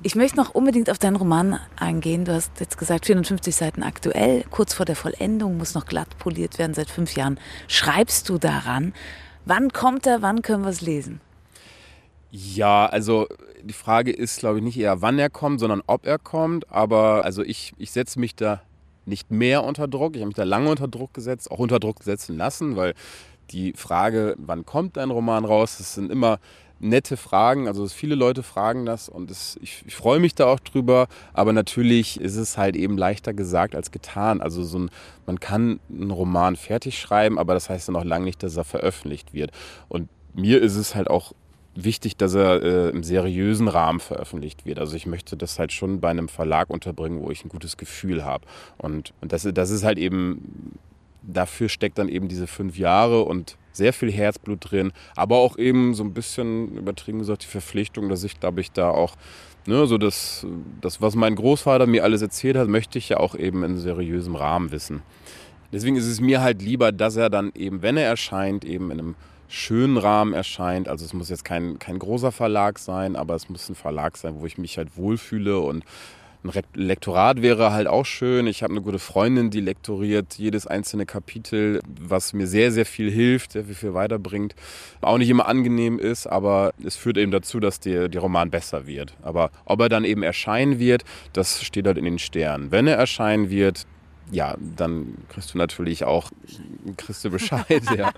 Ich 0.02 0.14
möchte 0.14 0.36
noch 0.36 0.54
unbedingt 0.54 0.90
auf 0.90 0.98
deinen 0.98 1.16
Roman 1.16 1.58
eingehen. 1.76 2.24
Du 2.26 2.32
hast 2.34 2.60
jetzt 2.60 2.76
gesagt, 2.76 3.06
450 3.06 3.54
Seiten 3.54 3.82
aktuell, 3.82 4.44
kurz 4.50 4.74
vor 4.74 4.84
der 4.84 4.96
Vollendung, 4.96 5.56
muss 5.56 5.74
noch 5.74 5.86
glatt 5.86 6.18
poliert 6.18 6.58
werden. 6.58 6.74
Seit 6.74 6.90
fünf 6.90 7.16
Jahren 7.16 7.40
schreibst 7.66 8.28
du 8.28 8.38
daran. 8.38 8.92
Wann 9.46 9.72
kommt 9.72 10.06
er? 10.06 10.20
Wann 10.20 10.42
können 10.42 10.64
wir 10.64 10.70
es 10.70 10.82
lesen? 10.82 11.20
Ja, 12.30 12.86
also 12.86 13.26
die 13.62 13.72
Frage 13.72 14.12
ist, 14.12 14.40
glaube 14.40 14.58
ich, 14.58 14.64
nicht 14.64 14.78
eher, 14.78 15.00
wann 15.00 15.18
er 15.18 15.30
kommt, 15.30 15.60
sondern 15.60 15.82
ob 15.86 16.04
er 16.04 16.18
kommt. 16.18 16.70
Aber 16.70 17.24
also 17.24 17.42
ich, 17.42 17.72
ich 17.78 17.90
setze 17.90 18.20
mich 18.20 18.36
da 18.36 18.60
nicht 19.06 19.30
mehr 19.30 19.64
unter 19.64 19.88
Druck. 19.88 20.14
Ich 20.14 20.20
habe 20.20 20.26
mich 20.26 20.36
da 20.36 20.44
lange 20.44 20.68
unter 20.68 20.88
Druck 20.88 21.14
gesetzt, 21.14 21.50
auch 21.50 21.58
unter 21.58 21.80
Druck 21.80 22.02
setzen 22.02 22.36
lassen, 22.36 22.76
weil 22.76 22.94
die 23.50 23.72
Frage, 23.72 24.34
wann 24.38 24.66
kommt 24.66 24.98
ein 24.98 25.10
Roman 25.10 25.44
raus, 25.44 25.78
das 25.78 25.94
sind 25.94 26.10
immer 26.10 26.38
nette 26.78 27.16
Fragen. 27.16 27.68
Also 27.68 27.86
viele 27.88 28.14
Leute 28.14 28.42
fragen 28.42 28.86
das 28.86 29.08
und 29.08 29.30
es, 29.30 29.58
ich, 29.62 29.82
ich 29.86 29.94
freue 29.94 30.20
mich 30.20 30.34
da 30.34 30.46
auch 30.46 30.60
drüber. 30.60 31.08
Aber 31.32 31.52
natürlich 31.52 32.20
ist 32.20 32.36
es 32.36 32.58
halt 32.58 32.76
eben 32.76 32.98
leichter 32.98 33.34
gesagt 33.34 33.74
als 33.74 33.90
getan. 33.90 34.40
Also 34.40 34.62
so 34.64 34.78
ein, 34.80 34.90
man 35.26 35.40
kann 35.40 35.80
einen 35.90 36.10
Roman 36.10 36.56
fertig 36.56 36.98
schreiben, 36.98 37.38
aber 37.38 37.54
das 37.54 37.70
heißt 37.70 37.88
dann 37.88 37.96
auch 37.96 38.04
lange 38.04 38.24
nicht, 38.24 38.42
dass 38.42 38.56
er 38.56 38.64
veröffentlicht 38.64 39.32
wird. 39.32 39.50
Und 39.88 40.08
mir 40.34 40.60
ist 40.60 40.76
es 40.76 40.94
halt 40.94 41.08
auch 41.08 41.32
wichtig, 41.74 42.16
dass 42.16 42.34
er 42.34 42.62
äh, 42.62 42.88
im 42.90 43.02
seriösen 43.02 43.68
Rahmen 43.68 44.00
veröffentlicht 44.00 44.64
wird. 44.64 44.78
Also 44.78 44.96
ich 44.96 45.06
möchte 45.06 45.36
das 45.36 45.58
halt 45.58 45.72
schon 45.72 46.00
bei 46.00 46.10
einem 46.10 46.28
Verlag 46.28 46.70
unterbringen, 46.70 47.22
wo 47.22 47.30
ich 47.30 47.44
ein 47.44 47.48
gutes 47.48 47.76
Gefühl 47.76 48.24
habe. 48.24 48.46
Und, 48.78 49.12
und 49.20 49.32
das, 49.32 49.48
das 49.52 49.70
ist 49.70 49.84
halt 49.84 49.98
eben, 49.98 50.78
dafür 51.22 51.68
steckt 51.68 51.98
dann 51.98 52.08
eben 52.08 52.28
diese 52.28 52.46
fünf 52.46 52.78
Jahre 52.78 53.22
und 53.22 53.56
sehr 53.76 53.92
viel 53.92 54.10
Herzblut 54.10 54.70
drin, 54.70 54.92
aber 55.14 55.36
auch 55.36 55.58
eben 55.58 55.94
so 55.94 56.02
ein 56.04 56.14
bisschen 56.14 56.76
übertrieben 56.76 57.18
gesagt 57.18 57.44
die 57.44 57.48
Verpflichtung, 57.48 58.08
dass 58.08 58.24
ich, 58.24 58.40
glaube 58.40 58.60
ich, 58.60 58.72
da 58.72 58.90
auch 58.90 59.16
ne, 59.66 59.86
so 59.86 59.98
das, 59.98 60.46
das, 60.80 61.00
was 61.00 61.14
mein 61.14 61.34
Großvater 61.34 61.86
mir 61.86 62.04
alles 62.04 62.22
erzählt 62.22 62.56
hat, 62.56 62.68
möchte 62.68 62.98
ich 62.98 63.08
ja 63.08 63.18
auch 63.18 63.34
eben 63.34 63.62
in 63.62 63.78
seriösem 63.78 64.36
Rahmen 64.36 64.70
wissen. 64.70 65.02
Deswegen 65.72 65.96
ist 65.96 66.06
es 66.06 66.20
mir 66.20 66.40
halt 66.42 66.62
lieber, 66.62 66.92
dass 66.92 67.16
er 67.16 67.28
dann 67.28 67.50
eben, 67.54 67.82
wenn 67.82 67.96
er 67.96 68.08
erscheint, 68.08 68.64
eben 68.64 68.90
in 68.90 68.98
einem 68.98 69.14
schönen 69.48 69.96
Rahmen 69.96 70.32
erscheint. 70.32 70.88
Also 70.88 71.04
es 71.04 71.12
muss 71.12 71.28
jetzt 71.28 71.44
kein, 71.44 71.78
kein 71.78 71.98
großer 71.98 72.32
Verlag 72.32 72.78
sein, 72.78 73.16
aber 73.16 73.34
es 73.34 73.48
muss 73.48 73.68
ein 73.68 73.74
Verlag 73.74 74.16
sein, 74.16 74.40
wo 74.40 74.46
ich 74.46 74.58
mich 74.58 74.78
halt 74.78 74.96
wohlfühle 74.96 75.58
und 75.58 75.84
ein 76.44 76.62
Lektorat 76.74 77.42
wäre 77.42 77.72
halt 77.72 77.86
auch 77.86 78.06
schön. 78.06 78.46
Ich 78.46 78.62
habe 78.62 78.72
eine 78.72 78.82
gute 78.82 78.98
Freundin, 78.98 79.50
die 79.50 79.60
lektoriert 79.60 80.34
jedes 80.34 80.66
einzelne 80.66 81.06
Kapitel, 81.06 81.80
was 82.00 82.32
mir 82.32 82.46
sehr, 82.46 82.72
sehr 82.72 82.86
viel 82.86 83.10
hilft, 83.10 83.52
sehr 83.52 83.64
viel 83.64 83.94
weiterbringt. 83.94 84.54
Auch 85.00 85.18
nicht 85.18 85.30
immer 85.30 85.48
angenehm 85.48 85.98
ist, 85.98 86.26
aber 86.26 86.72
es 86.84 86.96
führt 86.96 87.16
eben 87.18 87.32
dazu, 87.32 87.60
dass 87.60 87.80
der, 87.80 88.08
der 88.08 88.20
Roman 88.20 88.50
besser 88.50 88.86
wird. 88.86 89.14
Aber 89.22 89.50
ob 89.64 89.80
er 89.80 89.88
dann 89.88 90.04
eben 90.04 90.22
erscheinen 90.22 90.78
wird, 90.78 91.04
das 91.32 91.62
steht 91.64 91.86
halt 91.86 91.98
in 91.98 92.04
den 92.04 92.18
Sternen. 92.18 92.70
Wenn 92.70 92.86
er 92.86 92.96
erscheinen 92.96 93.50
wird, 93.50 93.86
ja, 94.30 94.56
dann 94.58 95.14
kriegst 95.28 95.54
du 95.54 95.58
natürlich 95.58 96.04
auch 96.04 96.30
kriegst 96.96 97.24
du 97.24 97.30
Bescheid. 97.30 97.82
ja, 97.96 98.12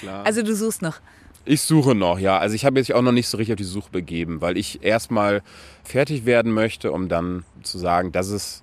klar. 0.00 0.24
Also 0.24 0.42
du 0.42 0.54
suchst 0.54 0.82
noch. 0.82 1.00
Ich 1.50 1.62
suche 1.62 1.96
noch, 1.96 2.20
ja. 2.20 2.38
Also 2.38 2.54
ich 2.54 2.64
habe 2.64 2.78
jetzt 2.78 2.94
auch 2.94 3.02
noch 3.02 3.10
nicht 3.10 3.26
so 3.26 3.36
richtig 3.36 3.54
auf 3.54 3.56
die 3.56 3.64
Suche 3.64 3.90
begeben, 3.90 4.40
weil 4.40 4.56
ich 4.56 4.84
erstmal 4.84 5.42
fertig 5.82 6.24
werden 6.24 6.52
möchte, 6.52 6.92
um 6.92 7.08
dann 7.08 7.42
zu 7.64 7.76
sagen, 7.76 8.12
das 8.12 8.28
ist, 8.28 8.62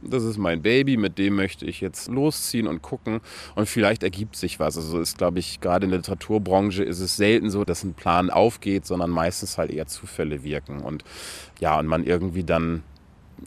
das 0.00 0.22
ist 0.22 0.38
mein 0.38 0.62
Baby, 0.62 0.96
mit 0.98 1.18
dem 1.18 1.34
möchte 1.34 1.66
ich 1.66 1.80
jetzt 1.80 2.06
losziehen 2.06 2.68
und 2.68 2.80
gucken 2.80 3.18
und 3.56 3.68
vielleicht 3.68 4.04
ergibt 4.04 4.36
sich 4.36 4.60
was. 4.60 4.76
Also 4.76 5.00
ist, 5.00 5.18
glaube 5.18 5.40
ich, 5.40 5.60
gerade 5.60 5.86
in 5.86 5.90
der 5.90 5.98
Literaturbranche 5.98 6.84
ist 6.84 7.00
es 7.00 7.16
selten 7.16 7.50
so, 7.50 7.64
dass 7.64 7.82
ein 7.82 7.94
Plan 7.94 8.30
aufgeht, 8.30 8.86
sondern 8.86 9.10
meistens 9.10 9.58
halt 9.58 9.72
eher 9.72 9.88
Zufälle 9.88 10.44
wirken 10.44 10.82
und 10.82 11.02
ja, 11.58 11.76
und 11.76 11.88
man 11.88 12.04
irgendwie 12.04 12.44
dann 12.44 12.84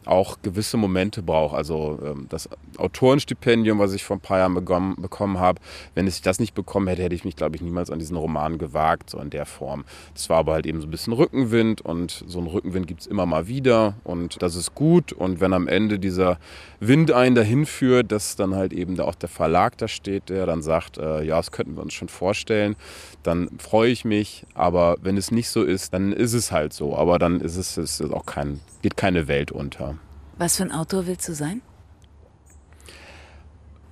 auch 0.05 0.37
gewisse 0.41 0.77
Momente 0.77 1.21
braucht. 1.21 1.55
Also 1.55 1.99
ähm, 2.03 2.27
das 2.29 2.49
Autorenstipendium, 2.77 3.79
was 3.79 3.93
ich 3.93 4.03
vor 4.03 4.17
ein 4.17 4.21
paar 4.21 4.39
Jahren 4.39 4.53
bekommen, 4.53 4.95
bekommen 4.99 5.39
habe, 5.39 5.61
wenn 5.95 6.07
ich 6.07 6.21
das 6.21 6.39
nicht 6.39 6.53
bekommen 6.53 6.87
hätte, 6.87 7.03
hätte 7.03 7.15
ich 7.15 7.25
mich, 7.25 7.35
glaube 7.35 7.55
ich, 7.55 7.61
niemals 7.61 7.89
an 7.89 7.99
diesen 7.99 8.17
Roman 8.17 8.57
gewagt, 8.57 9.09
so 9.09 9.19
in 9.19 9.29
der 9.29 9.45
Form. 9.45 9.83
Das 10.13 10.29
war 10.29 10.39
aber 10.39 10.53
halt 10.53 10.65
eben 10.65 10.81
so 10.81 10.87
ein 10.87 10.91
bisschen 10.91 11.13
Rückenwind 11.13 11.81
und 11.81 12.23
so 12.27 12.39
einen 12.39 12.47
Rückenwind 12.47 12.87
gibt 12.87 13.01
es 13.01 13.07
immer 13.07 13.25
mal 13.25 13.47
wieder 13.47 13.95
und 14.03 14.41
das 14.41 14.55
ist 14.55 14.75
gut. 14.75 15.13
Und 15.13 15.39
wenn 15.41 15.53
am 15.53 15.67
Ende 15.67 15.99
dieser 15.99 16.39
Wind 16.79 17.11
einen 17.11 17.35
dahin 17.35 17.65
führt, 17.65 18.11
dass 18.11 18.35
dann 18.35 18.55
halt 18.55 18.73
eben 18.73 18.95
da 18.95 19.03
auch 19.03 19.15
der 19.15 19.29
Verlag 19.29 19.77
da 19.77 19.87
steht, 19.87 20.29
der 20.29 20.45
dann 20.45 20.61
sagt, 20.61 20.97
äh, 20.97 21.23
ja, 21.23 21.37
das 21.37 21.51
könnten 21.51 21.75
wir 21.75 21.83
uns 21.83 21.93
schon 21.93 22.09
vorstellen, 22.09 22.75
dann 23.23 23.49
freue 23.59 23.91
ich 23.91 24.05
mich. 24.05 24.45
Aber 24.53 24.97
wenn 25.01 25.17
es 25.17 25.31
nicht 25.31 25.49
so 25.49 25.63
ist, 25.63 25.93
dann 25.93 26.11
ist 26.11 26.33
es 26.33 26.51
halt 26.51 26.73
so. 26.73 26.95
Aber 26.95 27.19
dann 27.19 27.41
ist 27.41 27.57
es, 27.57 27.77
ist 27.77 28.01
auch 28.01 28.25
kein, 28.25 28.59
geht 28.81 28.97
keine 28.97 29.27
Welt 29.27 29.51
unter. 29.51 29.97
Was 30.37 30.57
für 30.57 30.63
ein 30.63 30.71
Autor 30.71 31.07
willst 31.07 31.27
du 31.29 31.33
sein? 31.33 31.61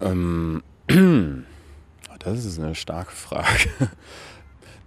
Ähm, 0.01 0.63
das 2.19 2.45
ist 2.45 2.59
eine 2.59 2.75
starke 2.75 3.11
Frage. 3.11 3.69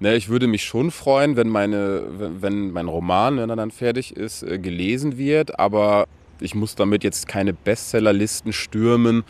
Ne, 0.01 0.17
ich 0.17 0.29
würde 0.29 0.49
mich 0.49 0.65
schon 0.65 0.91
freuen, 0.91 1.37
wenn, 1.37 1.49
meine, 1.49 2.03
wenn 2.19 2.73
mein 2.73 2.89
Roman, 2.89 3.37
wenn 3.37 3.49
er 3.49 3.55
dann 3.55 3.71
fertig 3.71 4.17
ist, 4.17 4.43
äh, 4.43 4.59
gelesen 4.59 5.17
wird. 5.17 5.61
Aber 5.61 6.09
ich 6.41 6.57
muss 6.57 6.75
damit 6.75 7.05
jetzt 7.05 7.29
keine 7.29 7.53
Bestsellerlisten 7.53 8.53
stürmen. 8.53 9.23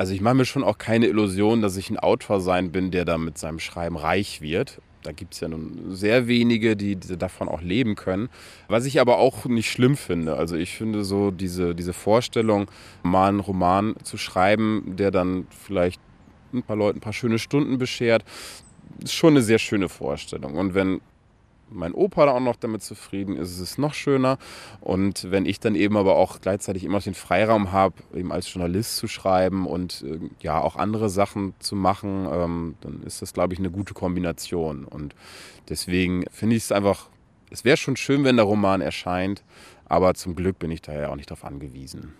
Also 0.00 0.14
ich 0.14 0.22
mache 0.22 0.34
mir 0.34 0.46
schon 0.46 0.64
auch 0.64 0.78
keine 0.78 1.08
Illusion, 1.08 1.60
dass 1.60 1.76
ich 1.76 1.90
ein 1.90 1.98
Autor 1.98 2.40
sein 2.40 2.72
bin, 2.72 2.90
der 2.90 3.04
da 3.04 3.18
mit 3.18 3.36
seinem 3.36 3.58
Schreiben 3.58 3.98
reich 3.98 4.40
wird. 4.40 4.80
Da 5.02 5.12
gibt 5.12 5.34
es 5.34 5.40
ja 5.40 5.48
nun 5.48 5.94
sehr 5.94 6.26
wenige, 6.26 6.74
die, 6.74 6.96
davon 6.96 7.50
auch 7.50 7.60
leben 7.60 7.96
können. 7.96 8.30
Was 8.68 8.86
ich 8.86 8.98
aber 8.98 9.18
auch 9.18 9.44
nicht 9.44 9.70
schlimm 9.70 9.98
finde. 9.98 10.36
Also 10.36 10.56
ich 10.56 10.74
finde 10.74 11.04
so 11.04 11.30
diese, 11.30 11.74
diese 11.74 11.92
Vorstellung, 11.92 12.70
mal 13.02 13.28
einen 13.28 13.40
Roman 13.40 13.94
zu 14.02 14.16
schreiben, 14.16 14.94
der 14.96 15.10
dann 15.10 15.46
vielleicht 15.50 16.00
ein 16.54 16.62
paar 16.62 16.76
Leuten 16.76 16.96
ein 16.96 17.02
paar 17.02 17.12
schöne 17.12 17.38
Stunden 17.38 17.76
beschert, 17.76 18.24
ist 19.04 19.12
schon 19.12 19.34
eine 19.34 19.42
sehr 19.42 19.58
schöne 19.58 19.90
Vorstellung. 19.90 20.54
Und 20.54 20.72
wenn 20.72 21.02
mein 21.70 21.92
Opa 21.92 22.26
da 22.26 22.32
auch 22.32 22.40
noch 22.40 22.56
damit 22.56 22.82
zufrieden 22.82 23.36
ist, 23.36 23.50
ist 23.50 23.60
es 23.60 23.78
noch 23.78 23.94
schöner. 23.94 24.38
Und 24.80 25.30
wenn 25.30 25.46
ich 25.46 25.60
dann 25.60 25.74
eben 25.74 25.96
aber 25.96 26.16
auch 26.16 26.40
gleichzeitig 26.40 26.84
immer 26.84 26.98
noch 26.98 27.04
den 27.04 27.14
Freiraum 27.14 27.72
habe, 27.72 27.94
eben 28.14 28.32
als 28.32 28.52
Journalist 28.52 28.96
zu 28.96 29.08
schreiben 29.08 29.66
und 29.66 30.04
äh, 30.06 30.18
ja 30.40 30.60
auch 30.60 30.76
andere 30.76 31.08
Sachen 31.08 31.54
zu 31.58 31.76
machen, 31.76 32.28
ähm, 32.30 32.74
dann 32.80 33.02
ist 33.02 33.22
das, 33.22 33.32
glaube 33.32 33.54
ich, 33.54 33.58
eine 33.58 33.70
gute 33.70 33.94
Kombination. 33.94 34.84
Und 34.84 35.14
deswegen 35.68 36.24
finde 36.30 36.56
ich 36.56 36.64
es 36.64 36.72
einfach, 36.72 37.08
es 37.50 37.64
wäre 37.64 37.76
schon 37.76 37.96
schön, 37.96 38.24
wenn 38.24 38.36
der 38.36 38.44
Roman 38.44 38.80
erscheint, 38.80 39.42
aber 39.86 40.14
zum 40.14 40.36
Glück 40.36 40.58
bin 40.58 40.70
ich 40.70 40.82
da 40.82 40.92
ja 40.92 41.08
auch 41.08 41.16
nicht 41.16 41.30
darauf 41.30 41.44
angewiesen. 41.44 42.14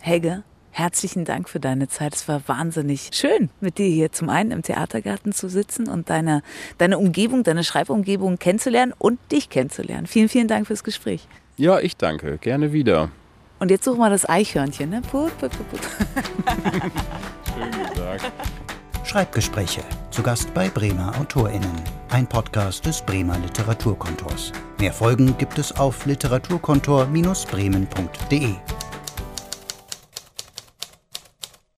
Helge, 0.00 0.44
Herzlichen 0.76 1.24
Dank 1.24 1.48
für 1.48 1.60
deine 1.60 1.86
Zeit. 1.86 2.16
Es 2.16 2.26
war 2.26 2.42
wahnsinnig 2.48 3.10
schön, 3.12 3.48
mit 3.60 3.78
dir 3.78 3.86
hier 3.86 4.10
zum 4.10 4.28
einen 4.28 4.50
im 4.50 4.62
Theatergarten 4.62 5.32
zu 5.32 5.48
sitzen 5.48 5.88
und 5.88 6.10
deine, 6.10 6.42
deine 6.78 6.98
Umgebung, 6.98 7.44
deine 7.44 7.62
Schreibumgebung 7.62 8.40
kennenzulernen 8.40 8.92
und 8.98 9.20
dich 9.30 9.50
kennenzulernen. 9.50 10.08
Vielen, 10.08 10.28
vielen 10.28 10.48
Dank 10.48 10.66
fürs 10.66 10.82
Gespräch. 10.82 11.28
Ja, 11.56 11.78
ich 11.78 11.96
danke. 11.96 12.38
Gerne 12.38 12.72
wieder. 12.72 13.12
Und 13.60 13.70
jetzt 13.70 13.84
suchen 13.84 14.00
wir 14.00 14.10
das 14.10 14.28
Eichhörnchen, 14.28 14.90
ne? 14.90 15.00
Put, 15.02 15.38
put, 15.38 15.52
put, 15.52 15.70
put. 15.70 15.80
Schön 17.54 17.70
gesagt. 17.70 18.32
Schreibgespräche. 19.04 19.82
Zu 20.10 20.24
Gast 20.24 20.52
bei 20.54 20.68
Bremer 20.68 21.14
AutorInnen. 21.20 21.70
Ein 22.08 22.26
Podcast 22.26 22.84
des 22.84 23.00
Bremer 23.00 23.38
Literaturkontors. 23.38 24.50
Mehr 24.80 24.92
Folgen 24.92 25.38
gibt 25.38 25.56
es 25.56 25.70
auf 25.76 26.04
literaturkontor-bremen.de. 26.04 28.54